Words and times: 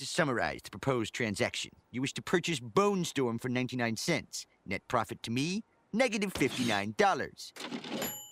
to 0.00 0.06
summarize 0.06 0.62
the 0.64 0.70
proposed 0.70 1.14
transaction. 1.14 1.70
You 1.90 2.00
wish 2.00 2.14
to 2.14 2.22
purchase 2.22 2.58
Bone 2.58 3.04
Storm 3.04 3.38
for 3.38 3.50
99 3.50 3.96
cents. 3.96 4.46
Net 4.66 4.82
profit 4.88 5.22
to 5.24 5.30
me, 5.30 5.62
negative 5.92 6.32
$59. 6.32 7.52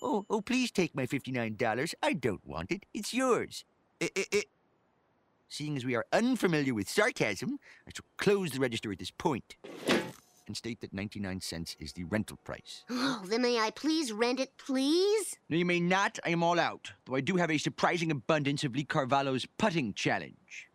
Oh, 0.02 0.24
oh, 0.30 0.40
please 0.40 0.70
take 0.70 0.94
my 0.94 1.06
$59. 1.06 1.94
I 2.02 2.12
don't 2.14 2.46
want 2.46 2.72
it. 2.72 2.86
It's 2.94 3.12
yours. 3.12 3.64
Eh. 4.00 4.08
Seeing 5.50 5.76
as 5.76 5.84
we 5.84 5.94
are 5.94 6.06
unfamiliar 6.12 6.72
with 6.72 6.88
sarcasm, 6.88 7.58
I 7.86 7.90
shall 7.94 8.04
close 8.16 8.50
the 8.52 8.60
register 8.60 8.90
at 8.90 8.98
this 8.98 9.10
point 9.10 9.56
and 10.48 10.56
state 10.56 10.80
that 10.80 10.92
99 10.92 11.40
cents 11.40 11.76
is 11.78 11.92
the 11.92 12.04
rental 12.04 12.38
price. 12.44 12.84
Oh, 13.10 13.24
then 13.26 13.42
may 13.42 13.58
I 13.58 13.70
please 13.70 14.12
rent 14.12 14.38
it, 14.38 14.52
please? 14.58 15.36
No, 15.48 15.56
you 15.56 15.64
may 15.64 15.80
not. 15.80 16.18
I 16.24 16.30
am 16.30 16.42
all 16.42 16.60
out. 16.60 16.92
Though 17.06 17.16
I 17.16 17.20
do 17.20 17.36
have 17.36 17.50
a 17.50 17.58
surprising 17.58 18.10
abundance 18.10 18.64
of 18.64 18.76
Lee 18.76 18.84
Carvallo's 18.84 19.46
putting 19.58 19.92
challenge. 19.92 20.67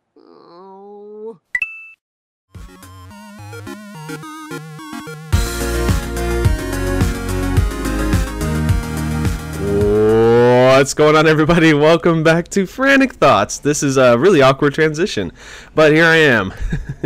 What's 10.83 10.93
going 10.93 11.15
on, 11.15 11.27
everybody? 11.27 11.73
Welcome 11.73 12.23
back 12.23 12.49
to 12.49 12.65
Frantic 12.65 13.13
Thoughts. 13.13 13.57
This 13.57 13.83
is 13.83 13.95
a 13.95 14.17
really 14.17 14.41
awkward 14.41 14.73
transition, 14.73 15.31
but 15.73 15.93
here 15.93 16.03
I 16.03 16.17
am. 16.17 16.53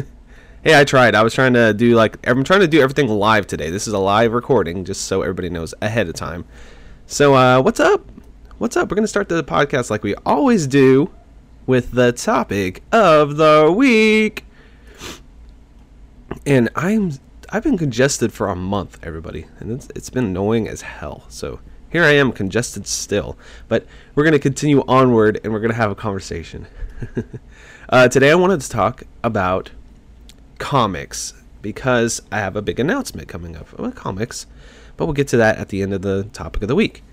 hey, 0.63 0.79
I 0.79 0.83
tried. 0.83 1.13
I 1.13 1.21
was 1.21 1.31
trying 1.31 1.53
to 1.53 1.75
do 1.75 1.93
like 1.93 2.17
I'm 2.27 2.43
trying 2.43 2.61
to 2.61 2.67
do 2.67 2.81
everything 2.81 3.07
live 3.07 3.45
today. 3.45 3.69
This 3.69 3.87
is 3.87 3.93
a 3.93 3.99
live 3.99 4.33
recording, 4.33 4.83
just 4.83 5.03
so 5.03 5.21
everybody 5.21 5.51
knows 5.51 5.75
ahead 5.79 6.09
of 6.09 6.15
time. 6.15 6.45
So, 7.05 7.35
uh, 7.35 7.61
what's 7.61 7.79
up? 7.79 8.03
What's 8.57 8.75
up? 8.75 8.89
We're 8.89 8.95
gonna 8.95 9.05
start 9.05 9.29
the 9.29 9.43
podcast 9.43 9.91
like 9.91 10.01
we 10.01 10.15
always 10.25 10.65
do, 10.65 11.11
with 11.67 11.91
the 11.91 12.13
topic 12.13 12.81
of 12.91 13.37
the 13.37 13.71
week. 13.71 14.43
And 16.47 16.67
I'm 16.75 17.11
I've 17.49 17.61
been 17.61 17.77
congested 17.77 18.33
for 18.33 18.47
a 18.47 18.55
month, 18.55 18.97
everybody, 19.03 19.45
and 19.59 19.71
it's 19.71 19.87
it's 19.95 20.09
been 20.09 20.25
annoying 20.25 20.67
as 20.67 20.81
hell. 20.81 21.25
So 21.27 21.59
here 21.89 22.03
I 22.03 22.11
am, 22.11 22.31
congested 22.31 22.87
still. 22.87 23.37
But 23.67 23.85
we're 24.15 24.23
going 24.23 24.33
to 24.33 24.39
continue 24.39 24.83
onward 24.87 25.39
and 25.43 25.53
we're 25.53 25.59
going 25.59 25.71
to 25.71 25.77
have 25.77 25.91
a 25.91 25.95
conversation. 25.95 26.67
uh, 27.89 28.07
today 28.07 28.31
I 28.31 28.35
wanted 28.35 28.61
to 28.61 28.69
talk 28.69 29.03
about 29.23 29.71
comics 30.57 31.33
because 31.61 32.21
I 32.31 32.39
have 32.39 32.55
a 32.55 32.61
big 32.61 32.79
announcement 32.79 33.27
coming 33.27 33.55
up 33.55 33.77
about 33.77 33.95
comics, 33.95 34.47
but 34.95 35.05
we'll 35.05 35.13
get 35.13 35.27
to 35.29 35.37
that 35.37 35.57
at 35.57 35.69
the 35.69 35.81
end 35.81 35.93
of 35.93 36.01
the 36.01 36.23
topic 36.33 36.61
of 36.61 36.67
the 36.67 36.75
week. 36.75 37.03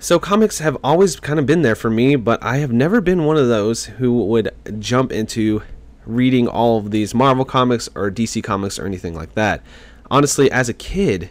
So, 0.00 0.20
comics 0.20 0.60
have 0.60 0.76
always 0.84 1.18
kind 1.18 1.40
of 1.40 1.46
been 1.46 1.62
there 1.62 1.74
for 1.74 1.90
me, 1.90 2.14
but 2.14 2.40
I 2.40 2.58
have 2.58 2.70
never 2.70 3.00
been 3.00 3.24
one 3.24 3.36
of 3.36 3.48
those 3.48 3.86
who 3.86 4.22
would 4.26 4.54
jump 4.78 5.10
into 5.10 5.62
reading 6.06 6.46
all 6.46 6.78
of 6.78 6.92
these 6.92 7.14
Marvel 7.14 7.44
comics 7.44 7.88
or 7.96 8.08
DC 8.08 8.42
comics 8.44 8.78
or 8.78 8.86
anything 8.86 9.14
like 9.14 9.34
that. 9.34 9.60
Honestly, 10.08 10.50
as 10.52 10.68
a 10.68 10.74
kid, 10.74 11.30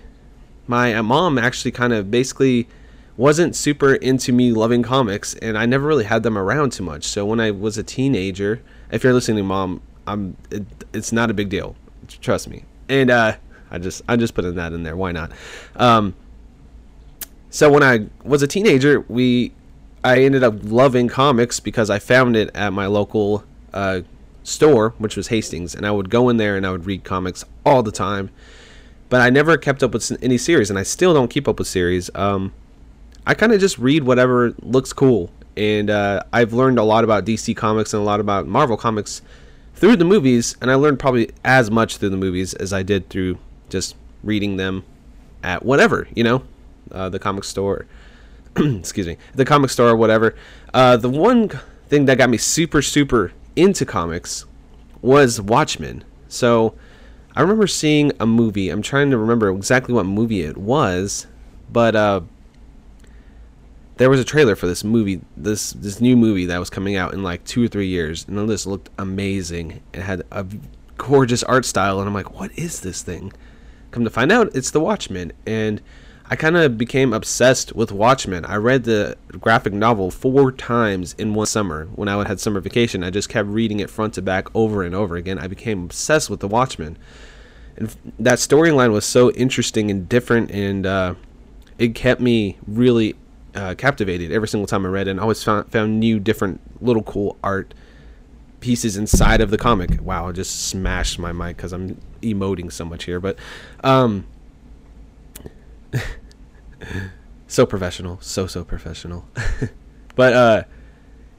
my 0.67 0.93
uh, 0.93 1.03
mom 1.03 1.37
actually 1.37 1.71
kind 1.71 1.93
of 1.93 2.11
basically 2.11 2.67
wasn't 3.15 3.55
super 3.55 3.95
into 3.95 4.31
me 4.31 4.51
loving 4.51 4.83
comics 4.83 5.33
and 5.35 5.57
I 5.57 5.65
never 5.65 5.87
really 5.87 6.03
had 6.05 6.23
them 6.23 6.37
around 6.37 6.71
too 6.71 6.83
much. 6.83 7.05
So 7.05 7.25
when 7.25 7.39
I 7.39 7.51
was 7.51 7.77
a 7.77 7.83
teenager, 7.83 8.61
if 8.91 9.03
you're 9.03 9.13
listening, 9.13 9.45
mom, 9.45 9.81
I'm 10.05 10.37
it, 10.51 10.65
it's 10.93 11.11
not 11.11 11.29
a 11.29 11.33
big 11.33 11.49
deal. 11.49 11.75
Trust 12.21 12.47
me. 12.47 12.63
And 12.87 13.09
uh, 13.09 13.35
I 13.71 13.79
just 13.79 14.01
I 14.07 14.15
just 14.15 14.33
putting 14.33 14.55
that 14.55 14.71
in 14.71 14.83
there. 14.83 14.95
Why 14.95 15.11
not? 15.11 15.31
Um, 15.75 16.13
so 17.49 17.71
when 17.71 17.83
I 17.83 18.07
was 18.23 18.43
a 18.43 18.47
teenager, 18.47 19.01
we 19.07 19.51
I 20.03 20.19
ended 20.19 20.43
up 20.43 20.55
loving 20.61 21.07
comics 21.07 21.59
because 21.59 21.89
I 21.89 21.99
found 21.99 22.35
it 22.35 22.49
at 22.55 22.71
my 22.71 22.85
local 22.85 23.43
uh, 23.73 24.01
store, 24.43 24.93
which 24.99 25.17
was 25.17 25.27
Hastings, 25.27 25.75
and 25.75 25.85
I 25.85 25.91
would 25.91 26.09
go 26.09 26.29
in 26.29 26.37
there 26.37 26.55
and 26.55 26.65
I 26.65 26.71
would 26.71 26.85
read 26.85 27.03
comics 27.03 27.43
all 27.65 27.83
the 27.83 27.91
time 27.91 28.29
but 29.09 29.21
I 29.21 29.29
never 29.29 29.57
kept 29.57 29.83
up 29.83 29.93
with 29.93 30.11
any 30.23 30.37
series, 30.37 30.69
and 30.69 30.77
I 30.77 30.83
still 30.83 31.13
don't 31.13 31.29
keep 31.29 31.47
up 31.47 31.59
with 31.59 31.67
series. 31.67 32.09
Um, 32.15 32.53
I 33.25 33.33
kind 33.33 33.51
of 33.53 33.59
just 33.59 33.77
read 33.77 34.03
whatever 34.03 34.53
looks 34.61 34.93
cool, 34.93 35.31
and 35.55 35.89
uh, 35.89 36.23
I've 36.31 36.53
learned 36.53 36.79
a 36.79 36.83
lot 36.83 37.03
about 37.03 37.25
DC 37.25 37.55
Comics 37.55 37.93
and 37.93 38.01
a 38.01 38.05
lot 38.05 38.19
about 38.19 38.47
Marvel 38.47 38.77
Comics 38.77 39.21
through 39.75 39.95
the 39.95 40.05
movies, 40.05 40.57
and 40.61 40.71
I 40.71 40.75
learned 40.75 40.99
probably 40.99 41.29
as 41.43 41.69
much 41.69 41.97
through 41.97 42.09
the 42.09 42.17
movies 42.17 42.53
as 42.53 42.73
I 42.73 42.83
did 42.83 43.09
through 43.09 43.37
just 43.69 43.95
reading 44.23 44.57
them 44.57 44.83
at 45.43 45.63
whatever, 45.63 46.07
you 46.15 46.23
know, 46.23 46.43
uh, 46.91 47.09
the 47.09 47.19
comic 47.19 47.43
store. 47.43 47.85
excuse 48.57 49.05
me, 49.05 49.17
the 49.35 49.45
comic 49.45 49.69
store 49.69 49.89
or 49.89 49.95
whatever. 49.95 50.35
Uh, 50.73 50.97
the 50.97 51.09
one 51.09 51.49
thing 51.87 52.05
that 52.05 52.17
got 52.17 52.29
me 52.29 52.37
super, 52.37 52.81
super 52.81 53.31
into 53.55 53.85
comics 53.85 54.45
was 55.01 55.39
Watchmen. 55.39 56.03
So 56.27 56.75
I 57.37 57.41
remember 57.41 57.67
seeing 57.67 58.13
a 58.19 58.25
movie. 58.25 58.71
I'm 58.71 58.81
trying 58.81 59.11
to 59.11 59.17
remember 59.19 59.51
exactly 59.51 59.93
what 59.93 60.07
movie 60.07 60.41
it 60.41 60.57
was, 60.57 61.27
but 61.71 61.95
uh, 61.95 62.21
there 63.97 64.09
was 64.09 64.19
a 64.19 64.23
trailer 64.23 64.55
for 64.55 64.65
this 64.65 64.83
movie, 64.83 65.21
this 65.37 65.73
this 65.73 66.01
new 66.01 66.17
movie 66.17 66.47
that 66.47 66.57
was 66.57 66.71
coming 66.71 66.95
out 66.95 67.13
in 67.13 67.21
like 67.21 67.43
two 67.43 67.63
or 67.63 67.67
three 67.67 67.85
years, 67.85 68.27
and 68.27 68.49
just 68.49 68.65
looked 68.65 68.89
amazing. 68.97 69.83
It 69.93 70.01
had 70.01 70.23
a 70.31 70.47
gorgeous 70.97 71.43
art 71.43 71.65
style, 71.65 71.99
and 71.99 72.07
I'm 72.07 72.13
like, 72.15 72.39
what 72.39 72.57
is 72.57 72.81
this 72.81 73.03
thing? 73.03 73.31
Come 73.91 74.03
to 74.03 74.09
find 74.09 74.31
out, 74.31 74.55
it's 74.55 74.71
The 74.71 74.79
Watchmen, 74.79 75.31
and 75.45 75.79
I 76.29 76.35
kind 76.35 76.57
of 76.57 76.75
became 76.75 77.13
obsessed 77.13 77.73
with 77.73 77.91
Watchmen. 77.91 78.45
I 78.45 78.55
read 78.55 78.83
the 78.83 79.15
graphic 79.39 79.73
novel 79.73 80.09
four 80.09 80.51
times 80.51 81.13
in 81.19 81.35
one 81.35 81.45
summer 81.45 81.85
when 81.93 82.09
I 82.09 82.27
had 82.27 82.39
summer 82.39 82.61
vacation. 82.61 83.03
I 83.03 83.11
just 83.11 83.29
kept 83.29 83.47
reading 83.47 83.79
it 83.79 83.91
front 83.91 84.15
to 84.15 84.23
back 84.23 84.53
over 84.55 84.81
and 84.81 84.95
over 84.95 85.15
again. 85.15 85.37
I 85.37 85.45
became 85.45 85.83
obsessed 85.83 86.31
with 86.31 86.39
The 86.39 86.47
Watchmen. 86.47 86.97
And 87.77 87.95
that 88.19 88.39
storyline 88.39 88.91
was 88.91 89.05
so 89.05 89.31
interesting 89.31 89.91
and 89.91 90.09
different, 90.09 90.51
and 90.51 90.85
uh, 90.85 91.15
it 91.77 91.95
kept 91.95 92.19
me 92.19 92.57
really 92.67 93.15
uh, 93.55 93.75
captivated 93.75 94.31
every 94.31 94.47
single 94.47 94.67
time 94.67 94.85
I 94.85 94.89
read 94.89 95.07
it. 95.07 95.11
And 95.11 95.19
I 95.19 95.23
always 95.23 95.43
found, 95.43 95.71
found 95.71 95.99
new, 95.99 96.19
different, 96.19 96.59
little 96.81 97.03
cool 97.03 97.37
art 97.43 97.73
pieces 98.59 98.97
inside 98.97 99.41
of 99.41 99.51
the 99.51 99.57
comic. 99.57 100.01
Wow, 100.01 100.27
I 100.27 100.31
just 100.31 100.67
smashed 100.67 101.19
my 101.19 101.31
mic 101.31 101.57
because 101.57 101.73
I'm 101.73 101.99
emoting 102.21 102.71
so 102.71 102.85
much 102.85 103.03
here. 103.03 103.19
But 103.19 103.37
um, 103.83 104.25
so 107.47 107.65
professional, 107.65 108.19
so 108.21 108.47
so 108.47 108.63
professional. 108.63 109.25
but 110.15 110.33
uh, 110.33 110.63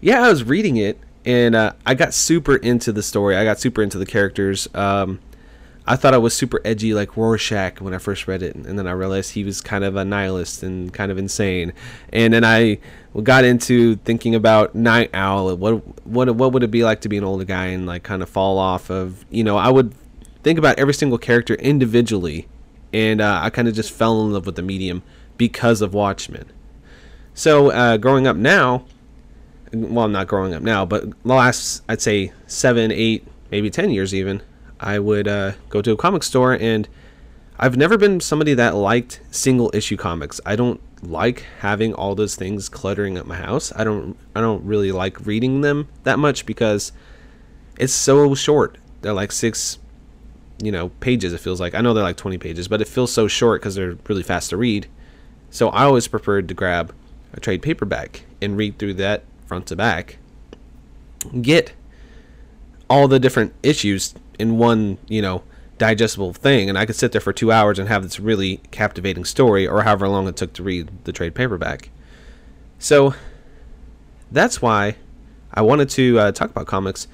yeah, 0.00 0.22
I 0.22 0.28
was 0.28 0.44
reading 0.44 0.76
it 0.76 0.98
and 1.24 1.54
uh, 1.54 1.72
I 1.84 1.94
got 1.94 2.14
super 2.14 2.56
into 2.56 2.92
the 2.92 3.02
story. 3.02 3.36
I 3.36 3.44
got 3.44 3.60
super 3.60 3.82
into 3.82 3.98
the 3.98 4.06
characters. 4.06 4.68
Um, 4.74 5.20
I 5.88 5.96
thought 5.96 6.12
I 6.12 6.18
was 6.18 6.34
super 6.34 6.60
edgy 6.66 6.92
like 6.92 7.16
Rorschach 7.16 7.80
when 7.80 7.94
I 7.94 7.98
first 7.98 8.28
read 8.28 8.42
it, 8.42 8.54
and 8.54 8.78
then 8.78 8.86
I 8.86 8.90
realized 8.90 9.32
he 9.32 9.42
was 9.42 9.62
kind 9.62 9.84
of 9.84 9.96
a 9.96 10.04
nihilist 10.04 10.62
and 10.62 10.92
kind 10.92 11.10
of 11.10 11.16
insane. 11.16 11.72
And 12.12 12.34
then 12.34 12.44
I 12.44 12.78
got 13.22 13.44
into 13.44 13.96
thinking 13.96 14.34
about 14.34 14.74
Nite 14.74 15.08
Owl. 15.14 15.56
What 15.56 16.06
what 16.06 16.36
what 16.36 16.52
would 16.52 16.62
it 16.62 16.70
be 16.70 16.84
like 16.84 17.00
to 17.00 17.08
be 17.08 17.16
an 17.16 17.24
older 17.24 17.44
guy 17.44 17.66
and 17.68 17.86
like 17.86 18.02
kind 18.02 18.22
of 18.22 18.28
fall 18.28 18.58
off 18.58 18.90
of 18.90 19.24
you 19.30 19.42
know 19.42 19.56
I 19.56 19.70
would 19.70 19.94
think 20.42 20.58
about 20.58 20.78
every 20.78 20.92
single 20.92 21.16
character 21.16 21.54
individually, 21.54 22.48
and 22.92 23.22
uh, 23.22 23.40
I 23.42 23.48
kind 23.48 23.66
of 23.66 23.74
just 23.74 23.90
fell 23.90 24.20
in 24.26 24.34
love 24.34 24.44
with 24.44 24.56
the 24.56 24.62
medium 24.62 25.02
because 25.38 25.80
of 25.80 25.94
Watchmen. 25.94 26.52
So 27.32 27.70
uh, 27.70 27.96
growing 27.96 28.26
up 28.26 28.36
now, 28.36 28.84
well, 29.72 30.04
I'm 30.04 30.12
not 30.12 30.28
growing 30.28 30.52
up 30.52 30.62
now, 30.62 30.84
but 30.84 31.04
the 31.22 31.34
last 31.34 31.82
I'd 31.88 32.02
say 32.02 32.32
seven, 32.46 32.92
eight, 32.92 33.26
maybe 33.50 33.70
ten 33.70 33.90
years 33.90 34.14
even. 34.14 34.42
I 34.80 34.98
would 34.98 35.28
uh, 35.28 35.52
go 35.68 35.82
to 35.82 35.92
a 35.92 35.96
comic 35.96 36.22
store, 36.22 36.52
and 36.52 36.88
I've 37.58 37.76
never 37.76 37.98
been 37.98 38.20
somebody 38.20 38.54
that 38.54 38.74
liked 38.74 39.20
single 39.30 39.70
issue 39.74 39.96
comics. 39.96 40.40
I 40.46 40.56
don't 40.56 40.80
like 41.02 41.44
having 41.60 41.94
all 41.94 42.14
those 42.14 42.34
things 42.34 42.68
cluttering 42.68 43.18
up 43.18 43.26
my 43.26 43.36
house. 43.36 43.72
I 43.74 43.84
don't 43.84 44.16
I 44.34 44.40
don't 44.40 44.64
really 44.64 44.92
like 44.92 45.26
reading 45.26 45.60
them 45.60 45.88
that 46.04 46.18
much 46.18 46.46
because 46.46 46.92
it's 47.78 47.92
so 47.92 48.34
short. 48.34 48.78
They're 49.02 49.12
like 49.12 49.32
six, 49.32 49.78
you 50.62 50.72
know, 50.72 50.90
pages. 51.00 51.32
It 51.32 51.40
feels 51.40 51.60
like 51.60 51.74
I 51.74 51.80
know 51.80 51.94
they're 51.94 52.04
like 52.04 52.16
twenty 52.16 52.38
pages, 52.38 52.68
but 52.68 52.80
it 52.80 52.88
feels 52.88 53.12
so 53.12 53.28
short 53.28 53.60
because 53.60 53.74
they're 53.74 53.96
really 54.08 54.22
fast 54.22 54.50
to 54.50 54.56
read. 54.56 54.86
So 55.50 55.68
I 55.70 55.84
always 55.84 56.08
preferred 56.08 56.48
to 56.48 56.54
grab 56.54 56.94
a 57.32 57.40
trade 57.40 57.62
paperback 57.62 58.24
and 58.40 58.56
read 58.56 58.78
through 58.78 58.94
that 58.94 59.24
front 59.46 59.66
to 59.66 59.76
back. 59.76 60.18
Get 61.40 61.72
all 62.88 63.08
the 63.08 63.18
different 63.18 63.54
issues 63.62 64.14
in 64.38 64.58
one, 64.58 64.98
you 65.08 65.22
know, 65.22 65.42
digestible 65.78 66.32
thing, 66.32 66.68
and 66.68 66.76
I 66.76 66.86
could 66.86 66.96
sit 66.96 67.12
there 67.12 67.20
for 67.20 67.32
two 67.32 67.52
hours 67.52 67.78
and 67.78 67.88
have 67.88 68.02
this 68.02 68.18
really 68.18 68.58
captivating 68.70 69.24
story, 69.24 69.66
or 69.66 69.82
however 69.82 70.08
long 70.08 70.28
it 70.28 70.36
took 70.36 70.52
to 70.54 70.62
read 70.62 70.90
the 71.04 71.12
trade 71.12 71.34
paperback. 71.34 71.90
So 72.78 73.14
that's 74.30 74.60
why 74.60 74.96
I 75.52 75.62
wanted 75.62 75.88
to 75.90 76.18
uh, 76.18 76.32
talk 76.32 76.50
about 76.50 76.66
comics 76.66 77.08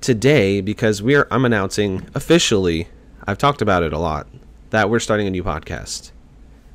today 0.00 0.60
because 0.60 1.02
we're 1.02 1.26
I'm 1.30 1.44
announcing 1.44 2.08
officially. 2.14 2.88
I've 3.26 3.38
talked 3.38 3.60
about 3.62 3.82
it 3.82 3.92
a 3.92 3.98
lot 3.98 4.26
that 4.70 4.88
we're 4.88 5.00
starting 5.00 5.26
a 5.26 5.30
new 5.30 5.42
podcast. 5.42 6.10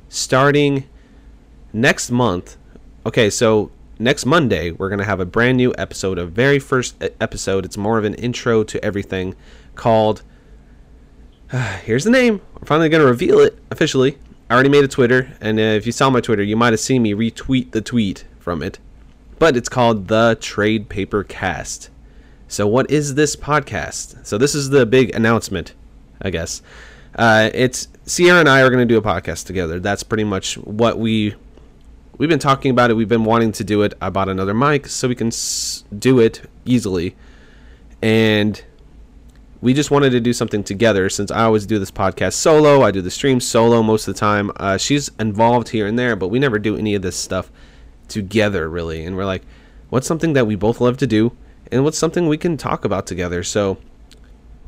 Starting 0.08 0.88
next 1.72 2.10
month. 2.10 2.56
Okay, 3.04 3.30
so 3.30 3.70
next 3.98 4.26
Monday, 4.26 4.70
we're 4.70 4.88
going 4.88 4.98
to 4.98 5.04
have 5.04 5.20
a 5.20 5.26
brand 5.26 5.56
new 5.56 5.74
episode, 5.78 6.18
a 6.18 6.26
very 6.26 6.58
first 6.58 7.02
episode. 7.20 7.64
It's 7.64 7.76
more 7.76 7.98
of 7.98 8.04
an 8.04 8.14
intro 8.14 8.64
to 8.64 8.84
everything 8.84 9.34
called. 9.74 10.22
here's 11.84 12.04
the 12.04 12.10
name. 12.10 12.40
I'm 12.56 12.66
finally 12.66 12.88
going 12.88 13.02
to 13.02 13.06
reveal 13.08 13.38
it 13.40 13.58
officially. 13.70 14.18
I 14.48 14.54
already 14.54 14.68
made 14.68 14.84
a 14.84 14.88
Twitter, 14.88 15.32
and 15.40 15.58
uh, 15.58 15.62
if 15.62 15.86
you 15.86 15.92
saw 15.92 16.08
my 16.08 16.20
Twitter, 16.20 16.42
you 16.42 16.56
might 16.56 16.72
have 16.72 16.80
seen 16.80 17.02
me 17.02 17.14
retweet 17.14 17.72
the 17.72 17.80
tweet 17.80 18.24
from 18.38 18.62
it. 18.62 18.78
But 19.38 19.56
it's 19.56 19.68
called 19.68 20.08
the 20.08 20.38
Trade 20.40 20.88
Paper 20.88 21.24
Cast. 21.24 21.90
So, 22.48 22.66
what 22.66 22.90
is 22.90 23.16
this 23.16 23.34
podcast? 23.34 24.24
So, 24.24 24.38
this 24.38 24.54
is 24.54 24.70
the 24.70 24.86
big 24.86 25.14
announcement, 25.14 25.74
I 26.22 26.30
guess. 26.30 26.62
Uh, 27.16 27.50
it's 27.52 27.88
Sierra 28.04 28.40
and 28.40 28.48
I 28.48 28.60
are 28.62 28.70
going 28.70 28.86
to 28.86 28.94
do 28.94 28.98
a 28.98 29.02
podcast 29.02 29.46
together. 29.46 29.80
That's 29.80 30.04
pretty 30.04 30.24
much 30.24 30.56
what 30.58 30.98
we 30.98 31.34
we've 32.18 32.28
been 32.28 32.38
talking 32.38 32.70
about 32.70 32.90
it. 32.90 32.94
We've 32.94 33.08
been 33.08 33.24
wanting 33.24 33.52
to 33.52 33.64
do 33.64 33.82
it. 33.82 33.94
I 34.00 34.10
bought 34.10 34.28
another 34.28 34.54
mic 34.54 34.86
so 34.86 35.08
we 35.08 35.14
can 35.14 35.28
s- 35.28 35.84
do 35.96 36.18
it 36.18 36.42
easily, 36.64 37.16
and 38.02 38.62
we 39.60 39.72
just 39.74 39.90
wanted 39.90 40.10
to 40.10 40.20
do 40.20 40.32
something 40.32 40.62
together. 40.62 41.08
Since 41.08 41.30
I 41.30 41.44
always 41.44 41.66
do 41.66 41.78
this 41.78 41.90
podcast 41.90 42.34
solo, 42.34 42.82
I 42.82 42.90
do 42.90 43.00
the 43.00 43.10
stream 43.10 43.40
solo 43.40 43.82
most 43.82 44.06
of 44.06 44.14
the 44.14 44.20
time. 44.20 44.50
Uh, 44.56 44.76
she's 44.76 45.10
involved 45.18 45.70
here 45.70 45.86
and 45.86 45.98
there, 45.98 46.14
but 46.16 46.28
we 46.28 46.38
never 46.38 46.58
do 46.58 46.76
any 46.76 46.94
of 46.94 47.02
this 47.02 47.16
stuff 47.16 47.50
together 48.08 48.68
really. 48.68 49.04
And 49.04 49.16
we're 49.16 49.24
like, 49.24 49.42
what's 49.90 50.06
something 50.06 50.34
that 50.34 50.46
we 50.46 50.54
both 50.54 50.80
love 50.80 50.96
to 50.98 51.06
do, 51.06 51.36
and 51.72 51.84
what's 51.84 51.98
something 51.98 52.28
we 52.28 52.38
can 52.38 52.56
talk 52.56 52.84
about 52.84 53.06
together? 53.06 53.42
So 53.42 53.78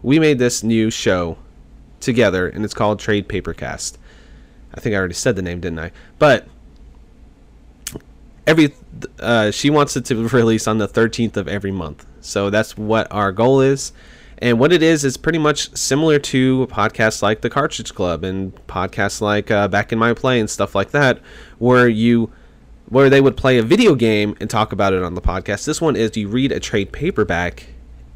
we 0.02 0.18
made 0.18 0.38
this 0.38 0.62
new 0.62 0.90
show 0.90 1.38
together, 2.00 2.48
and 2.48 2.64
it's 2.64 2.74
called 2.74 2.98
Trade 2.98 3.28
Paper 3.28 3.52
Cast. 3.52 3.98
I 4.74 4.80
think 4.80 4.94
I 4.94 4.98
already 4.98 5.14
said 5.14 5.34
the 5.36 5.42
name, 5.42 5.60
didn't 5.60 5.78
I? 5.80 5.92
But 6.18 6.46
every 8.48 8.74
uh, 9.20 9.50
she 9.50 9.68
wants 9.68 9.96
it 9.96 10.06
to 10.06 10.26
release 10.28 10.66
on 10.66 10.78
the 10.78 10.88
13th 10.88 11.36
of 11.36 11.46
every 11.46 11.70
month. 11.70 12.06
So 12.20 12.50
that's 12.50 12.76
what 12.76 13.06
our 13.12 13.30
goal 13.30 13.60
is. 13.60 13.92
And 14.38 14.58
what 14.58 14.72
it 14.72 14.82
is 14.82 15.04
is 15.04 15.16
pretty 15.16 15.38
much 15.38 15.76
similar 15.76 16.18
to 16.20 16.66
podcasts 16.68 17.22
like 17.22 17.42
the 17.42 17.50
Cartridge 17.50 17.94
Club 17.94 18.24
and 18.24 18.54
podcasts 18.66 19.20
like 19.20 19.50
uh, 19.50 19.68
Back 19.68 19.92
in 19.92 19.98
My 19.98 20.14
Play 20.14 20.40
and 20.40 20.48
stuff 20.48 20.74
like 20.74 20.92
that, 20.92 21.20
where 21.58 21.88
you 21.88 22.32
where 22.88 23.10
they 23.10 23.20
would 23.20 23.36
play 23.36 23.58
a 23.58 23.62
video 23.62 23.94
game 23.94 24.34
and 24.40 24.48
talk 24.48 24.72
about 24.72 24.94
it 24.94 25.02
on 25.02 25.14
the 25.14 25.20
podcast. 25.20 25.66
This 25.66 25.80
one 25.80 25.94
is 25.94 26.16
you 26.16 26.28
read 26.28 26.52
a 26.52 26.60
trade 26.60 26.90
paperback 26.90 27.66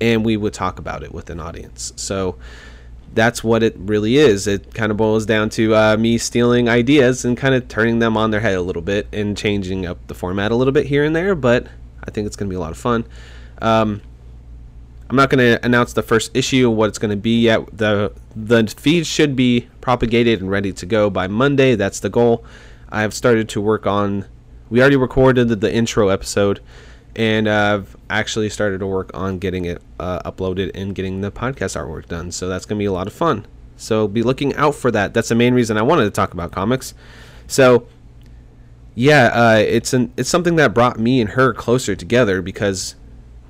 and 0.00 0.24
we 0.24 0.36
would 0.36 0.54
talk 0.54 0.78
about 0.78 1.02
it 1.02 1.12
with 1.12 1.28
an 1.28 1.40
audience. 1.40 1.92
So 1.96 2.38
that's 3.14 3.44
what 3.44 3.62
it 3.62 3.74
really 3.78 4.16
is. 4.16 4.46
It 4.46 4.74
kind 4.74 4.90
of 4.90 4.96
boils 4.96 5.26
down 5.26 5.50
to 5.50 5.74
uh, 5.74 5.96
me 5.96 6.18
stealing 6.18 6.68
ideas 6.68 7.24
and 7.24 7.36
kind 7.36 7.54
of 7.54 7.68
turning 7.68 7.98
them 7.98 8.16
on 8.16 8.30
their 8.30 8.40
head 8.40 8.54
a 8.54 8.62
little 8.62 8.82
bit 8.82 9.06
and 9.12 9.36
changing 9.36 9.86
up 9.86 10.06
the 10.06 10.14
format 10.14 10.50
a 10.50 10.56
little 10.56 10.72
bit 10.72 10.86
here 10.86 11.04
and 11.04 11.14
there. 11.14 11.34
But 11.34 11.66
I 12.04 12.10
think 12.10 12.26
it's 12.26 12.36
going 12.36 12.48
to 12.48 12.52
be 12.52 12.56
a 12.56 12.60
lot 12.60 12.72
of 12.72 12.78
fun. 12.78 13.04
Um, 13.60 14.00
I'm 15.08 15.16
not 15.16 15.28
going 15.28 15.38
to 15.40 15.64
announce 15.64 15.92
the 15.92 16.02
first 16.02 16.34
issue 16.34 16.70
what 16.70 16.88
it's 16.88 16.98
going 16.98 17.10
to 17.10 17.16
be 17.16 17.42
yet. 17.42 17.76
the 17.76 18.12
The 18.34 18.66
feed 18.66 19.06
should 19.06 19.36
be 19.36 19.68
propagated 19.82 20.40
and 20.40 20.50
ready 20.50 20.72
to 20.72 20.86
go 20.86 21.10
by 21.10 21.26
Monday. 21.26 21.74
That's 21.74 22.00
the 22.00 22.08
goal. 22.08 22.44
I 22.88 23.02
have 23.02 23.12
started 23.12 23.48
to 23.50 23.60
work 23.60 23.86
on. 23.86 24.24
We 24.70 24.80
already 24.80 24.96
recorded 24.96 25.48
the 25.48 25.72
intro 25.72 26.08
episode, 26.08 26.60
and 27.14 27.48
I've 27.48 27.96
actually 28.08 28.48
started 28.48 28.78
to 28.78 28.86
work 28.86 29.10
on 29.14 29.38
getting 29.38 29.64
it 29.64 29.82
uh, 29.98 30.30
uploaded 30.30 30.70
and 30.74 30.94
getting 30.94 31.20
the 31.20 31.30
podcast 31.30 31.76
artwork 31.80 32.08
done. 32.08 32.32
So 32.32 32.48
that's 32.48 32.64
going 32.64 32.78
to 32.78 32.82
be 32.82 32.86
a 32.86 32.92
lot 32.92 33.06
of 33.06 33.12
fun. 33.12 33.46
So 33.76 34.08
be 34.08 34.22
looking 34.22 34.54
out 34.54 34.74
for 34.74 34.90
that. 34.90 35.12
That's 35.12 35.28
the 35.28 35.34
main 35.34 35.54
reason 35.54 35.76
I 35.76 35.82
wanted 35.82 36.04
to 36.04 36.10
talk 36.10 36.32
about 36.32 36.52
comics. 36.52 36.94
So 37.46 37.86
yeah, 38.94 39.26
uh, 39.26 39.56
it's 39.58 39.92
an 39.92 40.12
it's 40.16 40.28
something 40.28 40.56
that 40.56 40.74
brought 40.74 40.98
me 40.98 41.20
and 41.20 41.30
her 41.30 41.52
closer 41.52 41.96
together 41.96 42.42
because 42.42 42.94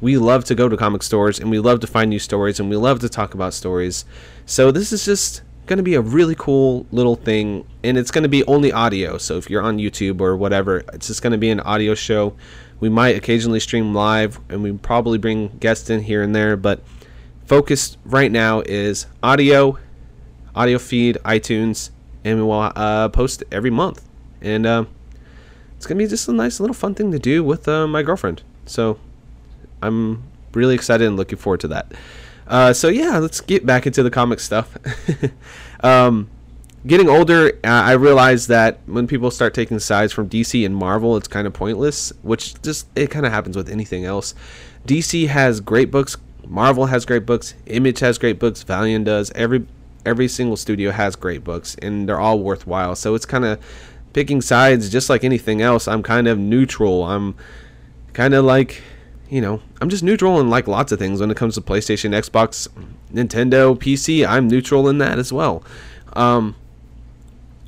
we 0.00 0.16
love 0.18 0.44
to 0.46 0.54
go 0.54 0.68
to 0.68 0.76
comic 0.76 1.02
stores 1.02 1.38
and 1.38 1.50
we 1.50 1.58
love 1.58 1.80
to 1.80 1.86
find 1.86 2.10
new 2.10 2.18
stories 2.18 2.58
and 2.58 2.68
we 2.68 2.76
love 2.76 3.00
to 3.00 3.08
talk 3.08 3.34
about 3.34 3.54
stories. 3.54 4.04
So 4.46 4.70
this 4.70 4.92
is 4.92 5.04
just 5.04 5.42
going 5.66 5.76
to 5.76 5.82
be 5.82 5.94
a 5.94 6.00
really 6.00 6.34
cool 6.34 6.86
little 6.90 7.14
thing 7.14 7.66
and 7.84 7.96
it's 7.96 8.10
going 8.10 8.24
to 8.24 8.28
be 8.28 8.44
only 8.46 8.72
audio. 8.72 9.18
So 9.18 9.36
if 9.36 9.48
you're 9.48 9.62
on 9.62 9.78
YouTube 9.78 10.20
or 10.20 10.36
whatever, 10.36 10.78
it's 10.92 11.06
just 11.06 11.22
going 11.22 11.30
to 11.32 11.38
be 11.38 11.50
an 11.50 11.60
audio 11.60 11.94
show. 11.94 12.36
We 12.82 12.88
might 12.88 13.14
occasionally 13.14 13.61
stream 13.61 13.94
live 13.94 14.40
and 14.49 14.61
we 14.61 14.73
probably 14.73 15.17
bring 15.17 15.56
guests 15.58 15.88
in 15.88 16.02
here 16.02 16.20
and 16.20 16.34
there, 16.34 16.56
but 16.56 16.82
focus 17.46 17.96
right 18.05 18.32
now 18.32 18.62
is 18.67 19.06
audio, 19.23 19.79
audio 20.56 20.81
feed, 20.81 21.17
iTunes, 21.25 21.90
and 22.25 22.38
we 22.38 22.43
will 22.43 22.73
uh, 22.75 23.08
post 23.11 23.44
every 23.52 23.70
month. 23.70 24.02
And 24.40 24.67
uh, 24.67 24.87
it's 25.76 25.87
gonna 25.87 25.99
be 25.99 26.08
just 26.08 26.26
a 26.29 26.32
nice 26.32 26.58
little 26.58 26.75
fun 26.75 26.96
thing 26.96 27.12
to 27.12 27.20
do 27.20 27.44
with 27.44 27.69
uh, 27.69 27.87
my 27.87 28.02
girlfriend. 28.02 28.43
So 28.67 28.99
I'm 29.81 30.25
really 30.52 30.75
excited 30.75 31.06
and 31.06 31.17
looking 31.17 31.38
forward 31.38 31.61
to 31.61 31.69
that. 31.69 31.93
Uh, 32.49 32.73
so 32.73 32.88
yeah, 32.88 33.19
let's 33.19 33.40
get 33.40 33.64
back 33.64 33.87
into 33.87 34.02
the 34.02 34.11
comic 34.11 34.40
stuff. 34.40 34.76
um, 35.84 36.29
getting 36.87 37.08
older, 37.08 37.52
uh, 37.64 37.69
I 37.69 37.93
realized 37.93 38.49
that 38.49 38.81
when 38.87 39.06
people 39.06 39.31
start 39.31 39.55
taking 39.55 39.79
sides 39.79 40.12
from 40.12 40.29
DC 40.29 40.64
and 40.64 40.75
Marvel, 40.75 41.17
it's 41.17 41.29
kind 41.29 41.46
of 41.46 41.52
pointless. 41.52 42.12
Which 42.23 42.61
just 42.62 42.87
it 42.96 43.11
kind 43.11 43.26
of 43.26 43.32
happens 43.32 43.56
with 43.56 43.69
anything 43.69 44.05
else. 44.05 44.34
DC 44.87 45.29
has 45.29 45.61
great 45.61 45.90
books. 45.90 46.17
Marvel 46.46 46.87
has 46.87 47.05
great 47.05 47.25
books. 47.25 47.55
Image 47.67 48.00
has 48.00 48.19
great 48.19 48.38
books. 48.38 48.62
Valiant 48.62 49.05
does. 49.05 49.31
Every 49.32 49.67
every 50.05 50.29
single 50.29 50.56
studio 50.56 50.90
has 50.90 51.17
great 51.17 51.44
books, 51.44 51.76
and 51.81 52.08
they're 52.08 52.20
all 52.20 52.40
worthwhile. 52.40 52.96
So 52.96 53.14
it's 53.14 53.26
kind 53.26 53.44
of 53.44 53.61
picking 54.12 54.40
sides, 54.40 54.90
just 54.90 55.08
like 55.08 55.25
anything 55.25 55.62
else. 55.62 55.87
I'm 55.88 56.02
kind 56.02 56.26
of 56.26 56.38
neutral. 56.38 57.05
I'm 57.05 57.34
kind 58.12 58.34
of 58.34 58.44
like 58.44 58.82
you 59.31 59.40
know, 59.40 59.62
I'm 59.81 59.88
just 59.88 60.02
neutral 60.02 60.40
in 60.40 60.50
like 60.50 60.69
lots 60.69 60.93
of 60.93 60.99
things 60.99 61.20
when 61.20 61.31
it 61.31 61.38
comes 61.38 61.55
to 61.55 61.62
PlayStation, 61.62 62.11
Xbox, 62.11 62.69
Nintendo, 63.14 63.75
PC. 63.75 64.26
I'm 64.26 64.46
neutral 64.46 64.90
in 64.90 64.99
that 64.99 65.19
as 65.19 65.32
well. 65.32 65.64
Um, 66.12 66.55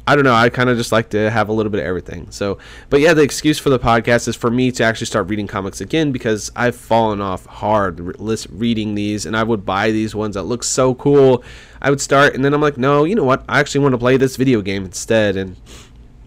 I 0.06 0.14
don't 0.14 0.24
know. 0.24 0.34
I 0.34 0.50
kind 0.50 0.68
of 0.68 0.76
just 0.76 0.92
like 0.92 1.10
to 1.10 1.30
have 1.30 1.48
a 1.48 1.52
little 1.52 1.70
bit 1.70 1.80
of 1.80 1.86
everything. 1.86 2.30
So, 2.30 2.58
but 2.90 3.00
yeah, 3.00 3.14
the 3.14 3.22
excuse 3.22 3.58
for 3.58 3.70
the 3.70 3.78
podcast 3.78 4.28
is 4.28 4.36
for 4.36 4.50
me 4.50 4.70
to 4.72 4.84
actually 4.84 5.06
start 5.06 5.28
reading 5.28 5.46
comics 5.46 5.80
again 5.80 6.12
because 6.12 6.50
I've 6.54 6.76
fallen 6.76 7.22
off 7.22 7.46
hard 7.46 8.00
re- 8.00 8.36
reading 8.50 8.94
these, 8.94 9.24
and 9.24 9.34
I 9.34 9.42
would 9.42 9.64
buy 9.64 9.92
these 9.92 10.14
ones 10.14 10.34
that 10.34 10.42
look 10.42 10.62
so 10.62 10.94
cool. 10.94 11.42
I 11.80 11.88
would 11.88 12.02
start, 12.02 12.34
and 12.34 12.44
then 12.44 12.52
I'm 12.52 12.60
like, 12.60 12.76
no, 12.76 13.04
you 13.04 13.14
know 13.14 13.24
what? 13.24 13.44
I 13.48 13.60
actually 13.60 13.80
want 13.80 13.94
to 13.94 13.98
play 13.98 14.18
this 14.18 14.36
video 14.36 14.60
game 14.60 14.84
instead, 14.84 15.36
and 15.36 15.56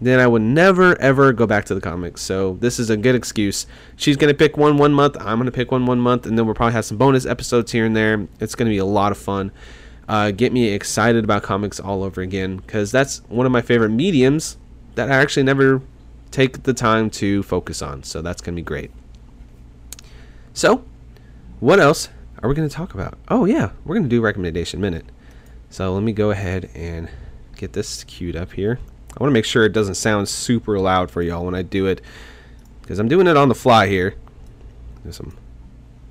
then 0.00 0.18
I 0.18 0.26
would 0.26 0.42
never 0.42 1.00
ever 1.00 1.32
go 1.32 1.46
back 1.46 1.64
to 1.66 1.74
the 1.74 1.80
comics. 1.80 2.20
So 2.20 2.54
this 2.60 2.80
is 2.80 2.90
a 2.90 2.96
good 2.96 3.14
excuse. 3.14 3.66
She's 3.96 4.16
gonna 4.16 4.34
pick 4.34 4.56
one 4.56 4.76
one 4.76 4.92
month. 4.92 5.16
I'm 5.20 5.38
gonna 5.38 5.52
pick 5.52 5.70
one 5.70 5.86
one 5.86 6.00
month, 6.00 6.26
and 6.26 6.36
then 6.36 6.46
we'll 6.46 6.54
probably 6.56 6.74
have 6.74 6.84
some 6.84 6.96
bonus 6.98 7.26
episodes 7.26 7.70
here 7.70 7.84
and 7.84 7.94
there. 7.94 8.26
It's 8.40 8.56
gonna 8.56 8.70
be 8.70 8.78
a 8.78 8.84
lot 8.84 9.12
of 9.12 9.18
fun. 9.18 9.52
Uh, 10.08 10.30
get 10.30 10.52
me 10.52 10.68
excited 10.68 11.22
about 11.22 11.42
comics 11.42 11.78
all 11.78 12.02
over 12.02 12.20
again 12.22 12.56
because 12.56 12.90
that's 12.90 13.18
one 13.28 13.44
of 13.46 13.52
my 13.52 13.60
favorite 13.60 13.90
mediums 13.90 14.56
that 14.94 15.10
I 15.10 15.16
actually 15.16 15.42
never 15.42 15.82
take 16.30 16.62
the 16.62 16.74
time 16.74 17.10
to 17.10 17.42
focus 17.42 17.82
on. 17.82 18.02
So 18.02 18.22
that's 18.22 18.40
gonna 18.40 18.56
be 18.56 18.62
great. 18.62 18.90
So, 20.54 20.82
what 21.60 21.78
else 21.78 22.08
are 22.42 22.48
we 22.48 22.54
gonna 22.54 22.68
talk 22.68 22.94
about? 22.94 23.18
Oh 23.28 23.44
yeah, 23.44 23.70
we're 23.84 23.94
gonna 23.94 24.08
do 24.08 24.20
recommendation 24.20 24.80
minute. 24.80 25.04
So 25.70 25.92
let 25.92 26.02
me 26.02 26.12
go 26.12 26.30
ahead 26.30 26.70
and 26.74 27.10
get 27.56 27.74
this 27.74 28.04
queued 28.04 28.36
up 28.36 28.52
here. 28.52 28.78
I 29.16 29.22
want 29.22 29.30
to 29.30 29.34
make 29.34 29.44
sure 29.44 29.64
it 29.64 29.72
doesn't 29.72 29.96
sound 29.96 30.28
super 30.28 30.78
loud 30.78 31.10
for 31.10 31.22
y'all 31.22 31.44
when 31.44 31.54
I 31.54 31.62
do 31.62 31.86
it 31.86 32.00
because 32.80 32.98
I'm 32.98 33.08
doing 33.08 33.26
it 33.26 33.36
on 33.36 33.48
the 33.48 33.54
fly 33.54 33.88
here. 33.88 34.14
There's 35.02 35.16
some 35.16 35.36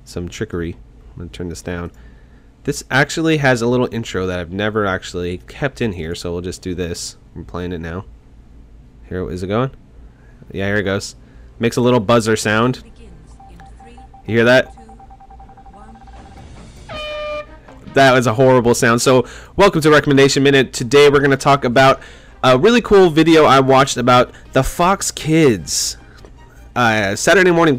some 0.04 0.28
trickery. 0.28 0.76
I'm 1.10 1.16
going 1.16 1.28
to 1.28 1.34
turn 1.34 1.48
this 1.48 1.62
down. 1.62 1.90
This 2.68 2.84
actually 2.90 3.38
has 3.38 3.62
a 3.62 3.66
little 3.66 3.88
intro 3.92 4.26
that 4.26 4.38
I've 4.38 4.52
never 4.52 4.84
actually 4.84 5.38
kept 5.38 5.80
in 5.80 5.92
here, 5.92 6.14
so 6.14 6.32
we'll 6.32 6.42
just 6.42 6.60
do 6.60 6.74
this. 6.74 7.16
I'm 7.34 7.46
playing 7.46 7.72
it 7.72 7.78
now. 7.78 8.04
Here, 9.08 9.26
is 9.30 9.42
it 9.42 9.46
going? 9.46 9.70
Yeah, 10.52 10.66
here 10.66 10.76
it 10.76 10.82
goes. 10.82 11.16
Makes 11.58 11.78
a 11.78 11.80
little 11.80 11.98
buzzer 11.98 12.36
sound. 12.36 12.82
You 14.26 14.34
hear 14.34 14.44
that? 14.44 14.76
That 17.94 18.12
was 18.12 18.26
a 18.26 18.34
horrible 18.34 18.74
sound. 18.74 19.00
So, 19.00 19.26
welcome 19.56 19.80
to 19.80 19.90
Recommendation 19.90 20.42
Minute. 20.42 20.74
Today 20.74 21.08
we're 21.08 21.20
going 21.20 21.30
to 21.30 21.38
talk 21.38 21.64
about 21.64 22.02
a 22.44 22.58
really 22.58 22.82
cool 22.82 23.08
video 23.08 23.46
I 23.46 23.60
watched 23.60 23.96
about 23.96 24.30
the 24.52 24.62
Fox 24.62 25.10
Kids 25.10 25.96
uh, 26.76 27.16
Saturday 27.16 27.50
morning 27.50 27.78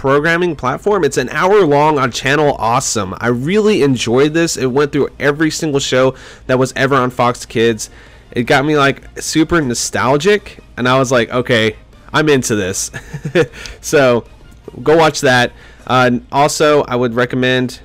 programming 0.00 0.56
platform. 0.56 1.04
It's 1.04 1.18
an 1.18 1.28
hour 1.28 1.60
long 1.60 1.98
on 1.98 2.10
Channel 2.10 2.56
Awesome. 2.58 3.14
I 3.18 3.26
really 3.26 3.82
enjoyed 3.82 4.32
this. 4.32 4.56
It 4.56 4.64
went 4.64 4.92
through 4.92 5.10
every 5.18 5.50
single 5.50 5.78
show 5.78 6.14
that 6.46 6.58
was 6.58 6.72
ever 6.74 6.94
on 6.94 7.10
Fox 7.10 7.44
Kids. 7.44 7.90
It 8.32 8.44
got 8.44 8.64
me 8.64 8.78
like 8.78 9.20
super 9.20 9.60
nostalgic, 9.60 10.60
and 10.78 10.88
I 10.88 10.98
was 10.98 11.12
like, 11.12 11.28
okay, 11.28 11.76
I'm 12.14 12.30
into 12.30 12.56
this. 12.56 12.90
so 13.82 14.24
go 14.82 14.96
watch 14.96 15.20
that. 15.20 15.52
Uh, 15.86 16.20
also, 16.32 16.82
I 16.84 16.96
would 16.96 17.12
recommend. 17.12 17.80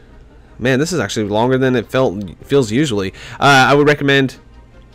Man, 0.58 0.80
this 0.80 0.94
is 0.94 1.02
actually 1.02 1.28
longer 1.28 1.58
than 1.58 1.76
it 1.76 1.92
felt 1.92 2.24
feels 2.46 2.72
usually. 2.72 3.12
Uh, 3.42 3.68
I 3.68 3.74
would 3.74 3.88
recommend 3.88 4.38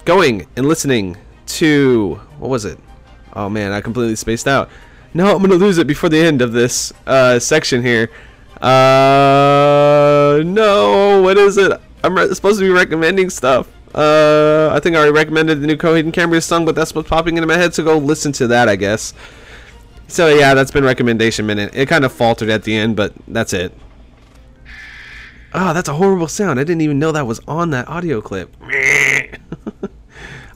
going 0.06 0.46
and 0.56 0.66
listening 0.66 1.18
to 1.48 2.14
what 2.38 2.48
was 2.48 2.64
it? 2.64 2.78
Oh 3.34 3.50
man, 3.50 3.72
I 3.72 3.82
completely 3.82 4.16
spaced 4.16 4.48
out. 4.48 4.70
No, 5.12 5.34
I'm 5.34 5.42
gonna 5.42 5.54
lose 5.54 5.78
it 5.78 5.86
before 5.86 6.08
the 6.08 6.18
end 6.18 6.40
of 6.40 6.52
this 6.52 6.92
uh, 7.06 7.38
section 7.38 7.82
here. 7.82 8.10
Uh, 8.60 10.42
no, 10.44 11.20
what 11.22 11.36
is 11.36 11.56
it? 11.56 11.72
I'm 12.04 12.16
supposed 12.34 12.58
to 12.60 12.64
be 12.64 12.70
recommending 12.70 13.30
stuff. 13.30 13.68
Uh, 13.94 14.70
I 14.72 14.78
think 14.80 14.94
I 14.94 15.00
already 15.00 15.12
recommended 15.12 15.60
the 15.60 15.66
new 15.66 15.76
Coheed 15.76 16.00
and 16.00 16.12
Cambria 16.12 16.40
song, 16.40 16.64
but 16.64 16.74
that's 16.76 16.94
what's 16.94 17.08
popping 17.08 17.36
into 17.36 17.46
my 17.46 17.56
head, 17.56 17.74
so 17.74 17.82
go 17.82 17.98
listen 17.98 18.30
to 18.32 18.46
that, 18.48 18.68
I 18.68 18.76
guess. 18.76 19.12
So 20.06 20.28
yeah, 20.28 20.54
that's 20.54 20.70
been 20.70 20.84
recommendation 20.84 21.46
minute. 21.46 21.72
It 21.74 21.86
kind 21.86 22.04
of 22.04 22.12
faltered 22.12 22.48
at 22.50 22.62
the 22.62 22.76
end, 22.76 22.96
but 22.96 23.12
that's 23.26 23.52
it. 23.52 23.72
Ah, 25.52 25.72
that's 25.72 25.88
a 25.88 25.94
horrible 25.94 26.28
sound. 26.28 26.60
I 26.60 26.64
didn't 26.64 26.82
even 26.82 27.00
know 27.00 27.10
that 27.10 27.26
was 27.26 27.40
on 27.48 27.70
that 27.70 27.88
audio 27.88 28.20
clip. 28.20 28.56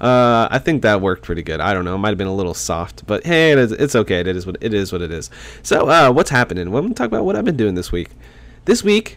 uh, 0.04 0.48
I 0.50 0.58
think 0.58 0.82
that 0.82 1.00
worked 1.00 1.22
pretty 1.22 1.42
good. 1.42 1.60
I 1.60 1.72
don't 1.72 1.86
know. 1.86 1.94
It 1.94 1.98
might 1.98 2.10
have 2.10 2.18
been 2.18 2.26
a 2.26 2.34
little 2.34 2.52
soft, 2.52 3.06
but 3.06 3.24
hey, 3.24 3.52
it 3.52 3.58
is, 3.58 3.72
it's 3.72 3.96
okay. 3.96 4.20
It 4.20 4.26
is 4.26 4.44
what 4.44 4.58
it 4.60 4.74
is. 4.74 4.92
What 4.92 5.00
it 5.00 5.10
is. 5.10 5.30
So, 5.62 5.88
uh, 5.88 6.12
what's 6.12 6.28
happening? 6.28 6.70
Well, 6.70 6.80
I'm 6.80 6.84
gonna 6.84 6.94
talk 6.94 7.06
about 7.06 7.24
what 7.24 7.36
I've 7.36 7.44
been 7.46 7.56
doing 7.56 7.74
this 7.74 7.90
week. 7.90 8.10
This 8.66 8.84
week, 8.84 9.16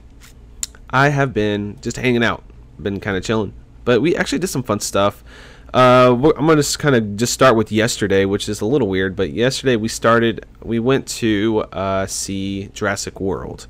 I 0.89 1.09
have 1.09 1.33
been 1.33 1.77
just 1.81 1.97
hanging 1.97 2.23
out. 2.23 2.41
Been 2.79 3.01
kind 3.01 3.17
of 3.17 3.23
chilling, 3.23 3.53
but 3.83 4.01
we 4.01 4.15
actually 4.15 4.39
did 4.39 4.47
some 4.47 4.63
fun 4.63 4.79
stuff. 4.79 5.25
Uh, 5.73 6.15
I'm 6.37 6.47
gonna 6.47 6.63
kind 6.77 6.95
of 6.95 7.17
just 7.17 7.33
start 7.33 7.57
with 7.57 7.69
yesterday, 7.69 8.23
which 8.23 8.47
is 8.47 8.61
a 8.61 8.65
little 8.65 8.87
weird. 8.87 9.17
But 9.17 9.31
yesterday 9.31 9.75
we 9.75 9.89
started. 9.89 10.45
We 10.63 10.79
went 10.79 11.05
to 11.07 11.65
uh, 11.73 12.05
see 12.07 12.69
Jurassic 12.73 13.19
World 13.19 13.67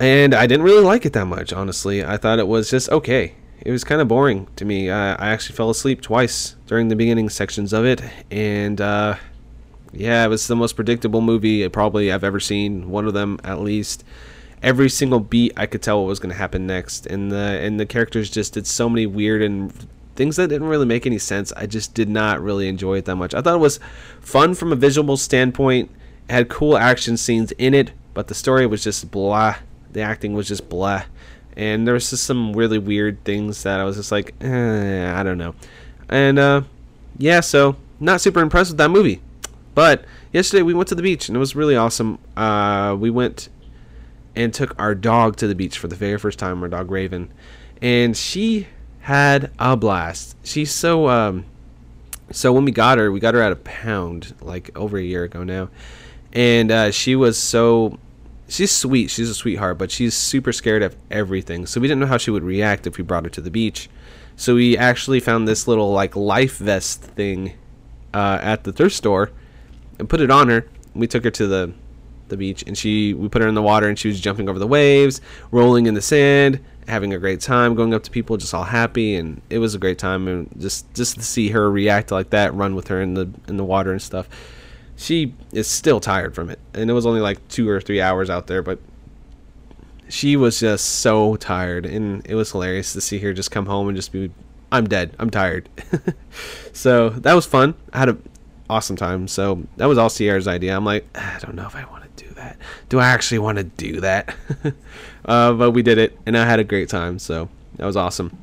and 0.00 0.34
I 0.34 0.48
didn't 0.48 0.64
really 0.64 0.82
like 0.82 1.06
it 1.06 1.12
that 1.12 1.26
much, 1.26 1.52
honestly. 1.52 2.04
I 2.04 2.16
thought 2.16 2.40
it 2.40 2.48
was 2.48 2.70
just 2.70 2.90
okay. 2.90 3.34
It 3.64 3.70
was 3.70 3.84
kind 3.84 4.00
of 4.00 4.08
boring 4.08 4.48
to 4.56 4.64
me. 4.64 4.90
I, 4.90 5.12
I 5.14 5.30
actually 5.30 5.56
fell 5.56 5.70
asleep 5.70 6.00
twice 6.00 6.56
during 6.66 6.88
the 6.88 6.96
beginning 6.96 7.28
sections 7.28 7.72
of 7.72 7.84
it, 7.84 8.02
and 8.30 8.80
uh, 8.80 9.16
yeah, 9.92 10.24
it 10.24 10.28
was 10.28 10.46
the 10.48 10.56
most 10.56 10.74
predictable 10.74 11.20
movie 11.20 11.68
probably 11.68 12.10
I've 12.10 12.24
ever 12.24 12.40
seen. 12.40 12.90
One 12.90 13.06
of 13.06 13.14
them, 13.14 13.38
at 13.44 13.60
least. 13.60 14.04
Every 14.62 14.88
single 14.88 15.18
beat, 15.18 15.52
I 15.56 15.66
could 15.66 15.82
tell 15.82 16.00
what 16.00 16.08
was 16.08 16.20
going 16.20 16.30
to 16.30 16.38
happen 16.38 16.66
next, 16.66 17.06
and 17.06 17.32
the 17.32 17.36
and 17.36 17.80
the 17.80 17.86
characters 17.86 18.30
just 18.30 18.54
did 18.54 18.66
so 18.66 18.88
many 18.88 19.06
weird 19.06 19.42
and 19.42 19.72
things 20.14 20.36
that 20.36 20.48
didn't 20.48 20.68
really 20.68 20.86
make 20.86 21.04
any 21.04 21.18
sense. 21.18 21.52
I 21.56 21.66
just 21.66 21.94
did 21.94 22.08
not 22.08 22.40
really 22.40 22.68
enjoy 22.68 22.98
it 22.98 23.06
that 23.06 23.16
much. 23.16 23.34
I 23.34 23.40
thought 23.40 23.56
it 23.56 23.58
was 23.58 23.80
fun 24.20 24.54
from 24.54 24.72
a 24.72 24.76
visual 24.76 25.16
standpoint. 25.16 25.90
It 26.28 26.32
had 26.32 26.48
cool 26.48 26.76
action 26.76 27.16
scenes 27.16 27.50
in 27.52 27.74
it, 27.74 27.90
but 28.14 28.28
the 28.28 28.34
story 28.34 28.66
was 28.66 28.84
just 28.84 29.10
blah 29.10 29.56
the 29.92 30.00
acting 30.00 30.32
was 30.34 30.48
just 30.48 30.68
blah. 30.68 31.04
And 31.56 31.86
there 31.86 31.94
was 31.94 32.10
just 32.10 32.24
some 32.24 32.52
really 32.54 32.78
weird 32.78 33.22
things 33.24 33.62
that 33.64 33.80
I 33.80 33.84
was 33.84 33.96
just 33.96 34.12
like, 34.12 34.34
eh, 34.40 35.12
I 35.14 35.22
don't 35.22 35.38
know. 35.38 35.54
And 36.08 36.38
uh, 36.38 36.62
yeah, 37.18 37.40
so 37.40 37.76
not 38.00 38.20
super 38.20 38.40
impressed 38.40 38.70
with 38.70 38.78
that 38.78 38.90
movie. 38.90 39.20
But 39.74 40.04
yesterday 40.32 40.62
we 40.62 40.74
went 40.74 40.88
to 40.88 40.94
the 40.94 41.02
beach 41.02 41.28
and 41.28 41.36
it 41.36 41.40
was 41.40 41.54
really 41.54 41.76
awesome. 41.76 42.18
Uh, 42.36 42.96
we 42.98 43.10
went 43.10 43.48
and 44.34 44.52
took 44.52 44.78
our 44.78 44.94
dog 44.94 45.36
to 45.36 45.46
the 45.46 45.54
beach 45.54 45.78
for 45.78 45.88
the 45.88 45.96
very 45.96 46.18
first 46.18 46.38
time, 46.38 46.62
our 46.62 46.68
dog 46.68 46.90
Raven. 46.90 47.32
And 47.80 48.16
she 48.16 48.66
had 49.00 49.50
a 49.58 49.76
blast. 49.76 50.36
She's 50.44 50.72
so 50.72 51.08
um, 51.08 51.44
so 52.32 52.52
when 52.52 52.64
we 52.64 52.72
got 52.72 52.98
her, 52.98 53.12
we 53.12 53.20
got 53.20 53.34
her 53.34 53.42
at 53.42 53.52
a 53.52 53.56
pound 53.56 54.34
like 54.40 54.76
over 54.76 54.96
a 54.96 55.02
year 55.02 55.24
ago 55.24 55.44
now, 55.44 55.68
and 56.32 56.70
uh, 56.70 56.90
she 56.90 57.14
was 57.14 57.38
so 57.38 57.98
she's 58.52 58.70
sweet. 58.70 59.10
She's 59.10 59.30
a 59.30 59.34
sweetheart, 59.34 59.78
but 59.78 59.90
she's 59.90 60.14
super 60.14 60.52
scared 60.52 60.82
of 60.82 60.94
everything. 61.10 61.66
So 61.66 61.80
we 61.80 61.88
didn't 61.88 62.00
know 62.00 62.06
how 62.06 62.18
she 62.18 62.30
would 62.30 62.44
react 62.44 62.86
if 62.86 62.98
we 62.98 63.04
brought 63.04 63.24
her 63.24 63.30
to 63.30 63.40
the 63.40 63.50
beach. 63.50 63.88
So 64.36 64.54
we 64.54 64.76
actually 64.76 65.20
found 65.20 65.48
this 65.48 65.66
little 65.66 65.92
like 65.92 66.14
life 66.14 66.58
vest 66.58 67.02
thing 67.02 67.54
uh, 68.12 68.38
at 68.42 68.64
the 68.64 68.72
thrift 68.72 68.94
store 68.94 69.30
and 69.98 70.08
put 70.08 70.20
it 70.20 70.30
on 70.30 70.48
her. 70.48 70.66
We 70.94 71.06
took 71.06 71.24
her 71.24 71.30
to 71.30 71.46
the 71.46 71.72
the 72.28 72.36
beach 72.38 72.64
and 72.66 72.78
she 72.78 73.12
we 73.12 73.28
put 73.28 73.42
her 73.42 73.48
in 73.48 73.54
the 73.54 73.62
water 73.62 73.88
and 73.88 73.98
she 73.98 74.08
was 74.08 74.20
jumping 74.20 74.48
over 74.48 74.58
the 74.58 74.66
waves, 74.66 75.20
rolling 75.50 75.86
in 75.86 75.92
the 75.92 76.00
sand, 76.00 76.60
having 76.88 77.12
a 77.12 77.18
great 77.18 77.40
time, 77.40 77.74
going 77.74 77.92
up 77.92 78.02
to 78.04 78.10
people 78.10 78.38
just 78.38 78.54
all 78.54 78.64
happy 78.64 79.16
and 79.16 79.42
it 79.50 79.58
was 79.58 79.74
a 79.74 79.78
great 79.78 79.98
time 79.98 80.26
and 80.28 80.48
just 80.58 80.92
just 80.94 81.16
to 81.16 81.22
see 81.22 81.50
her 81.50 81.70
react 81.70 82.10
like 82.10 82.30
that, 82.30 82.54
run 82.54 82.74
with 82.74 82.88
her 82.88 83.02
in 83.02 83.14
the 83.14 83.28
in 83.48 83.58
the 83.58 83.64
water 83.64 83.92
and 83.92 84.00
stuff 84.00 84.28
she 84.96 85.34
is 85.52 85.66
still 85.66 86.00
tired 86.00 86.34
from 86.34 86.50
it. 86.50 86.58
And 86.74 86.90
it 86.90 86.92
was 86.92 87.06
only 87.06 87.20
like 87.20 87.46
two 87.48 87.68
or 87.68 87.80
three 87.80 88.00
hours 88.00 88.30
out 88.30 88.46
there, 88.46 88.62
but 88.62 88.78
she 90.08 90.36
was 90.36 90.60
just 90.60 91.00
so 91.00 91.36
tired. 91.36 91.86
And 91.86 92.26
it 92.26 92.34
was 92.34 92.52
hilarious 92.52 92.92
to 92.92 93.00
see 93.00 93.18
her 93.20 93.32
just 93.32 93.50
come 93.50 93.66
home 93.66 93.88
and 93.88 93.96
just 93.96 94.12
be, 94.12 94.30
I'm 94.70 94.88
dead. 94.88 95.14
I'm 95.18 95.30
tired. 95.30 95.68
so 96.72 97.10
that 97.10 97.34
was 97.34 97.46
fun. 97.46 97.74
I 97.92 97.98
had 97.98 98.08
an 98.10 98.22
awesome 98.68 98.96
time. 98.96 99.28
So 99.28 99.62
that 99.76 99.86
was 99.86 99.98
all 99.98 100.08
Sierra's 100.08 100.48
idea. 100.48 100.76
I'm 100.76 100.84
like, 100.84 101.06
I 101.16 101.38
don't 101.40 101.54
know 101.54 101.66
if 101.66 101.76
I 101.76 101.84
want 101.86 102.16
to 102.16 102.24
do 102.24 102.34
that. 102.34 102.56
Do 102.88 102.98
I 102.98 103.06
actually 103.08 103.38
want 103.38 103.58
to 103.58 103.64
do 103.64 104.00
that? 104.00 104.34
uh, 105.24 105.52
but 105.52 105.72
we 105.72 105.82
did 105.82 105.98
it, 105.98 106.18
and 106.26 106.36
I 106.36 106.44
had 106.44 106.58
a 106.60 106.64
great 106.64 106.88
time. 106.88 107.18
So 107.18 107.48
that 107.76 107.86
was 107.86 107.96
awesome. 107.96 108.36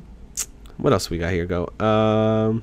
What 0.76 0.92
else 0.92 1.10
we 1.10 1.18
got 1.18 1.32
here? 1.32 1.46
Go. 1.46 1.68
Um, 1.84 2.62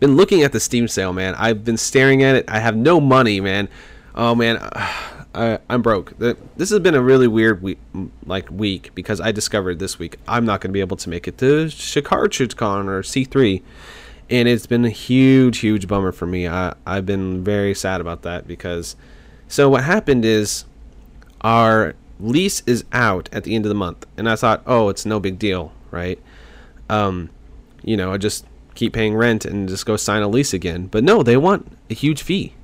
been 0.00 0.16
looking 0.16 0.42
at 0.42 0.52
the 0.52 0.60
Steam 0.60 0.88
sale, 0.88 1.12
man. 1.12 1.34
I've 1.36 1.64
been 1.64 1.76
staring 1.76 2.22
at 2.22 2.34
it. 2.34 2.46
I 2.48 2.58
have 2.58 2.76
no 2.76 3.00
money, 3.00 3.40
man. 3.40 3.68
Oh 4.14 4.34
man, 4.34 4.58
I, 5.34 5.58
am 5.68 5.82
broke. 5.82 6.18
This 6.18 6.70
has 6.70 6.80
been 6.80 6.94
a 6.94 7.02
really 7.02 7.28
weird 7.28 7.62
week, 7.62 7.78
like 8.26 8.50
week 8.50 8.90
because 8.94 9.20
I 9.20 9.30
discovered 9.30 9.78
this 9.78 9.98
week 9.98 10.16
I'm 10.26 10.44
not 10.44 10.60
going 10.60 10.70
to 10.70 10.72
be 10.72 10.80
able 10.80 10.96
to 10.96 11.08
make 11.08 11.28
it 11.28 11.38
to 11.38 11.70
Con 12.02 12.88
or 12.88 13.02
C3, 13.02 13.62
and 14.28 14.48
it's 14.48 14.66
been 14.66 14.84
a 14.84 14.90
huge, 14.90 15.58
huge 15.58 15.86
bummer 15.86 16.10
for 16.10 16.26
me. 16.26 16.48
I 16.48 16.74
I've 16.86 17.06
been 17.06 17.44
very 17.44 17.74
sad 17.74 18.00
about 18.00 18.22
that 18.22 18.48
because, 18.48 18.96
so 19.46 19.68
what 19.68 19.84
happened 19.84 20.24
is, 20.24 20.64
our 21.42 21.94
lease 22.18 22.62
is 22.66 22.84
out 22.92 23.28
at 23.32 23.44
the 23.44 23.54
end 23.54 23.66
of 23.66 23.68
the 23.68 23.74
month, 23.74 24.06
and 24.16 24.28
I 24.28 24.34
thought, 24.34 24.62
oh, 24.66 24.88
it's 24.88 25.06
no 25.06 25.20
big 25.20 25.38
deal, 25.38 25.72
right? 25.90 26.18
Um, 26.88 27.30
you 27.82 27.96
know, 27.96 28.12
I 28.12 28.16
just 28.16 28.44
keep 28.74 28.92
paying 28.92 29.14
rent 29.14 29.44
and 29.44 29.68
just 29.68 29.86
go 29.86 29.96
sign 29.96 30.22
a 30.22 30.28
lease 30.28 30.52
again. 30.52 30.86
But 30.86 31.04
no, 31.04 31.22
they 31.22 31.36
want 31.36 31.76
a 31.88 31.94
huge 31.94 32.22
fee 32.22 32.54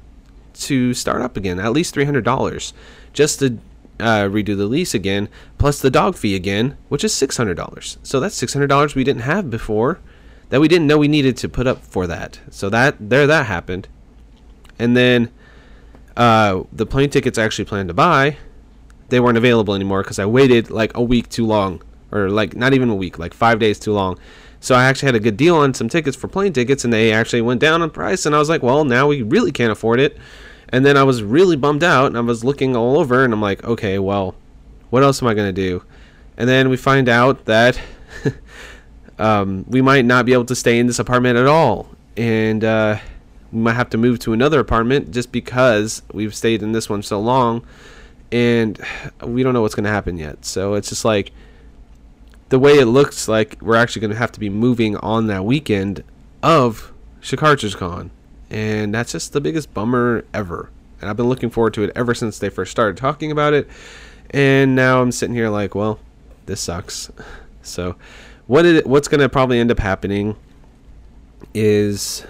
to 0.54 0.94
start 0.94 1.22
up 1.22 1.36
again, 1.36 1.58
at 1.58 1.72
least 1.72 1.94
$300 1.94 2.72
just 3.12 3.40
to 3.40 3.58
uh, 3.98 4.24
redo 4.24 4.56
the 4.56 4.66
lease 4.66 4.94
again, 4.94 5.28
plus 5.58 5.80
the 5.80 5.90
dog 5.90 6.16
fee 6.16 6.34
again, 6.34 6.76
which 6.88 7.04
is 7.04 7.12
$600. 7.12 7.96
So 8.02 8.20
that's 8.20 8.40
$600 8.40 8.94
we 8.94 9.04
didn't 9.04 9.22
have 9.22 9.50
before 9.50 10.00
that 10.50 10.60
we 10.60 10.68
didn't 10.68 10.86
know 10.86 10.98
we 10.98 11.08
needed 11.08 11.36
to 11.38 11.48
put 11.48 11.66
up 11.66 11.82
for 11.82 12.06
that. 12.06 12.40
So 12.50 12.68
that 12.70 12.96
there 13.00 13.26
that 13.26 13.46
happened. 13.46 13.88
And 14.78 14.96
then 14.96 15.30
uh, 16.16 16.62
the 16.72 16.86
plane 16.86 17.10
tickets 17.10 17.38
I 17.38 17.44
actually 17.44 17.64
planned 17.64 17.88
to 17.88 17.94
buy, 17.94 18.36
they 19.08 19.20
weren't 19.20 19.38
available 19.38 19.74
anymore 19.74 20.02
because 20.02 20.18
I 20.18 20.26
waited 20.26 20.70
like 20.70 20.96
a 20.96 21.02
week 21.02 21.28
too 21.28 21.46
long, 21.46 21.82
or 22.12 22.28
like 22.30 22.54
not 22.54 22.74
even 22.74 22.90
a 22.90 22.94
week, 22.94 23.18
like 23.18 23.34
five 23.34 23.58
days 23.58 23.78
too 23.78 23.92
long 23.92 24.18
so 24.66 24.74
I 24.74 24.86
actually 24.86 25.06
had 25.06 25.14
a 25.14 25.20
good 25.20 25.36
deal 25.36 25.54
on 25.54 25.74
some 25.74 25.88
tickets 25.88 26.16
for 26.16 26.26
plane 26.26 26.52
tickets, 26.52 26.82
and 26.82 26.92
they 26.92 27.12
actually 27.12 27.40
went 27.40 27.60
down 27.60 27.82
in 27.82 27.90
price. 27.90 28.26
And 28.26 28.34
I 28.34 28.40
was 28.40 28.48
like, 28.48 28.64
well, 28.64 28.84
now 28.84 29.06
we 29.06 29.22
really 29.22 29.52
can't 29.52 29.70
afford 29.70 30.00
it. 30.00 30.18
And 30.70 30.84
then 30.84 30.96
I 30.96 31.04
was 31.04 31.22
really 31.22 31.54
bummed 31.54 31.84
out, 31.84 32.06
and 32.06 32.18
I 32.18 32.20
was 32.20 32.42
looking 32.42 32.74
all 32.74 32.98
over, 32.98 33.22
and 33.22 33.32
I'm 33.32 33.40
like, 33.40 33.62
okay, 33.62 34.00
well, 34.00 34.34
what 34.90 35.04
else 35.04 35.22
am 35.22 35.28
I 35.28 35.34
going 35.34 35.46
to 35.46 35.52
do? 35.52 35.84
And 36.36 36.48
then 36.48 36.68
we 36.68 36.76
find 36.76 37.08
out 37.08 37.44
that 37.44 37.78
um, 39.20 39.64
we 39.68 39.80
might 39.82 40.04
not 40.04 40.26
be 40.26 40.32
able 40.32 40.46
to 40.46 40.56
stay 40.56 40.80
in 40.80 40.88
this 40.88 40.98
apartment 40.98 41.38
at 41.38 41.46
all. 41.46 41.88
And 42.16 42.64
uh, 42.64 42.98
we 43.52 43.60
might 43.60 43.74
have 43.74 43.90
to 43.90 43.98
move 43.98 44.18
to 44.18 44.32
another 44.32 44.58
apartment 44.58 45.12
just 45.12 45.30
because 45.30 46.02
we've 46.12 46.34
stayed 46.34 46.64
in 46.64 46.72
this 46.72 46.90
one 46.90 47.04
so 47.04 47.20
long. 47.20 47.64
And 48.32 48.84
we 49.22 49.44
don't 49.44 49.54
know 49.54 49.62
what's 49.62 49.76
going 49.76 49.84
to 49.84 49.90
happen 49.90 50.18
yet. 50.18 50.44
So 50.44 50.74
it's 50.74 50.88
just 50.88 51.04
like 51.04 51.30
the 52.48 52.58
way 52.58 52.78
it 52.78 52.86
looks 52.86 53.28
like 53.28 53.58
we're 53.60 53.76
actually 53.76 54.00
going 54.00 54.12
to 54.12 54.16
have 54.16 54.32
to 54.32 54.40
be 54.40 54.48
moving 54.48 54.96
on 54.98 55.26
that 55.26 55.44
weekend 55.44 56.04
of 56.42 56.92
Con, 57.22 58.10
and 58.50 58.94
that's 58.94 59.12
just 59.12 59.32
the 59.32 59.40
biggest 59.40 59.74
bummer 59.74 60.24
ever. 60.32 60.70
And 61.00 61.10
I've 61.10 61.16
been 61.16 61.28
looking 61.28 61.50
forward 61.50 61.74
to 61.74 61.82
it 61.82 61.92
ever 61.96 62.14
since 62.14 62.38
they 62.38 62.48
first 62.48 62.70
started 62.70 62.96
talking 62.96 63.30
about 63.30 63.52
it, 63.52 63.68
and 64.30 64.76
now 64.76 65.02
I'm 65.02 65.12
sitting 65.12 65.34
here 65.34 65.48
like, 65.48 65.74
well, 65.74 65.98
this 66.46 66.60
sucks. 66.60 67.10
So, 67.62 67.96
what 68.46 68.64
it, 68.64 68.86
what's 68.86 69.08
going 69.08 69.18
to 69.18 69.28
probably 69.28 69.58
end 69.58 69.72
up 69.72 69.80
happening 69.80 70.36
is 71.52 72.24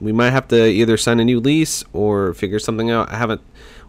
we 0.00 0.10
might 0.10 0.30
have 0.30 0.48
to 0.48 0.66
either 0.66 0.96
sign 0.96 1.20
a 1.20 1.24
new 1.24 1.38
lease 1.38 1.84
or 1.92 2.34
figure 2.34 2.58
something 2.58 2.90
out. 2.90 3.08
I 3.08 3.16
haven't. 3.16 3.40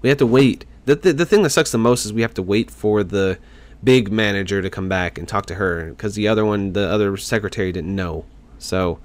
We 0.04 0.10
have 0.10 0.20
to 0.20 0.28
wait. 0.28 0.66
The, 0.86 0.96
the, 0.96 1.14
the 1.14 1.26
thing 1.26 1.42
that 1.42 1.50
sucks 1.50 1.72
the 1.72 1.80
most 1.80 2.06
is 2.06 2.14
we 2.14 2.22
have 2.22 2.36
to 2.36 2.44
wait 2.44 2.70
for 2.70 3.04
the 3.04 3.40
big 3.84 4.12
manager 4.12 4.62
to 4.62 4.70
come 4.70 4.88
back 4.88 5.18
and 5.18 5.28
talk 5.28 5.46
to 5.48 5.56
her 5.56 5.90
because 5.90 6.16
the 6.16 6.28
other 6.28 6.46
one, 6.46 6.74
the 6.74 6.88
other 6.88 7.18
secretary, 7.18 7.72
didn't 7.72 7.96
know. 7.96 8.26
So, 8.60 9.00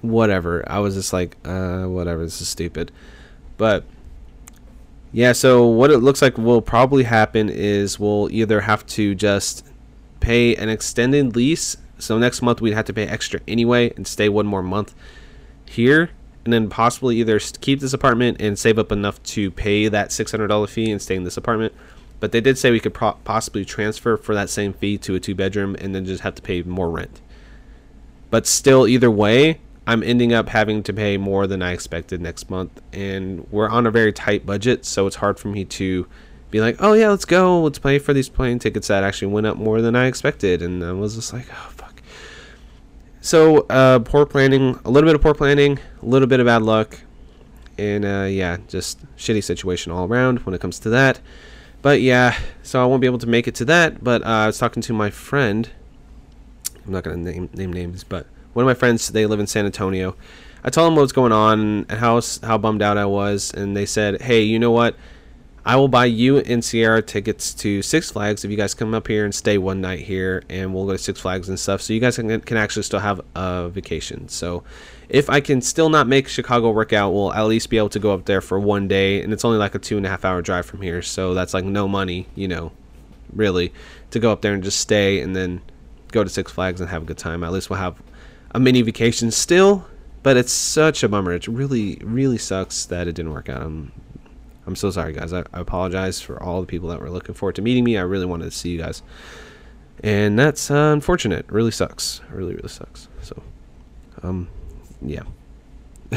whatever. 0.00 0.64
I 0.68 0.78
was 0.80 0.94
just 0.94 1.12
like, 1.12 1.36
uh, 1.44 1.84
whatever. 1.84 2.24
This 2.24 2.40
is 2.40 2.48
stupid. 2.48 2.90
But 3.56 3.84
yeah, 5.12 5.32
so 5.32 5.66
what 5.66 5.90
it 5.90 5.98
looks 5.98 6.20
like 6.20 6.36
will 6.36 6.62
probably 6.62 7.04
happen 7.04 7.48
is 7.48 7.98
we'll 7.98 8.28
either 8.30 8.62
have 8.62 8.86
to 8.88 9.14
just 9.14 9.66
pay 10.20 10.54
an 10.56 10.68
extended 10.68 11.34
lease. 11.34 11.76
So 11.98 12.18
next 12.18 12.42
month 12.42 12.60
we'd 12.60 12.74
have 12.74 12.84
to 12.86 12.92
pay 12.92 13.06
extra 13.06 13.40
anyway 13.48 13.92
and 13.96 14.06
stay 14.06 14.28
one 14.28 14.46
more 14.46 14.62
month 14.62 14.94
here, 15.64 16.10
and 16.44 16.52
then 16.52 16.68
possibly 16.68 17.16
either 17.16 17.38
keep 17.38 17.80
this 17.80 17.92
apartment 17.92 18.40
and 18.40 18.58
save 18.58 18.78
up 18.78 18.92
enough 18.92 19.22
to 19.24 19.50
pay 19.50 19.88
that 19.88 20.10
$600 20.10 20.68
fee 20.68 20.90
and 20.90 21.00
stay 21.00 21.16
in 21.16 21.24
this 21.24 21.36
apartment. 21.36 21.72
But 22.20 22.32
they 22.32 22.40
did 22.40 22.58
say 22.58 22.70
we 22.70 22.80
could 22.80 22.94
pro- 22.94 23.18
possibly 23.24 23.64
transfer 23.64 24.16
for 24.16 24.34
that 24.34 24.50
same 24.50 24.72
fee 24.72 24.98
to 24.98 25.14
a 25.14 25.20
two 25.20 25.34
bedroom 25.34 25.76
and 25.80 25.94
then 25.94 26.04
just 26.04 26.22
have 26.22 26.34
to 26.36 26.42
pay 26.42 26.62
more 26.62 26.90
rent. 26.90 27.20
But 28.30 28.46
still, 28.46 28.86
either 28.86 29.10
way, 29.10 29.60
I'm 29.86 30.02
ending 30.02 30.32
up 30.32 30.50
having 30.50 30.82
to 30.82 30.92
pay 30.92 31.16
more 31.16 31.46
than 31.46 31.62
I 31.62 31.72
expected 31.72 32.20
next 32.20 32.50
month. 32.50 32.82
And 32.92 33.46
we're 33.50 33.68
on 33.68 33.86
a 33.86 33.90
very 33.90 34.12
tight 34.12 34.44
budget, 34.44 34.84
so 34.84 35.06
it's 35.06 35.16
hard 35.16 35.38
for 35.38 35.48
me 35.48 35.64
to 35.64 36.06
be 36.50 36.60
like, 36.60 36.76
oh 36.80 36.92
yeah, 36.92 37.08
let's 37.08 37.24
go, 37.24 37.62
let's 37.62 37.78
pay 37.78 37.98
for 37.98 38.12
these 38.12 38.28
plane 38.28 38.58
tickets 38.58 38.88
that 38.88 39.04
actually 39.04 39.28
went 39.28 39.46
up 39.46 39.56
more 39.56 39.80
than 39.80 39.94
I 39.96 40.06
expected. 40.06 40.60
And 40.62 40.84
I 40.84 40.92
was 40.92 41.14
just 41.14 41.32
like, 41.32 41.46
oh 41.50 41.70
fuck. 41.76 42.02
So, 43.20 43.60
uh, 43.70 44.00
poor 44.00 44.26
planning, 44.26 44.78
a 44.84 44.90
little 44.90 45.08
bit 45.08 45.14
of 45.14 45.22
poor 45.22 45.34
planning, 45.34 45.78
a 46.02 46.06
little 46.06 46.28
bit 46.28 46.40
of 46.40 46.46
bad 46.46 46.62
luck, 46.62 47.00
and 47.78 48.04
uh, 48.04 48.26
yeah, 48.28 48.58
just 48.68 49.00
shitty 49.16 49.42
situation 49.42 49.92
all 49.92 50.06
around 50.06 50.40
when 50.40 50.54
it 50.54 50.60
comes 50.60 50.78
to 50.80 50.90
that. 50.90 51.20
But 51.80 52.00
yeah, 52.00 52.36
so 52.62 52.82
I 52.82 52.86
won't 52.86 53.00
be 53.00 53.06
able 53.06 53.18
to 53.18 53.26
make 53.26 53.46
it 53.46 53.54
to 53.56 53.64
that. 53.66 54.02
But 54.02 54.22
uh, 54.22 54.26
I 54.26 54.46
was 54.46 54.58
talking 54.58 54.82
to 54.82 54.92
my 54.92 55.10
friend. 55.10 55.68
I'm 56.86 56.92
not 56.92 57.04
gonna 57.04 57.16
name 57.16 57.50
name 57.52 57.72
names, 57.72 58.04
but 58.04 58.26
one 58.52 58.64
of 58.64 58.66
my 58.66 58.74
friends 58.74 59.08
they 59.08 59.26
live 59.26 59.40
in 59.40 59.46
San 59.46 59.66
Antonio. 59.66 60.16
I 60.64 60.70
told 60.70 60.88
them 60.88 60.96
what's 60.96 61.12
going 61.12 61.32
on 61.32 61.86
and 61.88 61.90
how 61.92 62.20
how 62.42 62.58
bummed 62.58 62.82
out 62.82 62.98
I 62.98 63.06
was, 63.06 63.52
and 63.52 63.76
they 63.76 63.86
said, 63.86 64.22
"Hey, 64.22 64.42
you 64.42 64.58
know 64.58 64.72
what? 64.72 64.96
I 65.64 65.76
will 65.76 65.88
buy 65.88 66.06
you 66.06 66.38
and 66.38 66.64
Sierra 66.64 67.02
tickets 67.02 67.52
to 67.54 67.82
Six 67.82 68.10
Flags 68.10 68.42
if 68.42 68.50
you 68.50 68.56
guys 68.56 68.72
come 68.72 68.94
up 68.94 69.06
here 69.06 69.26
and 69.26 69.34
stay 69.34 69.58
one 69.58 69.82
night 69.82 70.00
here, 70.00 70.42
and 70.48 70.72
we'll 70.72 70.86
go 70.86 70.92
to 70.92 70.98
Six 70.98 71.20
Flags 71.20 71.50
and 71.50 71.60
stuff. 71.60 71.82
So 71.82 71.92
you 71.92 72.00
guys 72.00 72.16
can, 72.16 72.40
can 72.40 72.56
actually 72.56 72.84
still 72.84 73.00
have 73.00 73.20
a 73.34 73.68
vacation. 73.68 74.28
So 74.28 74.64
if 75.08 75.30
I 75.30 75.40
can 75.40 75.60
still 75.60 75.88
not 75.88 76.06
make 76.06 76.28
Chicago 76.28 76.70
work 76.70 76.92
out, 76.92 77.12
we'll 77.12 77.32
at 77.32 77.42
least 77.46 77.70
be 77.70 77.78
able 77.78 77.88
to 77.90 77.98
go 77.98 78.12
up 78.12 78.24
there 78.26 78.40
for 78.40 78.58
one 78.58 78.88
day, 78.88 79.22
and 79.22 79.32
it's 79.32 79.44
only 79.44 79.58
like 79.58 79.74
a 79.74 79.78
two 79.78 79.96
and 79.96 80.06
a 80.06 80.08
half 80.08 80.24
hour 80.24 80.42
drive 80.42 80.66
from 80.66 80.82
here. 80.82 81.02
So 81.02 81.34
that's 81.34 81.54
like 81.54 81.64
no 81.64 81.88
money, 81.88 82.26
you 82.34 82.48
know, 82.48 82.72
really, 83.32 83.72
to 84.10 84.18
go 84.18 84.32
up 84.32 84.42
there 84.42 84.54
and 84.54 84.62
just 84.62 84.80
stay 84.80 85.20
and 85.20 85.34
then 85.34 85.60
go 86.12 86.24
to 86.24 86.30
Six 86.30 86.52
Flags 86.52 86.80
and 86.80 86.90
have 86.90 87.02
a 87.02 87.06
good 87.06 87.18
time. 87.18 87.42
At 87.44 87.52
least 87.52 87.70
we'll 87.70 87.78
have 87.78 88.00
a 88.52 88.60
mini 88.60 88.82
vacation 88.82 89.30
still. 89.30 89.86
But 90.22 90.36
it's 90.36 90.52
such 90.52 91.02
a 91.04 91.08
bummer. 91.08 91.32
It 91.32 91.46
really, 91.46 92.00
really 92.02 92.38
sucks 92.38 92.84
that 92.86 93.06
it 93.06 93.14
didn't 93.14 93.32
work 93.32 93.48
out. 93.48 93.62
I'm 93.62 93.92
I'm 94.66 94.76
so 94.76 94.90
sorry, 94.90 95.12
guys. 95.14 95.32
I, 95.32 95.40
I 95.54 95.60
apologize 95.60 96.20
for 96.20 96.42
all 96.42 96.60
the 96.60 96.66
people 96.66 96.88
that 96.90 97.00
were 97.00 97.08
looking 97.08 97.34
forward 97.34 97.54
to 97.54 97.62
meeting 97.62 97.84
me. 97.84 97.96
I 97.96 98.02
really 98.02 98.26
wanted 98.26 98.44
to 98.46 98.50
see 98.50 98.70
you 98.70 98.78
guys, 98.78 99.02
and 100.02 100.38
that's 100.38 100.70
uh, 100.70 100.90
unfortunate. 100.92 101.46
It 101.46 101.52
really 101.52 101.70
sucks. 101.70 102.20
It 102.28 102.34
really, 102.34 102.54
really 102.54 102.68
sucks. 102.68 103.08
So, 103.22 103.42
um, 104.22 104.48
yeah. 105.02 105.22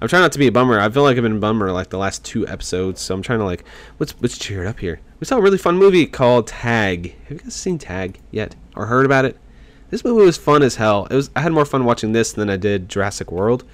I'm 0.00 0.08
trying 0.08 0.22
not 0.22 0.32
to 0.32 0.38
be 0.38 0.46
a 0.46 0.52
bummer. 0.52 0.78
I 0.78 0.88
feel 0.88 1.02
like 1.02 1.16
I've 1.16 1.22
been 1.22 1.36
a 1.36 1.40
bummer 1.40 1.72
like 1.72 1.90
the 1.90 1.98
last 1.98 2.24
two 2.24 2.46
episodes, 2.46 3.00
so 3.00 3.14
I'm 3.14 3.22
trying 3.22 3.38
to 3.38 3.44
like 3.44 3.64
let's 3.98 4.14
let's 4.20 4.38
cheer 4.38 4.64
it 4.64 4.68
up 4.68 4.78
here. 4.78 5.00
We 5.20 5.24
saw 5.24 5.38
a 5.38 5.42
really 5.42 5.58
fun 5.58 5.78
movie 5.78 6.06
called 6.06 6.46
Tag. 6.46 7.16
Have 7.24 7.30
you 7.30 7.38
guys 7.38 7.54
seen 7.54 7.78
Tag 7.78 8.20
yet 8.30 8.54
or 8.76 8.86
heard 8.86 9.06
about 9.06 9.24
it? 9.24 9.38
This 9.88 10.04
movie 10.04 10.24
was 10.24 10.36
fun 10.36 10.62
as 10.62 10.76
hell. 10.76 11.06
It 11.10 11.14
was. 11.14 11.30
I 11.34 11.40
had 11.40 11.52
more 11.52 11.64
fun 11.64 11.84
watching 11.84 12.12
this 12.12 12.32
than 12.32 12.50
I 12.50 12.56
did 12.56 12.88
Jurassic 12.88 13.32
World 13.32 13.64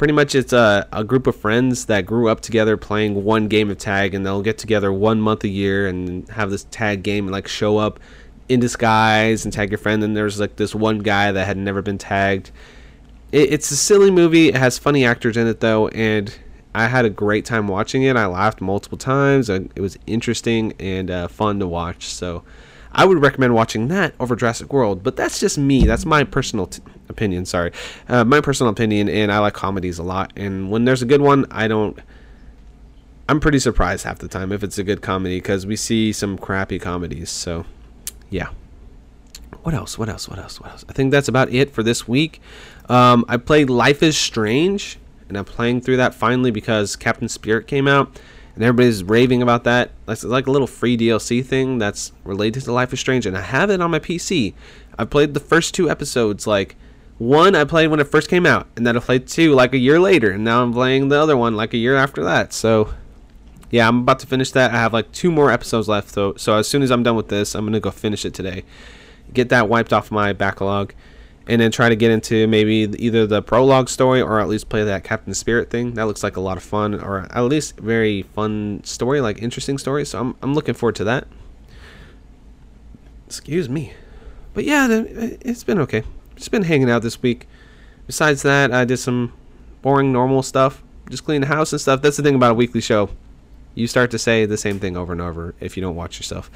pretty 0.00 0.14
much 0.14 0.34
it's 0.34 0.54
a, 0.54 0.88
a 0.94 1.04
group 1.04 1.26
of 1.26 1.36
friends 1.36 1.84
that 1.84 2.06
grew 2.06 2.26
up 2.26 2.40
together 2.40 2.78
playing 2.78 3.22
one 3.22 3.48
game 3.48 3.68
of 3.68 3.76
tag 3.76 4.14
and 4.14 4.24
they'll 4.24 4.40
get 4.40 4.56
together 4.56 4.90
one 4.90 5.20
month 5.20 5.44
a 5.44 5.48
year 5.48 5.86
and 5.86 6.26
have 6.30 6.50
this 6.50 6.64
tag 6.70 7.02
game 7.02 7.26
and 7.26 7.32
like 7.32 7.46
show 7.46 7.76
up 7.76 8.00
in 8.48 8.58
disguise 8.58 9.44
and 9.44 9.52
tag 9.52 9.70
your 9.70 9.76
friend 9.76 10.02
and 10.02 10.16
there's 10.16 10.40
like 10.40 10.56
this 10.56 10.74
one 10.74 11.00
guy 11.00 11.30
that 11.30 11.44
had 11.44 11.58
never 11.58 11.82
been 11.82 11.98
tagged 11.98 12.50
it, 13.32 13.52
it's 13.52 13.70
a 13.70 13.76
silly 13.76 14.10
movie 14.10 14.48
it 14.48 14.56
has 14.56 14.78
funny 14.78 15.04
actors 15.04 15.36
in 15.36 15.46
it 15.46 15.60
though 15.60 15.88
and 15.88 16.38
i 16.74 16.86
had 16.86 17.04
a 17.04 17.10
great 17.10 17.44
time 17.44 17.68
watching 17.68 18.02
it 18.02 18.16
i 18.16 18.26
laughed 18.26 18.60
multiple 18.60 18.98
times 18.98 19.48
it 19.48 19.80
was 19.80 19.98
interesting 20.06 20.72
and 20.78 21.10
uh, 21.10 21.28
fun 21.28 21.58
to 21.58 21.66
watch 21.66 22.06
so 22.06 22.42
I 22.92 23.04
would 23.04 23.18
recommend 23.18 23.54
watching 23.54 23.88
that 23.88 24.14
over 24.18 24.34
Jurassic 24.34 24.72
World, 24.72 25.02
but 25.02 25.16
that's 25.16 25.38
just 25.38 25.56
me. 25.56 25.84
That's 25.84 26.04
my 26.04 26.24
personal 26.24 26.66
t- 26.66 26.82
opinion. 27.08 27.44
Sorry, 27.46 27.72
uh, 28.08 28.24
my 28.24 28.40
personal 28.40 28.72
opinion, 28.72 29.08
and 29.08 29.30
I 29.30 29.38
like 29.38 29.54
comedies 29.54 29.98
a 29.98 30.02
lot. 30.02 30.32
And 30.36 30.70
when 30.70 30.84
there's 30.84 31.02
a 31.02 31.06
good 31.06 31.20
one, 31.20 31.46
I 31.50 31.68
don't. 31.68 31.98
I'm 33.28 33.38
pretty 33.38 33.60
surprised 33.60 34.04
half 34.04 34.18
the 34.18 34.26
time 34.26 34.50
if 34.50 34.64
it's 34.64 34.76
a 34.76 34.82
good 34.82 35.02
comedy 35.02 35.36
because 35.36 35.66
we 35.66 35.76
see 35.76 36.12
some 36.12 36.36
crappy 36.36 36.80
comedies. 36.80 37.30
So, 37.30 37.64
yeah. 38.28 38.48
What 39.62 39.72
else? 39.72 39.96
What 39.96 40.08
else? 40.08 40.28
What 40.28 40.40
else? 40.40 40.60
What 40.60 40.72
else? 40.72 40.84
I 40.88 40.92
think 40.92 41.12
that's 41.12 41.28
about 41.28 41.52
it 41.52 41.70
for 41.70 41.84
this 41.84 42.08
week. 42.08 42.40
Um, 42.90 43.24
I 43.28 43.36
played 43.36 43.70
Life 43.70 44.02
is 44.02 44.18
Strange, 44.18 44.98
and 45.28 45.38
I'm 45.38 45.44
playing 45.44 45.80
through 45.80 45.98
that 45.98 46.12
finally 46.12 46.50
because 46.50 46.96
Captain 46.96 47.28
Spirit 47.28 47.68
came 47.68 47.86
out 47.86 48.20
and 48.56 48.64
everybody's 48.64 49.04
raving 49.04 49.42
about 49.42 49.62
that. 49.62 49.92
It's 50.08 50.24
like 50.24 50.48
a 50.48 50.50
little 50.50 50.66
free 50.66 50.98
DLC 50.98 51.44
thing 51.46 51.78
that's 51.78 52.10
related 52.24 52.64
to 52.64 52.72
Life 52.72 52.92
is 52.92 52.98
Strange, 52.98 53.26
and 53.26 53.38
I 53.38 53.42
have 53.42 53.70
it 53.70 53.80
on 53.80 53.92
my 53.92 54.00
PC. 54.00 54.54
I 54.98 55.04
played 55.04 55.34
the 55.34 55.40
first 55.40 55.72
two 55.72 55.88
episodes. 55.88 56.48
Like 56.48 56.74
one, 57.18 57.54
I 57.54 57.62
played 57.62 57.86
when 57.86 58.00
it 58.00 58.08
first 58.08 58.28
came 58.28 58.44
out, 58.44 58.66
and 58.74 58.84
then 58.84 58.96
I 58.96 59.00
played 59.00 59.28
two 59.28 59.54
like 59.54 59.72
a 59.72 59.78
year 59.78 60.00
later, 60.00 60.32
and 60.32 60.42
now 60.42 60.60
I'm 60.60 60.72
playing 60.72 61.10
the 61.10 61.20
other 61.20 61.36
one 61.36 61.54
like 61.54 61.72
a 61.72 61.78
year 61.78 61.94
after 61.94 62.24
that. 62.24 62.52
So 62.52 62.92
yeah, 63.70 63.86
I'm 63.86 64.00
about 64.00 64.18
to 64.18 64.26
finish 64.26 64.50
that. 64.50 64.72
I 64.72 64.78
have 64.78 64.92
like 64.92 65.12
two 65.12 65.30
more 65.30 65.52
episodes 65.52 65.86
left, 65.86 66.12
though. 66.16 66.34
So 66.34 66.56
as 66.56 66.66
soon 66.66 66.82
as 66.82 66.90
I'm 66.90 67.04
done 67.04 67.14
with 67.14 67.28
this, 67.28 67.54
I'm 67.54 67.64
gonna 67.64 67.78
go 67.78 67.92
finish 67.92 68.24
it 68.24 68.34
today, 68.34 68.64
get 69.32 69.48
that 69.50 69.68
wiped 69.68 69.92
off 69.92 70.10
my 70.10 70.32
backlog 70.32 70.92
and 71.50 71.60
then 71.60 71.72
try 71.72 71.88
to 71.88 71.96
get 71.96 72.12
into 72.12 72.46
maybe 72.46 72.88
either 72.98 73.26
the 73.26 73.42
prologue 73.42 73.88
story 73.88 74.22
or 74.22 74.38
at 74.38 74.48
least 74.48 74.68
play 74.68 74.84
that 74.84 75.02
Captain 75.02 75.34
Spirit 75.34 75.68
thing. 75.68 75.94
That 75.94 76.04
looks 76.04 76.22
like 76.22 76.36
a 76.36 76.40
lot 76.40 76.56
of 76.56 76.62
fun, 76.62 76.94
or 76.94 77.26
at 77.32 77.40
least 77.40 77.76
very 77.80 78.22
fun 78.22 78.82
story, 78.84 79.20
like 79.20 79.42
interesting 79.42 79.76
story. 79.76 80.04
So 80.06 80.20
I'm 80.20 80.36
I'm 80.42 80.54
looking 80.54 80.74
forward 80.74 80.94
to 80.96 81.04
that. 81.04 81.26
Excuse 83.26 83.68
me, 83.68 83.92
but 84.54 84.62
yeah, 84.62 84.86
it's 84.88 85.64
been 85.64 85.80
okay. 85.80 86.04
Just 86.36 86.52
been 86.52 86.62
hanging 86.62 86.88
out 86.88 87.02
this 87.02 87.20
week. 87.20 87.48
Besides 88.06 88.42
that, 88.42 88.72
I 88.72 88.84
did 88.84 88.98
some 88.98 89.32
boring 89.82 90.12
normal 90.12 90.44
stuff, 90.44 90.84
just 91.10 91.24
clean 91.24 91.40
the 91.40 91.48
house 91.48 91.72
and 91.72 91.80
stuff. 91.80 92.00
That's 92.00 92.16
the 92.16 92.22
thing 92.22 92.36
about 92.36 92.52
a 92.52 92.54
weekly 92.54 92.80
show. 92.80 93.10
You 93.74 93.88
start 93.88 94.12
to 94.12 94.18
say 94.20 94.46
the 94.46 94.56
same 94.56 94.78
thing 94.78 94.96
over 94.96 95.12
and 95.12 95.20
over 95.20 95.56
if 95.58 95.76
you 95.76 95.80
don't 95.80 95.96
watch 95.96 96.18
yourself. 96.18 96.48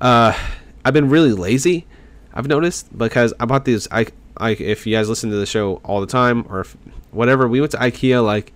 Uh, 0.00 0.38
I've 0.84 0.94
been 0.94 1.08
really 1.08 1.32
lazy. 1.32 1.86
I've 2.32 2.46
noticed 2.46 2.96
because 2.96 3.34
I 3.40 3.44
bought 3.44 3.64
these. 3.64 3.88
I 3.90 4.06
If 4.40 4.86
you 4.86 4.96
guys 4.96 5.08
listen 5.08 5.30
to 5.30 5.36
the 5.36 5.46
show 5.46 5.76
all 5.84 6.00
the 6.00 6.06
time 6.06 6.46
or 6.48 6.60
if, 6.60 6.76
whatever, 7.10 7.48
we 7.48 7.60
went 7.60 7.72
to 7.72 7.78
IKEA 7.78 8.24
like 8.24 8.52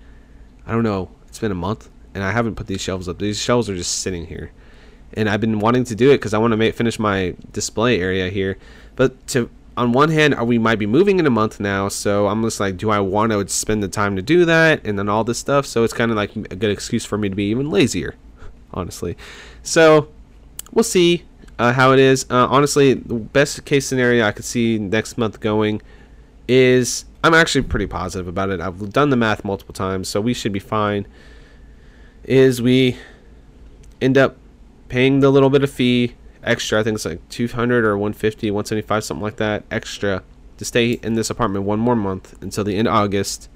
I 0.67 0.73
don't 0.73 0.83
know, 0.85 1.11
it's 1.27 1.39
been 1.39 1.53
a 1.53 1.57
month 1.57 1.89
and 2.15 2.23
I 2.23 2.33
haven't 2.33 2.57
put 2.57 2.67
these 2.67 2.81
shelves 2.81 3.09
up. 3.09 3.19
These 3.19 3.41
shelves 3.41 3.69
are 3.71 3.77
just 3.77 4.01
sitting 4.01 4.27
here, 4.27 4.53
and 5.15 5.29
I've 5.29 5.41
been 5.41 5.59
wanting 5.59 5.85
to 5.85 5.95
do 5.95 6.11
it 6.11 6.15
because 6.15 6.35
I 6.35 6.39
want 6.39 6.53
to 6.53 6.57
make 6.57 6.75
finish 6.75 6.99
my 6.99 7.35
display 7.53 8.01
area 8.01 8.29
here. 8.29 8.59
But 8.97 9.27
to 9.29 9.51
on 9.77 9.93
one 9.93 10.11
hand, 10.11 10.35
uh, 10.39 10.45
we 10.45 10.59
might 10.59 10.79
be 10.79 10.87
moving 10.87 11.19
in 11.19 11.27
a 11.27 11.31
month 11.31 11.61
now, 11.61 11.89
so 11.89 12.27
I'm 12.27 12.43
just 12.43 12.61
like, 12.61 12.77
do 12.77 12.91
I 12.91 13.01
want 13.01 13.33
to 13.33 13.49
spend 13.49 13.83
the 13.83 13.89
time 13.89 14.17
to 14.17 14.23
do 14.23 14.45
that 14.45 14.85
and 14.85 14.99
then 14.99 15.09
all 15.09 15.25
this 15.25 15.39
stuff? 15.39 15.65
So 15.65 15.85
it's 15.85 15.95
kind 15.95 16.11
of 16.11 16.17
like 16.17 16.35
a 16.37 16.57
good 16.57 16.71
excuse 16.71 17.05
for 17.05 17.17
me 17.17 17.29
to 17.29 17.35
be 17.35 17.45
even 17.45 17.71
lazier, 17.71 18.17
honestly. 18.75 19.17
So 19.63 20.09
we'll 20.73 20.85
see 20.85 21.25
uh, 21.61 21.75
how 21.75 21.93
it 21.93 21.99
is. 21.99 22.25
Uh, 22.31 22.47
honestly, 22.49 22.95
the 22.95 23.17
best 23.17 23.67
case 23.67 23.87
scenario 23.87 24.25
I 24.25 24.33
could 24.33 24.47
see 24.47 24.79
next 24.79 25.19
month 25.19 25.41
going 25.41 25.83
is 26.49 27.05
I'm 27.23 27.35
actually 27.35 27.63
pretty 27.63 27.87
positive 27.87 28.27
about 28.27 28.49
it. 28.49 28.63
I've 28.63 28.91
done 28.91 29.11
the 29.11 29.17
math 29.17 29.45
multiple 29.45 29.75
times, 29.75 30.09
so 30.09 30.23
we 30.23 30.33
should 30.33 30.55
be 30.55 30.59
fine. 30.59 31.07
Is 32.25 32.63
we 32.63 32.97
end 34.01 34.17
up 34.17 34.39
paying 34.89 35.21
the 35.21 35.29
little 35.29 35.51
bit 35.51 35.63
of 35.63 35.71
fee 35.71 36.15
extra. 36.43 36.81
I 36.81 36.83
think 36.83 36.95
it's 36.95 37.05
like 37.05 37.29
200 37.29 37.85
or 37.85 37.99
150, 37.99 38.51
175, 38.51 39.05
something 39.05 39.23
like 39.23 39.37
that 39.37 39.65
extra 39.71 40.23
to 40.57 40.65
stay 40.65 40.93
in 40.93 41.13
this 41.13 41.29
apartment 41.29 41.67
one 41.67 41.79
more 41.79 41.95
month 41.95 42.43
until 42.43 42.65
the 42.65 42.77
end 42.77 42.89
of 42.89 42.95
August, 42.95 43.51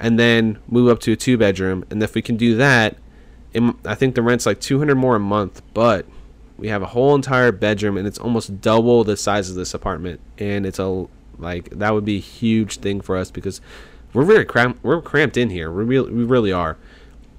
and 0.00 0.18
then 0.18 0.58
move 0.66 0.88
up 0.88 0.98
to 1.00 1.12
a 1.12 1.16
two 1.16 1.38
bedroom. 1.38 1.84
And 1.88 2.02
if 2.02 2.16
we 2.16 2.22
can 2.22 2.36
do 2.36 2.56
that, 2.56 2.96
I 3.84 3.94
think 3.94 4.16
the 4.16 4.22
rent's 4.22 4.44
like 4.44 4.60
200 4.60 4.96
more 4.96 5.14
a 5.14 5.20
month, 5.20 5.62
but 5.72 6.04
we 6.62 6.68
have 6.68 6.80
a 6.80 6.86
whole 6.86 7.16
entire 7.16 7.50
bedroom 7.50 7.96
and 7.96 8.06
it's 8.06 8.20
almost 8.20 8.60
double 8.60 9.02
the 9.02 9.16
size 9.16 9.50
of 9.50 9.56
this 9.56 9.74
apartment. 9.74 10.20
And 10.38 10.64
it's 10.64 10.78
a 10.78 11.08
like 11.36 11.70
that 11.70 11.92
would 11.92 12.04
be 12.04 12.18
a 12.18 12.20
huge 12.20 12.76
thing 12.76 13.00
for 13.00 13.16
us 13.16 13.32
because 13.32 13.60
we're 14.12 14.24
very 14.24 14.44
cramped. 14.44 14.84
We're 14.84 15.02
cramped 15.02 15.36
in 15.36 15.50
here. 15.50 15.72
We 15.72 15.82
really, 15.82 16.12
we 16.12 16.22
really 16.22 16.52
are. 16.52 16.78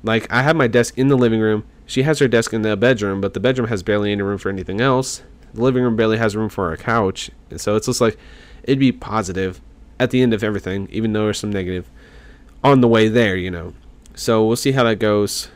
Like 0.03 0.29
I 0.29 0.41
have 0.41 0.57
my 0.57 0.67
desk 0.67 0.97
in 0.97 1.07
the 1.07 1.15
living 1.15 1.39
room. 1.39 1.63
She 1.85 2.03
has 2.03 2.19
her 2.19 2.27
desk 2.27 2.51
in 2.51 2.63
the 2.63 2.75
bedroom, 2.75 3.21
but 3.21 3.33
the 3.33 3.39
bedroom 3.39 3.69
has 3.69 3.81
barely 3.81 4.11
any 4.11 4.21
room 4.21 4.37
for 4.37 4.49
anything 4.49 4.81
else. 4.81 5.23
The 5.53 5.61
living 5.61 5.83
room 5.83 5.95
barely 5.95 6.17
has 6.17 6.35
room 6.35 6.49
for 6.49 6.73
a 6.73 6.77
couch, 6.77 7.31
and 7.49 7.61
so 7.61 7.77
it's 7.77 7.85
just 7.85 8.01
like 8.01 8.17
it'd 8.63 8.77
be 8.77 8.91
positive 8.91 9.61
at 10.01 10.11
the 10.11 10.21
end 10.21 10.33
of 10.33 10.43
everything, 10.43 10.89
even 10.91 11.13
though 11.13 11.25
there's 11.25 11.39
some 11.39 11.53
negative 11.53 11.89
on 12.61 12.81
the 12.81 12.89
way 12.89 13.07
there, 13.07 13.37
you 13.37 13.51
know. 13.51 13.73
So 14.15 14.45
we'll 14.45 14.57
see 14.57 14.73
how 14.73 14.83
that 14.83 14.99
goes. 14.99 15.47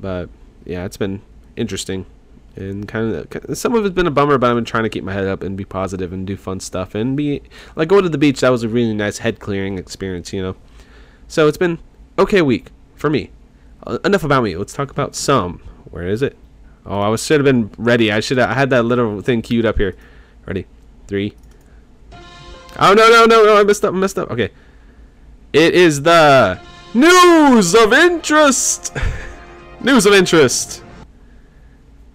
But 0.00 0.30
yeah, 0.64 0.86
it's 0.86 0.96
been 0.96 1.20
interesting 1.56 2.06
and 2.56 2.88
kind 2.88 3.14
of 3.14 3.58
some 3.58 3.74
of 3.74 3.84
it's 3.84 3.94
been 3.94 4.06
a 4.06 4.10
bummer, 4.10 4.38
but 4.38 4.50
I've 4.50 4.56
been 4.56 4.64
trying 4.64 4.84
to 4.84 4.88
keep 4.88 5.04
my 5.04 5.12
head 5.12 5.26
up 5.26 5.42
and 5.42 5.56
be 5.56 5.64
positive 5.64 6.12
and 6.12 6.26
do 6.26 6.36
fun 6.36 6.60
stuff 6.60 6.94
and 6.94 7.16
be 7.16 7.42
like 7.74 7.88
go 7.88 8.00
to 8.00 8.08
the 8.08 8.18
beach. 8.18 8.40
That 8.40 8.50
was 8.50 8.62
a 8.62 8.68
really 8.68 8.94
nice 8.94 9.18
head 9.18 9.40
clearing 9.40 9.78
experience, 9.78 10.32
you 10.32 10.42
know. 10.42 10.56
So 11.28 11.48
it's 11.48 11.58
been 11.58 11.78
okay 12.18 12.42
week 12.42 12.70
for 12.94 13.10
me. 13.10 13.30
Uh, 13.86 13.98
enough 14.04 14.24
about 14.24 14.42
me. 14.42 14.56
Let's 14.56 14.72
talk 14.72 14.90
about 14.90 15.14
some. 15.14 15.58
Where 15.90 16.08
is 16.08 16.22
it? 16.22 16.36
Oh, 16.84 17.00
I 17.00 17.08
was 17.08 17.24
should 17.24 17.40
have 17.40 17.44
been 17.44 17.70
ready. 17.76 18.12
I 18.12 18.20
should 18.20 18.38
have 18.38 18.50
I 18.50 18.54
had 18.54 18.70
that 18.70 18.84
little 18.84 19.20
thing 19.20 19.42
queued 19.42 19.66
up 19.66 19.76
here. 19.76 19.94
Ready? 20.46 20.66
Three. 21.06 21.34
Oh 22.78 22.94
no 22.94 23.08
no 23.08 23.24
no 23.24 23.44
no! 23.44 23.56
I 23.56 23.64
messed 23.64 23.84
up. 23.84 23.94
I 23.94 23.96
messed 23.96 24.18
up. 24.18 24.30
Okay. 24.30 24.50
It 25.52 25.74
is 25.74 26.02
the 26.02 26.60
news 26.94 27.74
of 27.74 27.92
interest. 27.92 28.96
news 29.80 30.06
of 30.06 30.12
interest. 30.12 30.82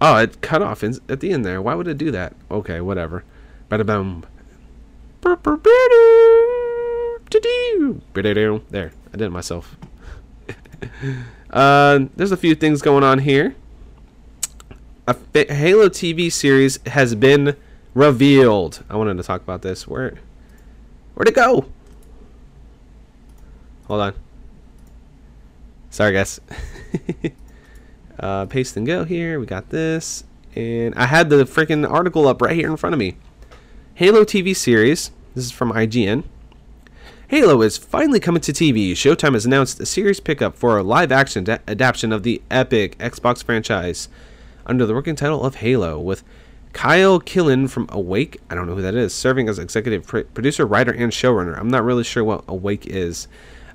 Oh, 0.04 0.16
it 0.16 0.40
cut 0.40 0.62
off 0.62 0.82
in, 0.82 0.98
at 1.08 1.20
the 1.20 1.30
end 1.30 1.44
there. 1.44 1.62
Why 1.62 1.76
would 1.76 1.86
it 1.86 1.96
do 1.96 2.10
that? 2.10 2.34
Okay, 2.50 2.80
whatever. 2.80 3.22
Bada 3.70 3.86
boom. 3.86 4.24
There, 8.70 8.90
I 9.08 9.16
did 9.16 9.26
it 9.26 9.30
myself. 9.30 9.76
uh, 11.50 12.00
there's 12.16 12.32
a 12.32 12.36
few 12.36 12.56
things 12.56 12.82
going 12.82 13.04
on 13.04 13.20
here. 13.20 13.54
A 15.06 15.14
Halo 15.34 15.88
TV 15.88 16.32
series 16.32 16.80
has 16.86 17.14
been 17.14 17.56
revealed. 17.94 18.82
I 18.90 18.96
wanted 18.96 19.18
to 19.18 19.22
talk 19.22 19.40
about 19.40 19.62
this. 19.62 19.86
Where, 19.86 20.14
where'd 21.14 21.28
it 21.28 21.36
go? 21.36 21.66
Hold 23.86 24.00
on. 24.00 24.14
Sorry, 25.90 26.12
guys. 26.12 26.40
uh, 28.18 28.46
paste 28.46 28.76
and 28.76 28.86
go 28.86 29.04
here. 29.04 29.38
We 29.40 29.46
got 29.46 29.70
this. 29.70 30.24
And 30.54 30.94
I 30.94 31.06
had 31.06 31.30
the 31.30 31.44
freaking 31.44 31.88
article 31.90 32.28
up 32.28 32.42
right 32.42 32.54
here 32.54 32.70
in 32.70 32.76
front 32.76 32.94
of 32.94 32.98
me. 32.98 33.16
Halo 33.94 34.24
TV 34.24 34.54
series. 34.54 35.10
This 35.34 35.46
is 35.46 35.50
from 35.50 35.72
IGN. 35.72 36.24
Halo 37.28 37.62
is 37.62 37.78
finally 37.78 38.20
coming 38.20 38.42
to 38.42 38.52
TV. 38.52 38.92
Showtime 38.92 39.32
has 39.32 39.46
announced 39.46 39.80
a 39.80 39.86
series 39.86 40.20
pickup 40.20 40.54
for 40.54 40.76
a 40.76 40.82
live 40.82 41.10
action 41.10 41.44
da- 41.44 41.58
adaptation 41.66 42.12
of 42.12 42.22
the 42.22 42.42
epic 42.50 42.98
Xbox 42.98 43.42
franchise 43.42 44.10
under 44.66 44.86
the 44.86 44.94
working 44.94 45.16
title 45.16 45.44
of 45.44 45.56
Halo, 45.56 45.98
with 45.98 46.22
Kyle 46.72 47.20
Killen 47.20 47.68
from 47.68 47.86
Awake, 47.90 48.40
I 48.50 48.54
don't 48.54 48.66
know 48.66 48.74
who 48.74 48.82
that 48.82 48.94
is, 48.94 49.14
serving 49.14 49.48
as 49.48 49.58
executive 49.58 50.06
pr- 50.06 50.20
producer, 50.20 50.66
writer, 50.66 50.92
and 50.92 51.12
showrunner. 51.12 51.58
I'm 51.58 51.68
not 51.68 51.84
really 51.84 52.04
sure 52.04 52.24
what 52.24 52.44
Awake 52.48 52.86
is. 52.86 53.28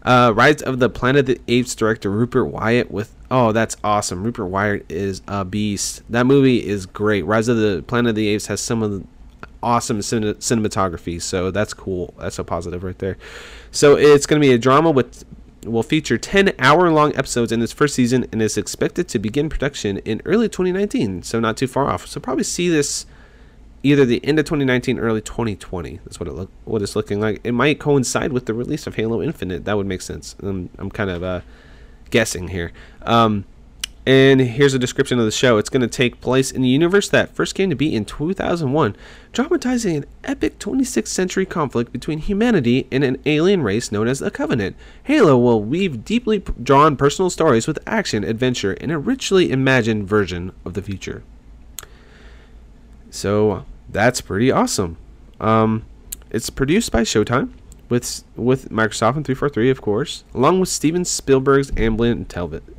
Uh, 0.04 0.34
Rise 0.36 0.62
of 0.62 0.80
the 0.80 0.90
Planet 0.90 1.22
of 1.22 1.26
the 1.26 1.42
Apes 1.48 1.76
director 1.76 2.10
Rupert 2.10 2.48
Wyatt 2.48 2.92
with 2.92 3.14
oh 3.30 3.52
that's 3.52 3.76
awesome. 3.84 4.24
Rupert 4.24 4.48
Wyatt 4.48 4.86
is 4.90 5.22
a 5.28 5.44
beast. 5.44 6.04
That 6.10 6.26
movie 6.26 6.66
is 6.66 6.86
great. 6.86 7.26
Rise 7.26 7.48
of 7.48 7.58
the 7.58 7.84
Planet 7.88 8.12
of 8.12 8.16
the 8.16 8.28
Apes 8.30 8.48
has 8.48 8.62
some 8.62 8.84
of 8.84 8.92
the 8.92 9.04
awesome 9.62 10.02
cin- 10.02 10.36
cinematography, 10.36 11.22
so 11.22 11.52
that's 11.52 11.74
cool. 11.74 12.14
That's 12.20 12.40
a 12.40 12.44
positive 12.44 12.84
right 12.84 12.98
there. 13.00 13.18
So 13.72 13.98
it's 13.98 14.26
going 14.26 14.42
to 14.42 14.48
be 14.48 14.54
a 14.54 14.58
drama 14.58 14.92
with 14.92 15.26
will 15.66 15.84
feature 15.84 16.18
10 16.18 16.54
hour 16.60 16.90
long 16.92 17.16
episodes 17.16 17.52
in 17.52 17.62
its 17.62 17.74
first 17.74 17.96
season 17.96 18.26
and 18.32 18.42
is 18.42 18.58
expected 18.58 19.08
to 19.10 19.20
begin 19.20 19.50
production 19.50 19.98
in 20.00 20.22
early 20.26 20.48
2019, 20.48 21.24
so 21.24 21.40
not 21.40 21.58
too 21.58 21.68
far 21.68 21.90
off. 21.90 22.08
So 22.08 22.20
probably 22.20 22.44
see 22.44 22.70
this 22.70 23.06
either 23.88 24.06
the 24.06 24.24
end 24.26 24.40
of 24.40 24.46
2019 24.46 25.00
early 25.00 25.22
2020 25.22 26.00
that's 26.04 26.20
what 26.20 26.28
it 26.28 26.34
look 26.34 26.52
what 26.66 26.82
it's 26.82 26.96
looking 26.96 27.20
like. 27.20 27.40
It 27.44 27.54
might 27.54 27.80
coincide 27.80 28.34
with 28.34 28.46
the 28.46 28.54
release 28.54 28.88
of 28.88 28.96
halo 28.96 29.22
infinite. 29.22 29.66
That 29.66 29.78
would 29.78 29.88
make 29.88 30.02
sense. 30.02 30.36
I'm, 30.42 30.70
I'm 30.78 30.90
kind 30.90 31.10
of 31.10 31.24
uh, 31.24 31.42
guessing 32.10 32.50
here. 32.50 32.72
Um, 33.04 33.46
and 34.06 34.40
here's 34.40 34.74
a 34.74 34.80
description 34.80 35.20
of 35.20 35.26
the 35.26 35.32
show. 35.32 35.58
It's 35.58 35.70
going 35.70 35.82
to 35.82 35.88
take 35.88 36.22
place 36.22 36.50
in 36.50 36.62
the 36.62 36.70
universe 36.70 37.10
that 37.10 37.36
first 37.36 37.56
came 37.56 37.70
to 37.70 37.76
be 37.76 37.94
in 37.94 38.06
2001 38.06 38.96
dramatizing 39.34 39.98
an 39.98 40.06
epic 40.24 40.60
26th 40.60 41.08
century 41.08 41.46
conflict 41.46 41.92
between 41.92 42.20
humanity 42.20 42.88
and 42.90 43.04
an 43.04 43.18
alien 43.26 43.62
race 43.64 43.92
known 43.92 44.08
as 44.08 44.20
the 44.20 44.32
covenant. 44.32 44.78
Halo 45.04 45.38
will 45.38 45.62
weave 45.62 46.06
deeply 46.06 46.40
drawn 46.40 46.96
personal 46.96 47.30
stories 47.30 47.68
with 47.68 47.80
action 47.86 48.24
adventure 48.24 48.72
in 48.72 48.92
a 48.92 48.98
richly 48.98 49.52
imagined 49.52 50.08
version 50.08 50.54
of 50.64 50.74
the 50.74 50.82
future. 50.82 51.24
So 53.10 53.66
that's 53.90 54.22
pretty 54.22 54.52
awesome. 54.52 54.98
Um, 55.40 55.86
it's 56.30 56.50
produced 56.50 56.92
by 56.92 57.02
Showtime 57.02 57.52
with 57.90 58.24
with 58.36 58.70
Microsoft 58.70 59.16
and 59.16 59.26
343, 59.26 59.70
of 59.70 59.82
course, 59.82 60.24
along 60.34 60.60
with 60.60 60.70
Steven 60.70 61.06
Spielberg's 61.06 61.72
Amblin, 61.72 62.26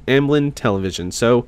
Amblin 0.07 0.55
Television. 0.55 1.11
So 1.11 1.47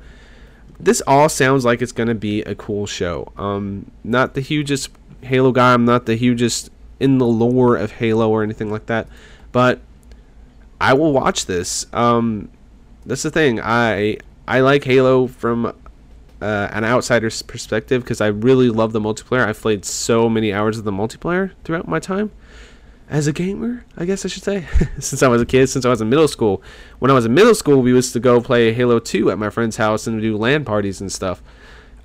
this 0.79 1.01
all 1.05 1.29
sounds 1.29 1.63
like 1.63 1.81
it's 1.81 1.91
going 1.91 2.07
to 2.09 2.15
be 2.15 2.41
a 2.43 2.55
cool 2.55 2.87
show. 2.87 3.31
Um, 3.37 3.91
not 4.03 4.33
the 4.33 4.41
hugest 4.41 4.89
Halo 5.21 5.51
guy. 5.51 5.73
I'm 5.73 5.85
not 5.85 6.05
the 6.05 6.15
hugest 6.15 6.71
in 6.99 7.17
the 7.19 7.27
lore 7.27 7.75
of 7.75 7.93
Halo 7.93 8.29
or 8.29 8.43
anything 8.43 8.71
like 8.71 8.87
that, 8.87 9.07
but 9.51 9.79
I 10.79 10.93
will 10.93 11.13
watch 11.13 11.45
this. 11.45 11.85
Um, 11.93 12.49
that's 13.05 13.23
the 13.23 13.31
thing. 13.31 13.59
I 13.61 14.17
I 14.47 14.61
like 14.61 14.83
Halo 14.83 15.27
from 15.27 15.75
uh, 16.41 16.69
an 16.71 16.83
outsider's 16.83 17.41
perspective 17.41 18.03
because 18.03 18.21
I 18.21 18.27
really 18.27 18.69
love 18.69 18.93
the 18.93 18.99
multiplayer. 18.99 19.45
I've 19.45 19.61
played 19.61 19.85
so 19.85 20.29
many 20.29 20.51
hours 20.53 20.77
of 20.77 20.83
the 20.83 20.91
multiplayer 20.91 21.51
throughout 21.63 21.87
my 21.87 21.99
time 21.99 22.31
as 23.11 23.27
a 23.27 23.33
gamer, 23.33 23.83
I 23.97 24.05
guess 24.05 24.23
I 24.23 24.29
should 24.29 24.43
say, 24.43 24.65
since 24.99 25.21
I 25.21 25.27
was 25.27 25.41
a 25.41 25.45
kid, 25.45 25.67
since 25.67 25.83
I 25.83 25.89
was 25.89 25.99
in 25.99 26.09
middle 26.09 26.29
school. 26.29 26.63
When 26.99 27.11
I 27.11 27.13
was 27.13 27.25
in 27.25 27.33
middle 27.33 27.53
school, 27.53 27.81
we 27.81 27.91
used 27.91 28.13
to 28.13 28.21
go 28.21 28.39
play 28.39 28.73
Halo 28.73 28.99
2 28.99 29.29
at 29.29 29.37
my 29.37 29.49
friend's 29.49 29.75
house 29.75 30.07
and 30.07 30.21
do 30.21 30.37
LAN 30.37 30.63
parties 30.63 31.01
and 31.01 31.11
stuff. 31.11 31.43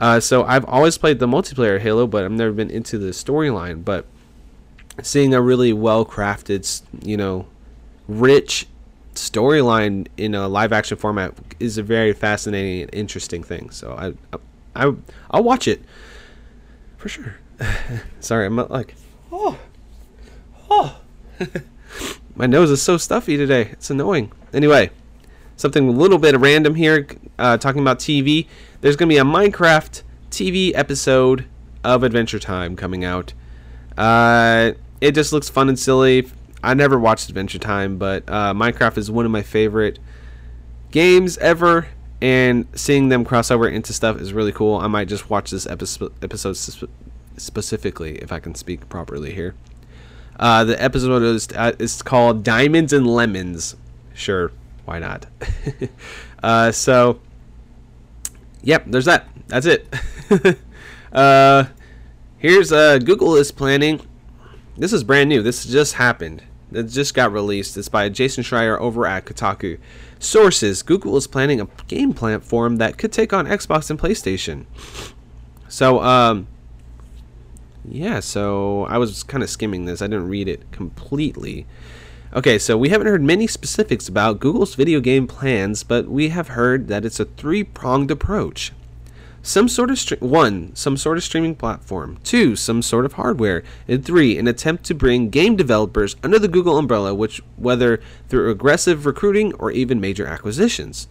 Uh, 0.01 0.18
so 0.18 0.44
I've 0.44 0.64
always 0.64 0.99
played 0.99 1.20
the 1.20 1.29
multiplayer 1.29 1.81
Halo, 1.81 2.09
but 2.09 2.25
I've 2.25 2.33
never 2.33 2.53
been 2.53 2.70
into 2.70 2.99
the 2.99 3.11
storyline. 3.11 3.85
But 3.85 4.05
seeing 5.01 5.33
a 5.33 5.40
really 5.40 5.72
well 5.72 6.05
crafted, 6.05 6.83
you 7.05 7.16
know, 7.16 7.46
rich 8.09 8.66
storyline 9.16 10.07
in 10.16 10.35
a 10.35 10.48
live 10.48 10.72
action 10.72 10.96
format 10.96 11.35
is 11.61 11.79
a 11.79 11.83
very 11.83 12.12
fascinating 12.12 12.83
and 12.83 12.94
interesting 12.94 13.42
thing. 13.42 13.70
So 13.70 13.92
I, 13.92 14.38
I, 14.74 14.92
I 15.31 15.37
will 15.37 15.44
watch 15.44 15.68
it 15.68 15.83
for 16.96 17.09
sure. 17.09 17.37
Sorry, 18.20 18.46
I'm 18.46 18.57
not 18.57 18.70
like, 18.70 18.94
oh, 19.33 19.59
oh. 20.70 21.00
My 22.35 22.46
nose 22.46 22.70
is 22.70 22.83
so 22.83 22.96
stuffy 22.96 23.37
today. 23.37 23.70
It's 23.72 23.88
annoying. 23.88 24.33
Anyway, 24.52 24.90
something 25.57 25.88
a 25.88 25.92
little 25.92 26.18
bit 26.18 26.38
random 26.38 26.74
here. 26.74 27.07
Uh, 27.38 27.57
talking 27.57 27.81
about 27.81 27.98
TV. 27.98 28.46
There's 28.81 28.96
gonna 28.96 29.09
be 29.09 29.18
a 29.18 29.24
Minecraft 29.24 30.02
TV 30.31 30.72
episode 30.74 31.46
of 31.83 32.02
Adventure 32.02 32.38
Time 32.38 32.76
coming 32.76 33.05
out. 33.05 33.33
Uh, 33.96 34.72
it 35.00 35.12
just 35.12 35.33
looks 35.33 35.48
fun 35.48 35.68
and 35.68 35.79
silly. 35.79 36.31
I 36.62 36.74
never 36.74 36.98
watched 36.98 37.28
Adventure 37.28 37.58
Time, 37.58 37.98
but 37.98 38.24
uh, 38.28 38.54
Minecraft 38.54 38.98
is 38.98 39.10
one 39.10 39.24
of 39.24 39.30
my 39.30 39.42
favorite 39.42 39.98
games 40.90 41.38
ever, 41.38 41.88
and 42.20 42.66
seeing 42.74 43.08
them 43.08 43.24
cross 43.24 43.50
over 43.50 43.68
into 43.68 43.92
stuff 43.92 44.20
is 44.20 44.32
really 44.32 44.52
cool. 44.52 44.76
I 44.76 44.86
might 44.86 45.08
just 45.08 45.28
watch 45.28 45.50
this 45.50 45.66
episode 45.66 46.12
episode 46.22 46.56
specifically 47.36 48.16
if 48.16 48.32
I 48.32 48.40
can 48.40 48.54
speak 48.54 48.88
properly 48.88 49.34
here. 49.34 49.54
Uh, 50.38 50.64
the 50.64 50.82
episode 50.82 51.22
is 51.22 51.48
uh, 51.54 51.72
is 51.78 52.02
called 52.02 52.42
Diamonds 52.42 52.92
and 52.92 53.06
Lemons. 53.06 53.76
Sure, 54.14 54.50
why 54.84 54.98
not? 54.98 55.26
uh, 56.42 56.72
so, 56.72 57.20
yep, 58.62 58.84
there's 58.86 59.04
that. 59.06 59.28
That's 59.48 59.66
it. 59.66 59.86
uh, 61.12 61.64
here's 62.38 62.72
uh, 62.72 62.98
Google 62.98 63.36
is 63.36 63.52
planning. 63.52 64.00
This 64.78 64.92
is 64.92 65.04
brand 65.04 65.30
new. 65.30 65.42
This 65.42 65.64
just 65.64 65.94
happened 65.94 66.42
It 66.70 66.84
just 66.84 67.14
got 67.14 67.32
released. 67.32 67.76
It's 67.78 67.88
by 67.88 68.10
Jason 68.10 68.44
Schreier 68.44 68.78
over 68.78 69.06
at 69.06 69.24
Kotaku. 69.24 69.78
Sources 70.18 70.82
Google 70.82 71.16
is 71.16 71.26
planning 71.26 71.60
a 71.60 71.68
game 71.88 72.12
platform 72.12 72.76
that 72.76 72.98
could 72.98 73.12
take 73.12 73.32
on 73.32 73.46
Xbox 73.46 73.88
and 73.88 73.98
PlayStation. 73.98 74.66
So, 75.68 76.02
um, 76.02 76.46
yeah, 77.84 78.20
so 78.20 78.84
I 78.84 78.98
was 78.98 79.22
kind 79.22 79.42
of 79.42 79.48
skimming 79.48 79.86
this. 79.86 80.02
I 80.02 80.08
didn't 80.08 80.28
read 80.28 80.48
it 80.48 80.70
completely. 80.72 81.66
Okay, 82.34 82.58
so 82.58 82.76
we 82.76 82.90
haven't 82.90 83.06
heard 83.06 83.22
many 83.22 83.46
specifics 83.46 84.08
about 84.08 84.40
Google's 84.40 84.74
video 84.74 85.00
game 85.00 85.26
plans, 85.26 85.84
but 85.84 86.06
we 86.08 86.28
have 86.28 86.48
heard 86.48 86.88
that 86.88 87.04
it's 87.06 87.20
a 87.20 87.24
three 87.24 87.64
pronged 87.64 88.10
approach 88.10 88.72
some 89.46 89.68
sort 89.68 89.90
of 89.90 90.20
one, 90.20 90.74
some 90.74 90.96
sort 90.96 91.16
of 91.16 91.22
streaming 91.22 91.54
platform, 91.54 92.18
two, 92.24 92.56
some 92.56 92.82
sort 92.82 93.04
of 93.04 93.12
hardware, 93.12 93.62
and 93.87 94.04
three, 94.04 94.37
an 94.38 94.48
attempt 94.48 94.82
to 94.85 94.94
bring 94.94 95.30
game 95.30 95.54
developers 95.54 96.16
under 96.24 96.37
the 96.37 96.48
Google 96.48 96.76
umbrella, 96.76 97.14
which 97.14 97.40
whether 97.56 98.00
through 98.28 98.50
aggressive 98.50 99.06
recruiting 99.06 99.54
or 99.54 99.70
even 99.70 100.00
major 100.00 100.26
acquisitions. 100.26 101.06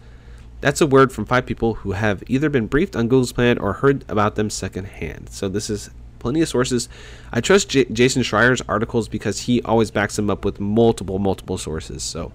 That's 0.60 0.82
a 0.82 0.86
word 0.86 1.12
from 1.12 1.24
five 1.24 1.46
people 1.46 1.74
who 1.74 1.92
have 1.92 2.22
either 2.26 2.50
been 2.50 2.66
briefed 2.66 2.94
on 2.94 3.08
Google's 3.08 3.32
plan 3.32 3.56
or 3.56 3.72
heard 3.72 4.04
about 4.06 4.34
them 4.34 4.50
secondhand. 4.50 5.30
So 5.30 5.48
this 5.48 5.70
is 5.70 5.88
plenty 6.18 6.42
of 6.42 6.48
sources. 6.48 6.90
I 7.32 7.40
trust 7.40 7.70
J- 7.70 7.86
Jason 7.86 8.22
Schreier's 8.22 8.62
articles 8.68 9.08
because 9.08 9.40
he 9.40 9.62
always 9.62 9.90
backs 9.90 10.16
them 10.16 10.28
up 10.28 10.44
with 10.44 10.60
multiple, 10.60 11.18
multiple 11.18 11.56
sources. 11.56 12.02
So 12.02 12.32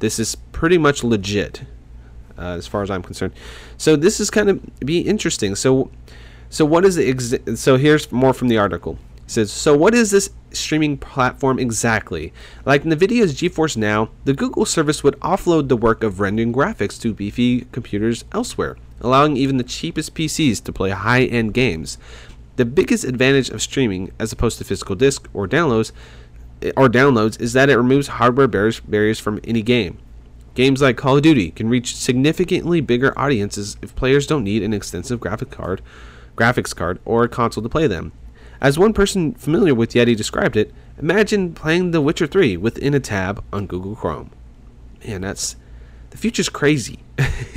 this 0.00 0.18
is 0.18 0.34
pretty 0.50 0.78
much 0.78 1.04
legit 1.04 1.62
Uh, 2.38 2.54
as 2.56 2.66
far 2.66 2.82
as 2.82 2.90
I'm 2.90 3.02
concerned. 3.02 3.32
So 3.76 3.96
this 3.96 4.20
is 4.20 4.30
kind 4.30 4.48
of 4.48 4.60
be 4.80 5.00
interesting. 5.00 5.56
So, 5.56 5.90
so 6.50 6.64
what 6.64 6.84
is 6.84 6.94
the 6.94 7.08
ex- 7.08 7.60
so 7.60 7.76
here's 7.76 8.12
more 8.12 8.32
from 8.32 8.48
the 8.48 8.58
article. 8.58 8.98
It 9.24 9.30
says 9.32 9.52
so 9.52 9.76
what 9.76 9.94
is 9.94 10.10
this 10.10 10.30
streaming 10.52 10.96
platform 10.96 11.58
exactly. 11.58 12.32
Like 12.64 12.84
Nvidia's 12.84 13.34
GeForce 13.34 13.76
Now, 13.76 14.10
the 14.24 14.34
Google 14.34 14.64
service 14.64 15.02
would 15.02 15.18
offload 15.20 15.68
the 15.68 15.76
work 15.76 16.02
of 16.02 16.20
rendering 16.20 16.52
graphics 16.52 17.00
to 17.02 17.12
beefy 17.12 17.66
computers 17.72 18.24
elsewhere, 18.32 18.76
allowing 19.00 19.36
even 19.36 19.56
the 19.56 19.64
cheapest 19.64 20.14
PCs 20.14 20.62
to 20.64 20.72
play 20.72 20.90
high-end 20.90 21.54
games. 21.54 21.98
The 22.56 22.64
biggest 22.64 23.04
advantage 23.04 23.50
of 23.50 23.62
streaming 23.62 24.12
as 24.18 24.32
opposed 24.32 24.58
to 24.58 24.64
physical 24.64 24.96
disc 24.96 25.28
or 25.32 25.46
downloads 25.46 25.92
or 26.76 26.88
downloads 26.88 27.40
is 27.40 27.52
that 27.52 27.70
it 27.70 27.76
removes 27.76 28.08
hardware 28.08 28.48
barriers 28.48 29.20
from 29.20 29.40
any 29.44 29.62
game. 29.62 29.98
Games 30.58 30.82
like 30.82 30.96
Call 30.96 31.16
of 31.18 31.22
Duty 31.22 31.52
can 31.52 31.68
reach 31.68 31.94
significantly 31.94 32.80
bigger 32.80 33.16
audiences 33.16 33.76
if 33.80 33.94
players 33.94 34.26
don't 34.26 34.42
need 34.42 34.64
an 34.64 34.74
extensive 34.74 35.20
graphic 35.20 35.52
card, 35.52 35.80
graphics 36.34 36.74
card 36.74 36.98
or 37.04 37.22
a 37.22 37.28
console 37.28 37.62
to 37.62 37.68
play 37.68 37.86
them. 37.86 38.10
As 38.60 38.76
one 38.76 38.92
person 38.92 39.34
familiar 39.34 39.72
with 39.72 39.92
Yeti 39.92 40.16
described 40.16 40.56
it, 40.56 40.74
imagine 40.98 41.54
playing 41.54 41.92
The 41.92 42.00
Witcher 42.00 42.26
3 42.26 42.56
within 42.56 42.92
a 42.92 42.98
tab 42.98 43.44
on 43.52 43.68
Google 43.68 43.94
Chrome. 43.94 44.32
Man, 45.06 45.20
that's 45.20 45.54
the 46.10 46.18
future's 46.18 46.48
crazy. 46.48 46.98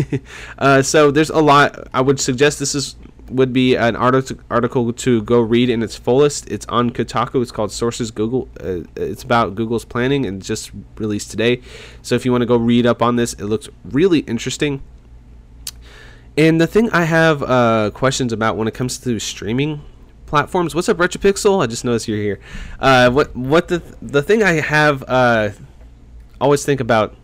uh, 0.60 0.84
so 0.84 1.10
there's 1.10 1.32
a 1.32 1.40
lot. 1.40 1.88
I 1.96 2.02
would 2.02 2.20
suggest 2.20 2.60
this 2.60 2.76
is 2.76 2.98
would 3.32 3.54
be 3.54 3.76
an 3.76 3.96
article 3.96 4.94
to 4.94 5.22
go 5.24 5.40
read 5.40 5.70
in 5.70 5.82
its 5.82 5.96
fullest. 5.96 6.50
It's 6.50 6.66
on 6.68 6.92
Kotaku. 6.92 7.42
It's 7.42 7.52
called 7.52 7.72
Sources 7.72 8.12
Google. 8.12 8.50
Uh, 8.60 8.84
it's 8.96 9.24
about 9.24 9.56
Google's 9.56 9.86
planning 9.86 10.26
and 10.26 10.42
just 10.42 10.72
released 10.98 11.32
today. 11.32 11.62
So 12.02 12.16
if 12.16 12.26
you 12.26 12.32
want 12.32 12.42
to 12.42 12.46
go 12.46 12.58
read 12.58 12.86
up 12.86 13.02
on 13.02 13.16
this, 13.16 13.34
it 13.34 13.46
looks 13.46 13.70
really 13.84 14.20
interesting. 14.20 14.82
And 16.38 16.62
the 16.62 16.68
thing 16.68 16.90
I 16.92 17.04
have 17.04 17.44
uh, 17.44 17.92
questions 17.94 18.32
about 18.32 18.58
when 18.58 18.68
it 18.68 18.74
comes 18.74 18.98
to 19.00 19.20
streaming 19.20 19.82
platforms. 20.32 20.74
What's 20.74 20.88
up, 20.88 20.98
Retropixel? 20.98 21.62
I 21.62 21.68
just 21.68 21.84
noticed 21.84 22.08
you're 22.08 22.18
here. 22.18 22.40
Uh, 22.80 23.12
what 23.12 23.36
what 23.36 23.68
the 23.68 23.84
the 24.02 24.24
thing 24.24 24.42
I 24.42 24.54
have 24.54 25.04
uh, 25.08 25.50
always 26.40 26.66
think 26.66 26.80
about 26.80 27.16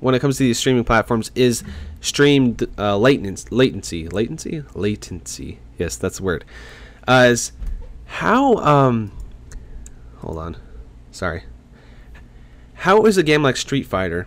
when 0.00 0.14
it 0.14 0.18
comes 0.18 0.36
to 0.36 0.42
these 0.42 0.58
streaming 0.58 0.84
platforms 0.84 1.30
is 1.34 1.62
streamed 2.00 2.66
uh, 2.78 2.96
latency, 2.96 3.48
latency, 3.50 4.08
latency, 4.08 4.64
latency. 4.74 5.58
Yes, 5.78 5.96
that's 5.96 6.18
the 6.18 6.24
word. 6.24 6.44
Uh, 7.06 7.28
is 7.30 7.52
how 8.06 8.56
um, 8.56 9.12
hold 10.18 10.38
on, 10.38 10.56
sorry. 11.10 11.44
How 12.74 13.04
is 13.06 13.16
a 13.16 13.22
game 13.22 13.42
like 13.42 13.56
Street 13.56 13.86
Fighter, 13.86 14.26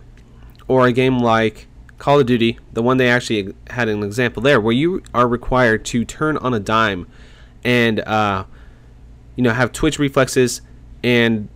or 0.68 0.86
a 0.86 0.92
game 0.92 1.18
like 1.18 1.66
Call 1.98 2.20
of 2.20 2.26
Duty, 2.26 2.58
the 2.72 2.82
one 2.82 2.96
they 2.96 3.08
actually 3.08 3.54
had 3.70 3.88
an 3.88 4.02
example 4.02 4.42
there, 4.42 4.60
where 4.60 4.74
you 4.74 5.02
are 5.14 5.26
required 5.26 5.84
to 5.86 6.04
turn 6.04 6.36
on 6.38 6.52
a 6.52 6.60
dime, 6.60 7.06
and 7.64 8.00
uh, 8.00 8.44
you 9.36 9.42
know 9.42 9.52
have 9.52 9.72
Twitch 9.72 9.98
reflexes 9.98 10.60
and 11.02 11.48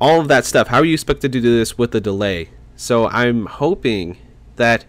all 0.00 0.20
of 0.20 0.28
that 0.28 0.44
stuff. 0.44 0.68
How 0.68 0.78
are 0.78 0.84
you 0.84 0.94
expected 0.94 1.32
to 1.32 1.40
do 1.40 1.56
this 1.56 1.78
with 1.78 1.94
a 1.94 2.00
delay? 2.00 2.50
So 2.76 3.08
I'm 3.08 3.46
hoping 3.46 4.18
that 4.56 4.84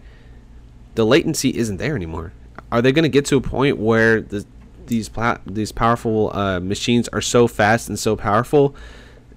the 0.96 1.06
latency 1.06 1.56
isn't 1.56 1.76
there 1.76 1.94
anymore. 1.94 2.32
Are 2.72 2.82
they 2.82 2.90
going 2.90 3.04
to 3.04 3.08
get 3.08 3.24
to 3.26 3.36
a 3.36 3.40
point 3.40 3.78
where 3.78 4.20
the, 4.20 4.44
these 4.86 5.08
pla- 5.08 5.38
these 5.46 5.70
powerful 5.70 6.34
uh, 6.36 6.58
machines 6.58 7.08
are 7.08 7.20
so 7.20 7.46
fast 7.46 7.88
and 7.88 7.98
so 7.98 8.16
powerful 8.16 8.74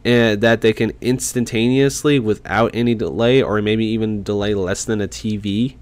uh, 0.06 0.36
that 0.36 0.62
they 0.62 0.74
can 0.74 0.94
instantaneously, 1.02 2.18
without 2.20 2.72
any 2.74 2.96
delay, 2.96 3.42
or 3.44 3.62
maybe 3.62 3.86
even 3.86 4.24
delay 4.24 4.54
less 4.56 4.86
than 4.86 5.02
a 5.02 5.08
TV, 5.08 5.76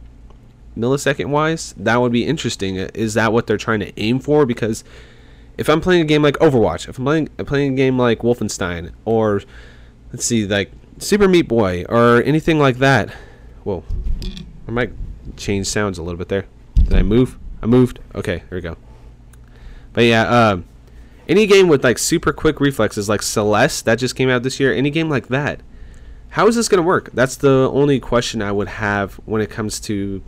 millisecond 0.76 1.28
wise? 1.28 1.74
That 1.78 2.02
would 2.02 2.12
be 2.12 2.26
interesting. 2.26 2.76
Is 2.76 3.14
that 3.14 3.32
what 3.32 3.48
they're 3.48 3.58
trying 3.58 3.80
to 3.80 3.98
aim 4.00 4.20
for? 4.20 4.46
Because 4.46 4.84
if 5.58 5.70
I'm 5.70 5.80
playing 5.80 6.02
a 6.02 6.06
game 6.06 6.24
like 6.24 6.36
Overwatch, 6.36 6.90
if 6.90 6.98
I'm 6.98 7.06
playing 7.06 7.28
playing 7.28 7.74
a 7.74 7.76
game 7.76 7.98
like 7.98 8.20
Wolfenstein, 8.20 8.92
or 9.06 9.42
let's 10.12 10.26
see, 10.26 10.46
like 10.46 10.72
Super 10.98 11.28
Meat 11.28 11.48
Boy, 11.48 11.86
or 11.88 12.24
anything 12.24 12.60
like 12.60 12.78
that, 12.80 13.14
whoa, 13.64 13.84
I 14.68 14.72
might 14.72 14.92
change 15.36 15.68
sounds 15.68 15.98
a 15.98 16.04
little 16.04 16.18
bit 16.18 16.30
there. 16.30 16.46
Did 16.76 16.94
I 16.94 17.04
move? 17.04 17.38
I 17.62 17.66
moved. 17.66 18.00
Okay, 18.16 18.44
there 18.50 18.58
we 18.58 18.62
go. 18.62 18.78
But 19.94 20.06
yeah, 20.06 20.24
uh, 20.24 20.62
any 21.28 21.46
game 21.46 21.68
with 21.68 21.84
like 21.84 21.98
super 21.98 22.32
quick 22.32 22.60
reflexes, 22.60 23.10
like 23.10 23.22
Celeste, 23.22 23.86
that 23.86 24.00
just 24.00 24.16
came 24.16 24.30
out 24.30 24.44
this 24.44 24.60
year. 24.60 24.74
Any 24.74 24.90
game 24.90 25.10
like 25.10 25.28
that, 25.28 25.62
how 26.30 26.48
is 26.48 26.56
this 26.56 26.70
going 26.70 26.82
to 26.82 26.88
work? 26.88 27.12
That's 27.14 27.36
the 27.36 27.70
only 27.74 28.00
question 28.00 28.42
I 28.42 28.52
would 28.52 28.68
have 28.68 29.16
when 29.26 29.42
it 29.42 29.50
comes 29.50 29.80
to 29.82 30.22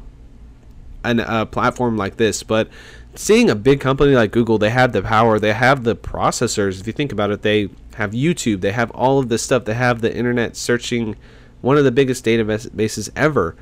a 1.04 1.10
uh, 1.10 1.46
platform 1.46 1.98
like 1.98 2.18
this. 2.18 2.44
But 2.44 2.70
seeing 3.16 3.50
a 3.50 3.56
big 3.56 3.80
company 3.80 4.16
like 4.16 4.32
Google, 4.32 4.58
they 4.58 4.70
have 4.70 4.92
the 4.92 5.02
power, 5.02 5.40
they 5.40 5.54
have 5.54 5.84
the 5.84 5.96
processors. 5.96 6.80
If 6.80 6.88
you 6.88 6.94
think 6.94 7.12
about 7.12 7.32
it, 7.32 7.42
they 7.42 7.70
have 7.96 8.12
YouTube, 8.12 8.62
they 8.62 8.72
have 8.72 8.92
all 8.92 9.20
of 9.20 9.30
this 9.30 9.44
stuff, 9.44 9.66
they 9.66 9.74
have 9.74 10.02
the 10.02 10.16
internet 10.16 10.56
searching, 10.56 11.16
one 11.62 11.78
of 11.78 11.84
the 11.84 11.92
biggest 11.92 12.26
databases 12.26 13.10
ever. 13.16 13.56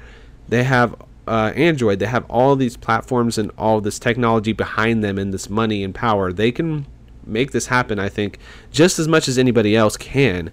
They 0.48 0.64
have 0.64 0.96
uh, 1.28 1.54
Android, 1.56 2.00
they 2.00 2.06
have 2.06 2.26
all 2.30 2.56
these 2.56 2.78
platforms 2.78 3.38
and 3.38 3.52
all 3.58 3.82
this 3.82 4.00
technology 4.00 4.54
behind 4.54 5.04
them 5.04 5.18
and 5.18 5.34
this 5.34 5.50
money 5.50 5.84
and 5.84 5.94
power. 5.94 6.32
They 6.32 6.52
can 6.52 6.86
make 7.26 7.52
this 7.52 7.68
happen, 7.68 8.00
I 8.00 8.10
think, 8.10 8.40
just 8.72 9.00
as 9.00 9.08
much 9.08 9.28
as 9.28 9.38
anybody 9.38 9.76
else 9.76 9.98
can. 9.98 10.52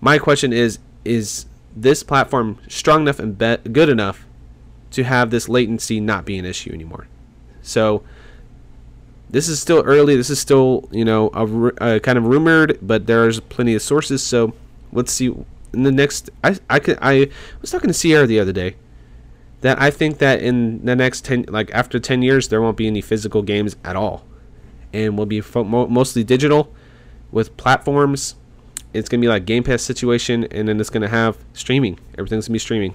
My 0.00 0.18
question 0.18 0.52
is 0.52 0.78
is 1.04 1.46
this 1.74 2.02
platform 2.02 2.58
strong 2.68 3.02
enough 3.02 3.18
and 3.18 3.36
be- 3.36 3.56
good 3.70 3.88
enough 3.88 4.26
to 4.90 5.04
have 5.04 5.30
this 5.30 5.48
latency 5.48 6.00
not 6.00 6.24
be 6.24 6.38
an 6.38 6.44
issue 6.44 6.72
anymore? 6.72 7.08
So 7.62 8.02
this 9.28 9.48
is 9.48 9.60
still 9.60 9.82
early. 9.84 10.16
This 10.16 10.30
is 10.30 10.38
still, 10.38 10.88
you 10.92 11.04
know, 11.04 11.30
a, 11.34 11.96
a 11.96 12.00
kind 12.00 12.16
of 12.16 12.24
rumored, 12.24 12.78
but 12.80 13.06
there's 13.06 13.40
plenty 13.40 13.74
of 13.74 13.82
sources. 13.82 14.22
So 14.22 14.54
let's 14.92 15.12
see. 15.12 15.34
In 15.72 15.82
the 15.82 15.92
next, 15.92 16.30
I 16.42 16.56
I 16.70 16.78
could 16.78 16.98
I 17.02 17.28
was 17.60 17.70
talking 17.70 17.88
to 17.88 17.94
Sierra 17.94 18.26
the 18.26 18.40
other 18.40 18.52
day 18.52 18.76
that 19.60 19.80
I 19.80 19.90
think 19.90 20.18
that 20.18 20.40
in 20.40 20.84
the 20.84 20.94
next 20.94 21.24
10 21.24 21.46
like 21.48 21.70
after 21.72 21.98
10 21.98 22.22
years 22.22 22.48
there 22.48 22.62
won't 22.62 22.76
be 22.76 22.86
any 22.86 23.00
physical 23.00 23.42
games 23.42 23.76
at 23.84 23.96
all. 23.96 24.24
And 24.92 25.18
will 25.18 25.26
be 25.26 25.40
fo- 25.40 25.64
mo- 25.64 25.86
mostly 25.88 26.24
digital 26.24 26.72
with 27.30 27.56
platforms. 27.56 28.36
It's 28.94 29.08
going 29.08 29.20
to 29.20 29.24
be 29.24 29.28
like 29.28 29.44
game 29.44 29.64
pass 29.64 29.82
situation 29.82 30.44
and 30.44 30.68
then 30.68 30.80
it's 30.80 30.90
going 30.90 31.02
to 31.02 31.08
have 31.08 31.36
streaming. 31.52 31.98
Everything's 32.16 32.46
going 32.46 32.52
to 32.52 32.52
be 32.52 32.58
streaming. 32.58 32.94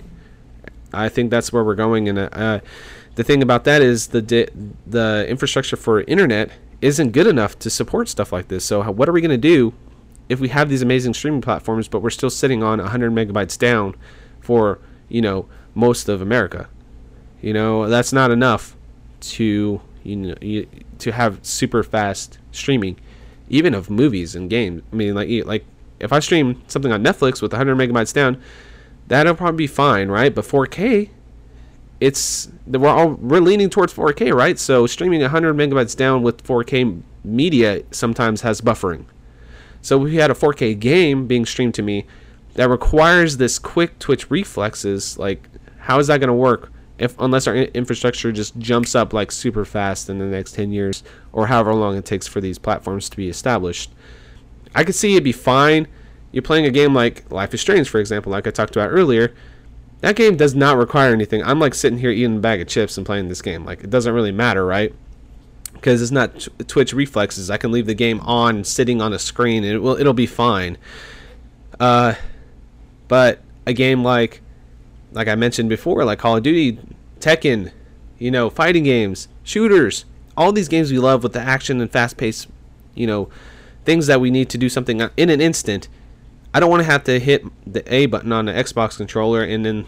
I 0.93 1.10
think 1.10 1.32
that's 1.32 1.52
where 1.52 1.63
we're 1.63 1.76
going 1.76 2.08
and 2.08 2.19
uh, 2.19 2.60
the 3.15 3.23
thing 3.23 3.43
about 3.43 3.63
that 3.65 3.82
is 3.82 4.08
the 4.08 4.21
di- 4.21 4.47
the 4.88 5.26
infrastructure 5.28 5.76
for 5.76 6.02
internet 6.02 6.52
isn't 6.82 7.12
good 7.12 7.28
enough 7.28 7.58
to 7.60 7.69
support 7.69 8.10
stuff 8.10 8.32
like 8.34 8.47
this. 8.47 8.65
So 8.65 8.82
how, 8.82 8.91
what 8.91 9.08
are 9.08 9.12
we 9.12 9.21
going 9.21 9.32
to 9.32 9.38
do 9.38 9.73
if 10.30 10.39
we 10.39 10.49
have 10.49 10.69
these 10.69 10.82
amazing 10.82 11.13
streaming 11.13 11.41
platforms 11.41 11.88
but 11.88 11.99
we're 11.99 12.10
still 12.10 12.30
sitting 12.30 12.63
on 12.63 12.80
100 12.80 13.12
megabytes 13.12 13.58
down 13.58 13.95
for 14.39 14.80
you 15.10 15.21
know 15.21 15.47
most 15.75 16.09
of 16.09 16.21
America. 16.21 16.69
You 17.41 17.53
know, 17.53 17.88
that's 17.89 18.13
not 18.13 18.31
enough 18.31 18.75
to 19.21 19.81
you 20.03 20.15
know 20.15 20.36
you, 20.41 20.67
to 20.99 21.12
have 21.12 21.39
super 21.43 21.83
fast 21.83 22.39
streaming, 22.51 22.97
even 23.49 23.73
of 23.73 23.89
movies 23.89 24.36
and 24.36 24.49
games. 24.49 24.83
I 24.91 24.95
mean, 24.95 25.15
like 25.15 25.29
like 25.45 25.65
if 25.99 26.12
I 26.12 26.19
stream 26.19 26.62
something 26.67 26.91
on 26.91 27.03
Netflix 27.03 27.41
with 27.41 27.53
100 27.53 27.75
megabytes 27.75 28.13
down, 28.13 28.41
that'll 29.07 29.36
probably 29.36 29.57
be 29.57 29.67
fine, 29.67 30.09
right? 30.09 30.33
But 30.33 30.45
4K, 30.45 31.09
it's 31.99 32.49
we're 32.67 32.89
all 32.89 33.12
we're 33.12 33.39
leaning 33.39 33.69
towards 33.69 33.93
4K, 33.93 34.33
right? 34.33 34.59
So 34.59 34.88
streaming 34.88 35.21
100 35.21 35.55
megabytes 35.55 35.95
down 35.95 36.21
with 36.21 36.43
4K 36.43 37.01
media 37.23 37.83
sometimes 37.91 38.41
has 38.41 38.62
buffering. 38.62 39.05
So 39.81 39.97
if 39.97 40.03
we 40.03 40.15
had 40.15 40.31
a 40.31 40.33
4K 40.33 40.79
game 40.79 41.27
being 41.27 41.45
streamed 41.45 41.73
to 41.75 41.81
me 41.81 42.05
that 42.55 42.69
requires 42.69 43.38
this 43.38 43.57
quick 43.59 43.97
twitch 43.99 44.29
reflexes, 44.29 45.17
like 45.17 45.47
how 45.83 45.99
is 45.99 46.07
that 46.07 46.19
going 46.19 46.29
to 46.29 46.33
work 46.33 46.71
if 46.97 47.19
unless 47.19 47.45
our 47.45 47.55
infrastructure 47.55 48.31
just 48.31 48.57
jumps 48.57 48.95
up 48.95 49.11
like 49.11 49.31
super 49.31 49.65
fast 49.65 50.09
in 50.09 50.17
the 50.17 50.25
next 50.25 50.53
10 50.53 50.71
years 50.71 51.03
or 51.33 51.47
however 51.47 51.73
long 51.73 51.97
it 51.97 52.05
takes 52.05 52.25
for 52.25 52.39
these 52.39 52.57
platforms 52.57 53.09
to 53.09 53.17
be 53.17 53.27
established? 53.27 53.91
I 54.73 54.85
could 54.85 54.95
see 54.95 55.11
it'd 55.11 55.25
be 55.25 55.33
fine. 55.33 55.87
You're 56.31 56.41
playing 56.41 56.65
a 56.65 56.71
game 56.71 56.93
like 56.93 57.29
Life 57.31 57.53
is 57.53 57.59
Strange, 57.59 57.89
for 57.89 57.99
example, 57.99 58.31
like 58.31 58.47
I 58.47 58.51
talked 58.51 58.75
about 58.75 58.91
earlier. 58.91 59.33
That 59.99 60.15
game 60.15 60.37
does 60.37 60.55
not 60.55 60.77
require 60.77 61.11
anything. 61.11 61.43
I'm 61.43 61.59
like 61.59 61.73
sitting 61.73 61.99
here 61.99 62.11
eating 62.11 62.37
a 62.37 62.39
bag 62.39 62.61
of 62.61 62.67
chips 62.67 62.97
and 62.97 63.05
playing 63.05 63.27
this 63.27 63.41
game. 63.41 63.65
Like 63.65 63.83
it 63.83 63.89
doesn't 63.89 64.13
really 64.13 64.31
matter, 64.31 64.65
right? 64.65 64.93
Because 65.73 66.01
it's 66.01 66.11
not 66.11 66.39
t- 66.39 66.51
Twitch 66.65 66.93
reflexes. 66.93 67.49
I 67.49 67.57
can 67.57 67.71
leave 67.71 67.87
the 67.87 67.93
game 67.93 68.21
on, 68.21 68.63
sitting 68.63 69.01
on 69.01 69.11
a 69.11 69.19
screen, 69.19 69.65
and 69.65 69.73
it 69.73 69.79
will 69.79 69.97
it'll 69.99 70.13
be 70.13 70.25
fine. 70.25 70.77
Uh, 71.79 72.13
but 73.09 73.41
a 73.65 73.73
game 73.73 74.03
like 74.03 74.41
like 75.13 75.28
I 75.28 75.36
mentioned 75.36 75.69
before, 75.69 76.04
like 76.04 76.19
Call 76.19 76.38
of 76.38 76.43
Duty, 76.43 76.80
Tekken, 77.19 77.71
you 78.17 78.32
know, 78.32 78.49
fighting 78.49 78.84
games, 78.84 79.28
shooters, 79.43 80.06
all 80.36 80.52
these 80.52 80.67
games 80.67 80.91
we 80.91 80.99
love 80.99 81.23
with 81.23 81.34
the 81.34 81.39
action 81.39 81.80
and 81.80 81.91
fast 81.91 82.17
pace, 82.17 82.47
you 82.95 83.08
know, 83.08 83.30
things 83.86 84.08
that 84.08 84.21
we 84.21 84.32
need 84.32 84.49
to 84.49 84.58
do 84.58 84.69
something 84.69 85.02
in 85.17 85.30
an 85.30 85.41
instant. 85.41 85.88
I 86.54 86.60
don't 86.60 86.69
want 86.69 86.82
to 86.82 86.91
have 86.91 87.04
to 87.06 87.19
hit 87.19 87.43
the 87.71 87.84
A 87.93 88.06
button 88.06 88.32
on 88.32 88.45
the 88.45 88.54
Xbox 88.54 88.97
controller 88.97 89.43
and 89.43 89.65
then 89.65 89.88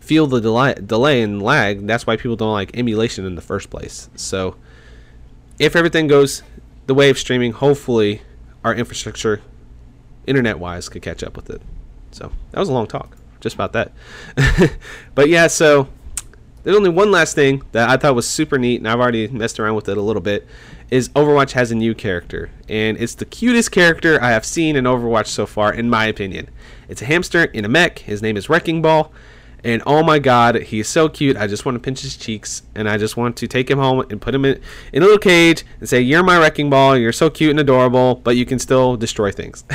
feel 0.00 0.26
the 0.26 0.40
delay, 0.40 0.74
delay 0.74 1.22
and 1.22 1.42
lag. 1.42 1.86
That's 1.86 2.06
why 2.06 2.16
people 2.16 2.36
don't 2.36 2.52
like 2.52 2.76
emulation 2.76 3.26
in 3.26 3.34
the 3.34 3.42
first 3.42 3.70
place. 3.70 4.08
So, 4.14 4.56
if 5.58 5.74
everything 5.74 6.06
goes 6.06 6.42
the 6.86 6.94
way 6.94 7.10
of 7.10 7.18
streaming, 7.18 7.52
hopefully 7.52 8.22
our 8.64 8.74
infrastructure, 8.74 9.42
internet 10.26 10.58
wise, 10.58 10.88
could 10.88 11.02
catch 11.02 11.22
up 11.22 11.36
with 11.36 11.50
it. 11.50 11.62
So 12.10 12.32
that 12.50 12.60
was 12.60 12.68
a 12.68 12.72
long 12.72 12.86
talk, 12.86 13.15
just 13.40 13.54
about 13.54 13.72
that. 13.72 13.92
but 15.14 15.28
yeah, 15.28 15.46
so 15.46 15.88
there's 16.62 16.76
only 16.76 16.90
one 16.90 17.10
last 17.10 17.34
thing 17.34 17.62
that 17.72 17.88
I 17.88 17.96
thought 17.96 18.14
was 18.14 18.28
super 18.28 18.58
neat, 18.58 18.80
and 18.80 18.88
I've 18.88 18.98
already 18.98 19.28
messed 19.28 19.60
around 19.60 19.76
with 19.76 19.88
it 19.88 19.96
a 19.96 20.02
little 20.02 20.22
bit. 20.22 20.46
Is 20.90 21.08
Overwatch 21.10 21.52
has 21.52 21.70
a 21.70 21.74
new 21.74 21.94
character, 21.94 22.50
and 22.68 22.96
it's 22.98 23.14
the 23.14 23.24
cutest 23.24 23.72
character 23.72 24.22
I 24.22 24.30
have 24.30 24.44
seen 24.44 24.76
in 24.76 24.84
Overwatch 24.84 25.26
so 25.26 25.46
far, 25.46 25.72
in 25.72 25.90
my 25.90 26.06
opinion. 26.06 26.48
It's 26.88 27.02
a 27.02 27.04
hamster 27.04 27.44
in 27.44 27.64
a 27.64 27.68
mech. 27.68 28.00
His 28.00 28.22
name 28.22 28.36
is 28.36 28.48
Wrecking 28.48 28.82
Ball. 28.82 29.12
And 29.64 29.82
oh 29.84 30.02
my 30.02 30.20
god, 30.20 30.56
he's 30.56 30.86
so 30.88 31.08
cute. 31.08 31.36
I 31.36 31.48
just 31.48 31.64
want 31.64 31.74
to 31.74 31.80
pinch 31.80 32.02
his 32.02 32.16
cheeks 32.16 32.62
and 32.76 32.88
I 32.88 32.98
just 32.98 33.16
want 33.16 33.36
to 33.38 33.48
take 33.48 33.68
him 33.68 33.78
home 33.78 34.04
and 34.10 34.20
put 34.20 34.32
him 34.32 34.44
in, 34.44 34.60
in 34.92 35.02
a 35.02 35.06
little 35.06 35.18
cage 35.18 35.64
and 35.80 35.88
say, 35.88 36.00
You're 36.00 36.22
my 36.22 36.38
wrecking 36.38 36.70
ball. 36.70 36.96
You're 36.96 37.12
so 37.12 37.30
cute 37.30 37.50
and 37.50 37.58
adorable, 37.58 38.14
but 38.16 38.36
you 38.36 38.46
can 38.46 38.60
still 38.60 38.96
destroy 38.96 39.32
things. 39.32 39.64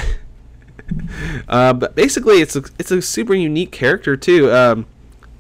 uh, 1.48 1.74
but 1.74 1.96
basically, 1.96 2.42
it's 2.42 2.56
a, 2.56 2.64
it's 2.80 2.92
a 2.92 3.02
super 3.02 3.34
unique 3.34 3.72
character, 3.72 4.16
too. 4.16 4.52
Um, 4.52 4.86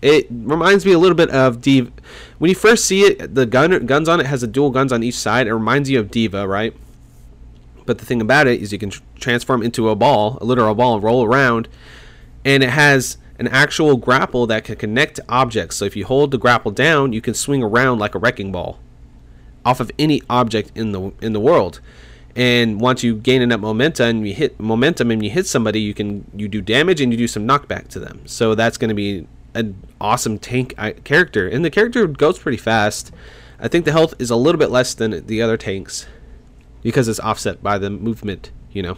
it 0.01 0.27
reminds 0.31 0.85
me 0.85 0.93
a 0.93 0.99
little 0.99 1.15
bit 1.15 1.29
of 1.29 1.61
D.Va. 1.61 1.91
When 2.39 2.49
you 2.49 2.55
first 2.55 2.85
see 2.85 3.01
it, 3.03 3.35
the 3.35 3.45
gun 3.45 3.85
guns 3.85 4.09
on 4.09 4.19
it 4.19 4.25
has 4.25 4.41
a 4.41 4.47
dual 4.47 4.71
guns 4.71 4.91
on 4.91 5.03
each 5.03 5.17
side. 5.17 5.47
It 5.47 5.53
reminds 5.53 5.89
you 5.89 5.99
of 5.99 6.09
D.Va, 6.09 6.47
right? 6.47 6.73
But 7.85 7.99
the 7.99 8.05
thing 8.05 8.21
about 8.21 8.47
it 8.47 8.61
is 8.61 8.71
you 8.71 8.79
can 8.79 8.89
tr- 8.89 9.01
transform 9.19 9.61
into 9.61 9.89
a 9.89 9.95
ball, 9.95 10.37
a 10.41 10.45
literal 10.45 10.73
ball, 10.73 10.95
and 10.95 11.03
roll 11.03 11.23
around. 11.23 11.67
And 12.43 12.63
it 12.63 12.71
has 12.71 13.17
an 13.37 13.47
actual 13.47 13.97
grapple 13.97 14.47
that 14.47 14.63
can 14.63 14.75
connect 14.75 15.15
to 15.17 15.25
objects. 15.29 15.75
So 15.75 15.85
if 15.85 15.95
you 15.95 16.05
hold 16.05 16.31
the 16.31 16.37
grapple 16.37 16.71
down, 16.71 17.13
you 17.13 17.21
can 17.21 17.33
swing 17.33 17.61
around 17.61 17.99
like 17.99 18.15
a 18.15 18.19
wrecking 18.19 18.51
ball 18.51 18.79
off 19.63 19.79
of 19.79 19.91
any 19.99 20.21
object 20.29 20.71
in 20.75 20.91
the 20.91 21.11
in 21.21 21.33
the 21.33 21.39
world. 21.39 21.79
And 22.35 22.79
once 22.79 23.03
you 23.03 23.15
gain 23.15 23.41
enough 23.41 23.59
momentum 23.59 24.17
and 24.17 24.27
you 24.27 24.33
hit 24.33 24.59
momentum 24.59 25.11
and 25.11 25.23
you 25.23 25.29
hit 25.29 25.47
somebody, 25.47 25.81
you 25.81 25.93
can 25.93 26.29
you 26.33 26.47
do 26.47 26.61
damage 26.61 27.01
and 27.01 27.11
you 27.11 27.17
do 27.17 27.27
some 27.27 27.47
knockback 27.47 27.87
to 27.89 27.99
them. 27.99 28.21
So 28.25 28.55
that's 28.55 28.77
going 28.77 28.89
to 28.89 28.95
be 28.95 29.27
an 29.53 29.75
awesome 29.99 30.39
tank 30.39 30.73
uh, 30.77 30.91
character. 31.03 31.47
And 31.47 31.65
the 31.65 31.69
character 31.69 32.07
goes 32.07 32.39
pretty 32.39 32.57
fast. 32.57 33.11
I 33.59 33.67
think 33.67 33.85
the 33.85 33.91
health 33.91 34.13
is 34.19 34.29
a 34.29 34.35
little 34.35 34.59
bit 34.59 34.71
less 34.71 34.93
than 34.93 35.25
the 35.25 35.41
other 35.41 35.57
tanks 35.57 36.07
because 36.81 37.07
it's 37.07 37.19
offset 37.19 37.61
by 37.61 37.77
the 37.77 37.89
movement, 37.89 38.51
you 38.71 38.81
know. 38.81 38.97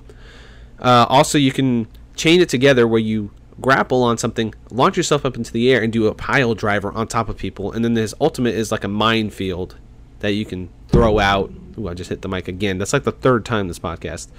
Uh, 0.80 1.06
also, 1.10 1.38
you 1.38 1.52
can 1.52 1.88
chain 2.16 2.40
it 2.40 2.50
together 2.50 2.88
where 2.88 3.00
you 3.00 3.32
grapple 3.62 4.04
on 4.04 4.18
something, 4.18 4.54
launch 4.72 4.98
yourself 4.98 5.26
up 5.26 5.36
into 5.36 5.52
the 5.52 5.72
air, 5.72 5.82
and 5.82 5.92
do 5.92 6.08
a 6.08 6.14
pile 6.14 6.56
driver 6.56 6.92
on 6.92 7.08
top 7.08 7.30
of 7.30 7.38
people. 7.38 7.72
And 7.72 7.84
then 7.84 7.96
his 7.96 8.16
ultimate 8.22 8.56
is 8.56 8.72
like 8.72 8.84
a 8.84 8.88
minefield 8.88 9.78
that 10.20 10.34
you 10.34 10.46
can 10.46 10.70
throw 10.88 11.20
out. 11.20 11.52
Ooh, 11.78 11.88
I 11.88 11.94
just 11.94 12.10
hit 12.10 12.22
the 12.22 12.28
mic 12.28 12.48
again. 12.48 12.78
That's 12.78 12.94
like 12.94 13.04
the 13.04 13.12
third 13.12 13.46
time 13.46 13.68
this 13.68 13.80
podcast. 13.80 14.30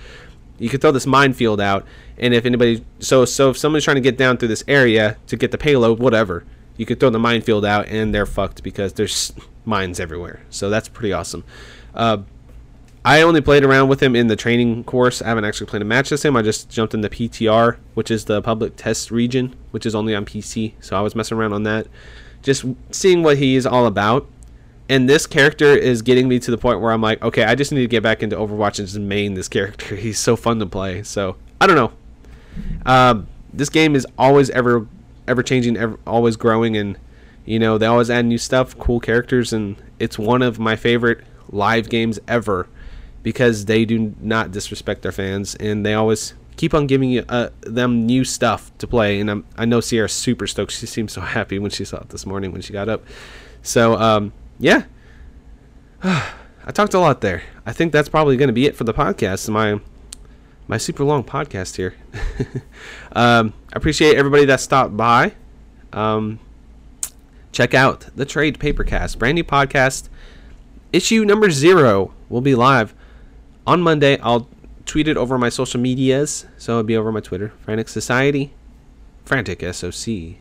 You 0.58 0.68
could 0.68 0.80
throw 0.80 0.92
this 0.92 1.06
minefield 1.06 1.60
out, 1.60 1.84
and 2.16 2.32
if 2.32 2.46
anybody, 2.46 2.84
so 3.00 3.24
so 3.24 3.50
if 3.50 3.58
somebody's 3.58 3.84
trying 3.84 3.96
to 3.96 4.00
get 4.00 4.16
down 4.16 4.36
through 4.36 4.48
this 4.48 4.62
area 4.68 5.16
to 5.26 5.36
get 5.36 5.50
the 5.50 5.58
payload, 5.58 5.98
whatever, 5.98 6.44
you 6.76 6.86
could 6.86 7.00
throw 7.00 7.10
the 7.10 7.18
minefield 7.18 7.64
out, 7.64 7.88
and 7.88 8.14
they're 8.14 8.26
fucked 8.26 8.62
because 8.62 8.92
there's 8.92 9.32
mines 9.64 9.98
everywhere. 9.98 10.42
So 10.50 10.70
that's 10.70 10.88
pretty 10.88 11.12
awesome. 11.12 11.42
Uh, 11.92 12.18
I 13.04 13.20
only 13.20 13.42
played 13.42 13.64
around 13.64 13.88
with 13.88 14.02
him 14.02 14.16
in 14.16 14.28
the 14.28 14.36
training 14.36 14.82
course. 14.84 15.20
I 15.20 15.28
haven't 15.28 15.44
actually 15.44 15.66
played 15.66 15.82
a 15.82 15.84
match 15.84 16.10
with 16.10 16.24
him. 16.24 16.36
I 16.36 16.42
just 16.42 16.70
jumped 16.70 16.94
in 16.94 17.02
the 17.02 17.10
PTR, 17.10 17.76
which 17.92 18.10
is 18.10 18.24
the 18.24 18.40
public 18.40 18.76
test 18.76 19.10
region, 19.10 19.54
which 19.72 19.84
is 19.84 19.94
only 19.94 20.14
on 20.14 20.24
PC. 20.24 20.72
So 20.80 20.96
I 20.96 21.02
was 21.02 21.14
messing 21.14 21.36
around 21.36 21.52
on 21.52 21.64
that, 21.64 21.86
just 22.42 22.64
seeing 22.90 23.22
what 23.22 23.36
he 23.36 23.56
is 23.56 23.66
all 23.66 23.84
about. 23.84 24.26
And 24.88 25.08
this 25.08 25.26
character 25.26 25.66
is 25.66 26.02
getting 26.02 26.28
me 26.28 26.38
to 26.40 26.50
the 26.50 26.58
point 26.58 26.80
where 26.80 26.92
I'm 26.92 27.00
like, 27.00 27.22
okay, 27.22 27.44
I 27.44 27.54
just 27.54 27.72
need 27.72 27.80
to 27.80 27.88
get 27.88 28.02
back 28.02 28.22
into 28.22 28.36
Overwatch 28.36 28.78
and 28.78 28.86
just 28.86 28.98
main 28.98 29.34
this 29.34 29.48
character. 29.48 29.96
He's 29.96 30.18
so 30.18 30.36
fun 30.36 30.58
to 30.58 30.66
play. 30.66 31.02
So 31.02 31.36
I 31.60 31.66
don't 31.66 31.76
know. 31.76 31.92
Um, 32.84 33.26
this 33.52 33.70
game 33.70 33.94
is 33.96 34.06
always 34.18 34.50
ever, 34.50 34.86
ever 35.26 35.42
changing, 35.42 35.76
ever 35.76 35.98
always 36.06 36.36
growing, 36.36 36.76
and 36.76 36.98
you 37.44 37.58
know 37.58 37.78
they 37.78 37.86
always 37.86 38.10
add 38.10 38.26
new 38.26 38.38
stuff, 38.38 38.78
cool 38.78 39.00
characters, 39.00 39.52
and 39.52 39.76
it's 39.98 40.18
one 40.18 40.42
of 40.42 40.58
my 40.58 40.76
favorite 40.76 41.24
live 41.50 41.88
games 41.88 42.18
ever 42.28 42.68
because 43.22 43.64
they 43.64 43.84
do 43.84 44.14
not 44.20 44.50
disrespect 44.50 45.02
their 45.02 45.12
fans 45.12 45.54
and 45.56 45.84
they 45.84 45.94
always 45.94 46.34
keep 46.56 46.74
on 46.74 46.86
giving 46.86 47.10
you 47.10 47.24
uh, 47.28 47.48
them 47.62 48.06
new 48.06 48.24
stuff 48.24 48.70
to 48.78 48.86
play. 48.86 49.18
And 49.18 49.30
I'm, 49.30 49.44
i 49.56 49.64
know 49.64 49.80
Sierra's 49.80 50.12
super 50.12 50.46
stoked. 50.46 50.72
She 50.72 50.86
seemed 50.86 51.10
so 51.10 51.20
happy 51.38 51.58
when 51.58 51.70
she 51.70 51.84
saw 51.84 51.98
it 51.98 52.10
this 52.10 52.26
morning 52.26 52.52
when 52.52 52.60
she 52.60 52.72
got 52.72 52.88
up. 52.88 53.04
So 53.62 53.96
um, 53.96 54.32
yeah, 54.58 54.84
I 56.02 56.72
talked 56.72 56.94
a 56.94 56.98
lot 56.98 57.20
there. 57.20 57.42
I 57.66 57.72
think 57.72 57.92
that's 57.92 58.08
probably 58.08 58.36
going 58.36 58.48
to 58.48 58.54
be 58.54 58.66
it 58.66 58.76
for 58.76 58.84
the 58.84 58.94
podcast. 58.94 59.48
My 59.48 59.80
my 60.66 60.78
super 60.78 61.04
long 61.04 61.24
podcast 61.24 61.76
here. 61.76 61.94
um, 63.12 63.52
I 63.72 63.76
appreciate 63.76 64.16
everybody 64.16 64.44
that 64.46 64.60
stopped 64.60 64.96
by. 64.96 65.32
Um, 65.92 66.40
check 67.52 67.74
out 67.74 68.08
the 68.16 68.24
Trade 68.24 68.58
Papercast, 68.58 69.18
brand 69.18 69.34
new 69.36 69.44
podcast. 69.44 70.08
Issue 70.92 71.24
number 71.24 71.50
zero 71.50 72.14
will 72.28 72.40
be 72.40 72.54
live 72.54 72.94
on 73.66 73.82
Monday. 73.82 74.18
I'll 74.20 74.48
tweet 74.86 75.08
it 75.08 75.16
over 75.16 75.38
my 75.38 75.48
social 75.48 75.80
medias, 75.80 76.46
so 76.56 76.72
it'll 76.72 76.82
be 76.84 76.96
over 76.96 77.12
my 77.12 77.20
Twitter, 77.20 77.52
Frantic 77.60 77.88
Society, 77.88 78.52
Frantic 79.24 79.62
S 79.62 79.82
O 79.84 79.90
C 79.90 80.38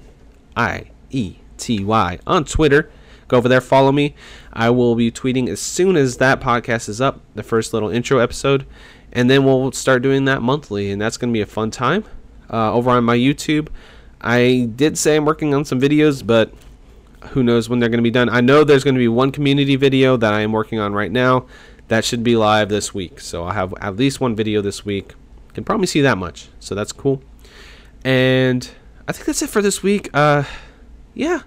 I 0.56 0.92
E 1.10 1.38
T 1.58 1.84
Y 1.84 2.20
on 2.26 2.46
Twitter. 2.46 2.90
Go 3.28 3.38
over 3.38 3.48
there, 3.48 3.62
follow 3.62 3.92
me. 3.92 4.16
I 4.52 4.70
will 4.70 4.96
be 4.96 5.12
tweeting 5.12 5.48
as 5.50 5.60
soon 5.60 5.96
as 5.96 6.18
that 6.18 6.40
podcast 6.40 6.90
is 6.90 7.02
up, 7.02 7.22
the 7.36 7.44
first 7.44 7.74
little 7.74 7.90
intro 7.90 8.20
episode, 8.20 8.66
and 9.12 9.30
then 9.30 9.44
we'll 9.44 9.72
start 9.72 10.02
doing 10.02 10.26
that 10.26 10.42
monthly, 10.42 10.92
and 10.92 11.02
that's 11.02 11.18
going 11.18 11.32
to 11.32 11.38
be 11.38 11.42
a 11.42 11.46
fun 11.46 11.72
time. 11.72 12.04
Uh, 12.52 12.74
over 12.74 12.92
on 12.92 13.04
my 13.04 13.18
YouTube, 13.18 13.70
I 14.22 14.70
did 14.76 14.98
say 14.98 15.16
I'm 15.16 15.26
working 15.26 15.54
on 15.54 15.66
some 15.66 15.80
videos, 15.80 16.26
but 16.26 16.54
who 17.30 17.42
knows 17.42 17.70
when 17.70 17.80
they're 17.80 17.90
going 17.90 18.00
to 18.00 18.04
be 18.04 18.12
done. 18.12 18.30
I 18.30 18.42
know 18.42 18.64
there's 18.64 18.84
going 18.84 18.96
to 18.96 19.00
be 19.00 19.08
one 19.08 19.32
community 19.32 19.76
video 19.76 20.18
that 20.18 20.34
I 20.34 20.42
am 20.42 20.52
working 20.52 20.80
on 20.80 20.94
right 20.94 21.12
now 21.12 21.46
that 21.88 22.06
should 22.06 22.24
be 22.24 22.36
live 22.36 22.70
this 22.70 22.94
week. 22.94 23.20
So 23.20 23.44
I'll 23.46 23.54
have 23.54 23.74
at 23.80 23.96
least 23.96 24.20
one 24.20 24.36
video 24.36 24.62
this 24.62 24.86
week. 24.86 25.14
Can 25.54 25.64
probably 25.64 25.88
see 25.88 26.02
that 26.02 26.18
much. 26.18 26.50
So 26.60 26.74
that's 26.76 26.92
cool. 26.92 27.22
And 28.04 28.70
I 29.08 29.12
think 29.12 29.26
that's 29.26 29.42
it 29.42 29.50
for 29.50 29.62
this 29.62 29.84
week. 29.84 30.10
Uh, 30.14 30.44
yeah, 31.14 31.42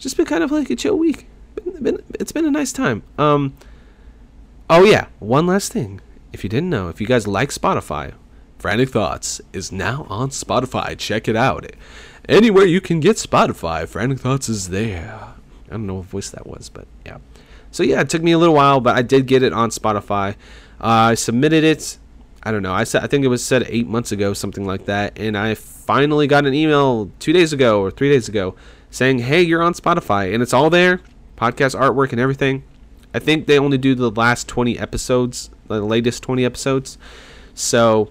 just 0.00 0.16
been 0.16 0.26
kind 0.26 0.42
of 0.42 0.50
like 0.50 0.70
a 0.70 0.76
chill 0.76 0.98
week. 0.98 1.26
Been, 1.54 1.82
been, 1.82 2.02
it's 2.18 2.32
been 2.32 2.46
a 2.46 2.50
nice 2.50 2.72
time. 2.72 3.02
Um, 3.18 3.54
oh 4.68 4.84
yeah, 4.84 5.06
one 5.18 5.46
last 5.46 5.72
thing. 5.72 6.00
If 6.32 6.42
you 6.42 6.50
didn't 6.50 6.70
know, 6.70 6.88
if 6.88 7.00
you 7.00 7.06
guys 7.06 7.26
like 7.26 7.50
Spotify, 7.50 8.14
Frantic 8.58 8.88
Thoughts 8.88 9.40
is 9.52 9.70
now 9.70 10.06
on 10.08 10.30
Spotify. 10.30 10.96
Check 10.96 11.28
it 11.28 11.36
out. 11.36 11.70
Anywhere 12.28 12.64
you 12.64 12.80
can 12.80 13.00
get 13.00 13.16
Spotify, 13.16 13.86
Frantic 13.86 14.20
Thoughts 14.20 14.48
is 14.48 14.70
there. 14.70 15.34
I 15.66 15.70
don't 15.70 15.86
know 15.86 15.96
what 15.96 16.06
voice 16.06 16.30
that 16.30 16.46
was, 16.46 16.68
but 16.68 16.86
yeah. 17.04 17.18
So 17.70 17.82
yeah, 17.82 18.00
it 18.00 18.08
took 18.08 18.22
me 18.22 18.32
a 18.32 18.38
little 18.38 18.54
while, 18.54 18.80
but 18.80 18.96
I 18.96 19.02
did 19.02 19.26
get 19.26 19.42
it 19.42 19.52
on 19.52 19.70
Spotify. 19.70 20.34
Uh, 20.80 21.12
I 21.12 21.14
submitted 21.14 21.62
it. 21.62 21.98
I 22.42 22.50
don't 22.50 22.62
know. 22.62 22.72
I 22.72 22.84
said 22.84 23.04
I 23.04 23.06
think 23.06 23.24
it 23.24 23.28
was 23.28 23.44
said 23.44 23.66
eight 23.68 23.86
months 23.86 24.12
ago, 24.12 24.32
something 24.32 24.64
like 24.64 24.86
that, 24.86 25.18
and 25.18 25.36
I 25.36 25.54
finally 25.54 26.26
got 26.26 26.46
an 26.46 26.54
email 26.54 27.10
two 27.18 27.34
days 27.34 27.52
ago 27.52 27.82
or 27.82 27.90
three 27.90 28.08
days 28.08 28.28
ago 28.28 28.54
saying, 28.90 29.20
"Hey, 29.20 29.42
you're 29.42 29.62
on 29.62 29.74
Spotify," 29.74 30.32
and 30.32 30.42
it's 30.42 30.52
all 30.52 30.70
there, 30.70 31.00
podcast 31.36 31.78
artwork 31.78 32.12
and 32.12 32.20
everything. 32.20 32.62
I 33.12 33.18
think 33.18 33.46
they 33.46 33.58
only 33.58 33.78
do 33.78 33.94
the 33.94 34.10
last 34.10 34.46
20 34.48 34.78
episodes, 34.78 35.50
the 35.66 35.80
latest 35.80 36.22
20 36.22 36.44
episodes. 36.44 36.98
So 37.54 38.10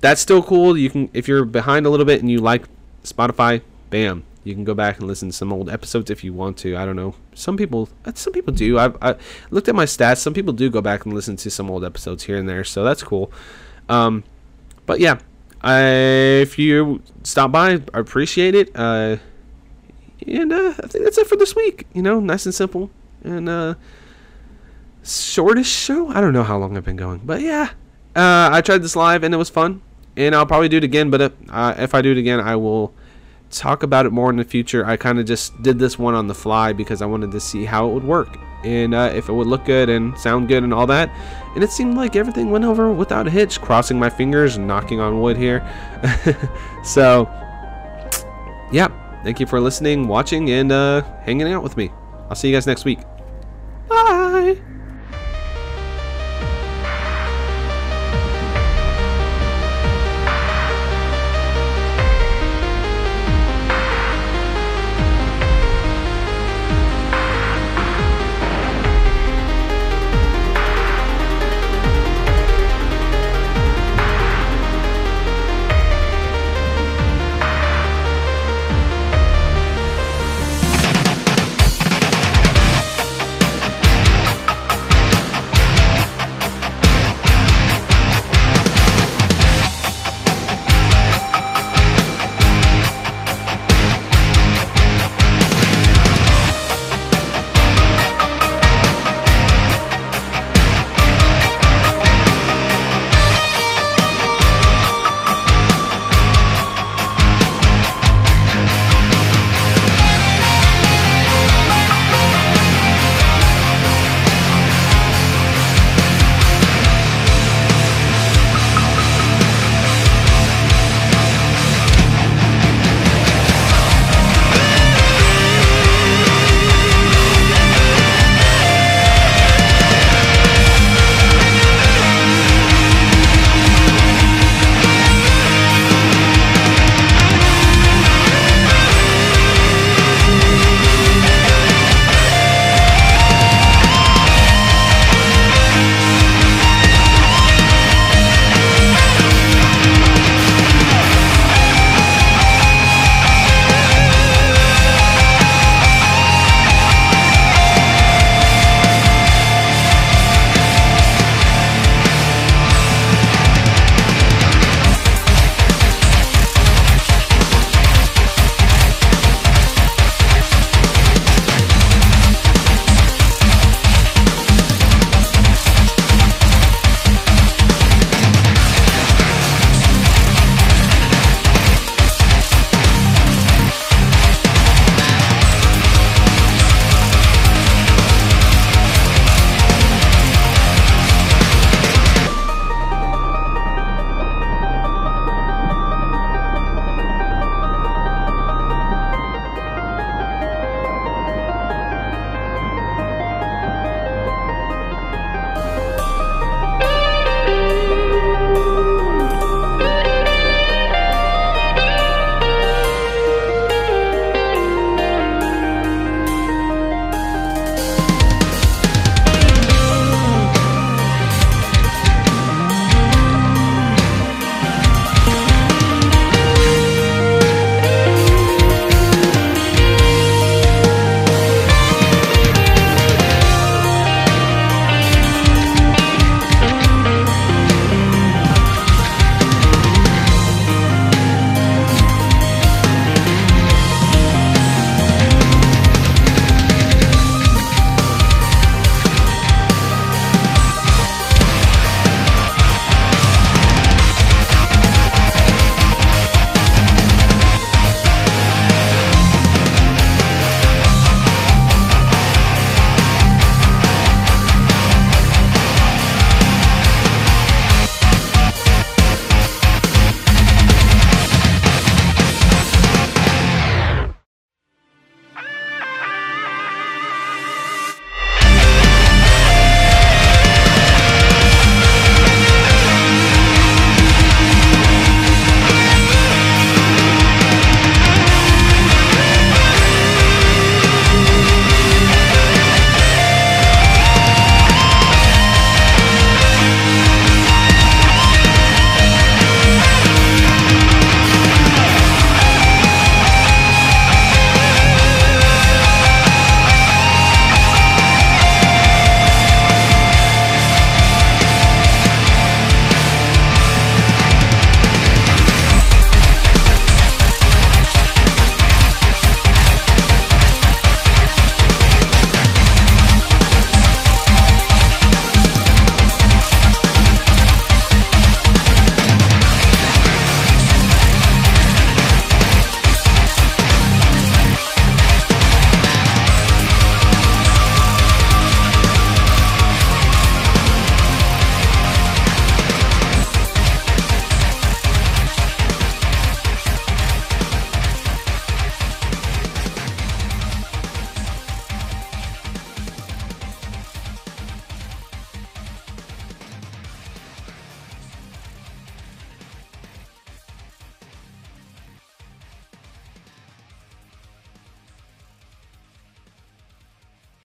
that's 0.00 0.20
still 0.20 0.42
cool. 0.42 0.76
You 0.76 0.90
can 0.90 1.10
if 1.12 1.28
you're 1.28 1.44
behind 1.44 1.86
a 1.86 1.90
little 1.90 2.06
bit 2.06 2.20
and 2.20 2.30
you 2.30 2.38
like 2.38 2.66
Spotify, 3.02 3.62
bam, 3.90 4.24
you 4.44 4.54
can 4.54 4.64
go 4.64 4.74
back 4.74 4.98
and 4.98 5.08
listen 5.08 5.30
to 5.30 5.32
some 5.32 5.52
old 5.52 5.70
episodes 5.70 6.10
if 6.10 6.22
you 6.22 6.32
want 6.32 6.56
to. 6.58 6.76
I 6.76 6.84
don't 6.84 6.96
know. 6.96 7.14
Some 7.34 7.56
people, 7.56 7.88
uh, 8.04 8.12
some 8.14 8.32
people 8.32 8.52
do. 8.52 8.78
I've 8.78 8.96
I 9.02 9.16
looked 9.50 9.68
at 9.68 9.74
my 9.74 9.86
stats. 9.86 10.18
Some 10.18 10.34
people 10.34 10.52
do 10.52 10.70
go 10.70 10.80
back 10.80 11.04
and 11.04 11.14
listen 11.14 11.36
to 11.36 11.50
some 11.50 11.70
old 11.70 11.84
episodes 11.84 12.24
here 12.24 12.36
and 12.36 12.48
there, 12.48 12.64
so 12.64 12.84
that's 12.84 13.02
cool. 13.02 13.32
Um, 13.88 14.24
but 14.84 15.00
yeah, 15.00 15.18
I, 15.62 15.80
if 16.42 16.58
you 16.58 17.02
stop 17.24 17.50
by, 17.50 17.80
I 17.92 17.98
appreciate 17.98 18.54
it. 18.54 18.70
Uh, 18.74 19.16
and 20.26 20.52
uh, 20.52 20.74
I 20.82 20.86
think 20.86 21.04
that's 21.04 21.18
it 21.18 21.26
for 21.26 21.36
this 21.36 21.54
week. 21.54 21.86
You 21.92 22.02
know, 22.02 22.20
nice 22.20 22.46
and 22.46 22.54
simple 22.54 22.90
and 23.24 23.48
uh, 23.48 23.74
shortest 25.02 25.70
show. 25.70 26.08
I 26.08 26.20
don't 26.20 26.32
know 26.32 26.44
how 26.44 26.58
long 26.58 26.76
I've 26.76 26.84
been 26.84 26.96
going, 26.96 27.20
but 27.24 27.40
yeah, 27.40 27.70
uh, 28.14 28.50
I 28.52 28.60
tried 28.60 28.82
this 28.82 28.96
live 28.96 29.22
and 29.22 29.34
it 29.34 29.38
was 29.38 29.50
fun. 29.50 29.82
And 30.16 30.34
I'll 30.34 30.46
probably 30.46 30.70
do 30.70 30.78
it 30.78 30.84
again. 30.84 31.10
But 31.10 31.20
if, 31.20 31.32
uh, 31.50 31.74
if 31.76 31.94
I 31.94 32.00
do 32.00 32.12
it 32.12 32.18
again, 32.18 32.40
I 32.40 32.56
will 32.56 32.94
talk 33.50 33.82
about 33.82 34.06
it 34.06 34.10
more 34.10 34.30
in 34.30 34.36
the 34.36 34.44
future. 34.44 34.86
I 34.86 34.96
kind 34.96 35.18
of 35.18 35.26
just 35.26 35.62
did 35.62 35.78
this 35.78 35.98
one 35.98 36.14
on 36.14 36.26
the 36.26 36.34
fly 36.34 36.72
because 36.72 37.02
I 37.02 37.06
wanted 37.06 37.32
to 37.32 37.40
see 37.40 37.64
how 37.66 37.88
it 37.88 37.92
would 37.92 38.04
work 38.04 38.38
and 38.64 38.94
uh, 38.94 39.12
if 39.14 39.28
it 39.28 39.32
would 39.32 39.46
look 39.46 39.64
good 39.66 39.88
and 39.88 40.18
sound 40.18 40.48
good 40.48 40.62
and 40.64 40.72
all 40.72 40.86
that. 40.86 41.10
And 41.54 41.62
it 41.62 41.70
seemed 41.70 41.96
like 41.96 42.16
everything 42.16 42.50
went 42.50 42.64
over 42.64 42.90
without 42.92 43.26
a 43.26 43.30
hitch, 43.30 43.60
crossing 43.60 43.98
my 43.98 44.10
fingers 44.10 44.56
and 44.56 44.66
knocking 44.66 45.00
on 45.00 45.20
wood 45.20 45.36
here. 45.36 45.62
so, 46.84 47.30
yeah, 48.72 48.88
thank 49.26 49.40
you 49.40 49.46
for 49.46 49.60
listening, 49.60 50.06
watching, 50.06 50.50
and 50.50 50.70
uh, 50.70 51.02
hanging 51.22 51.52
out 51.52 51.64
with 51.64 51.76
me. 51.76 51.90
I'll 52.30 52.36
see 52.36 52.46
you 52.48 52.54
guys 52.54 52.64
next 52.64 52.84
week. 52.84 53.00
Bye. 53.88 54.56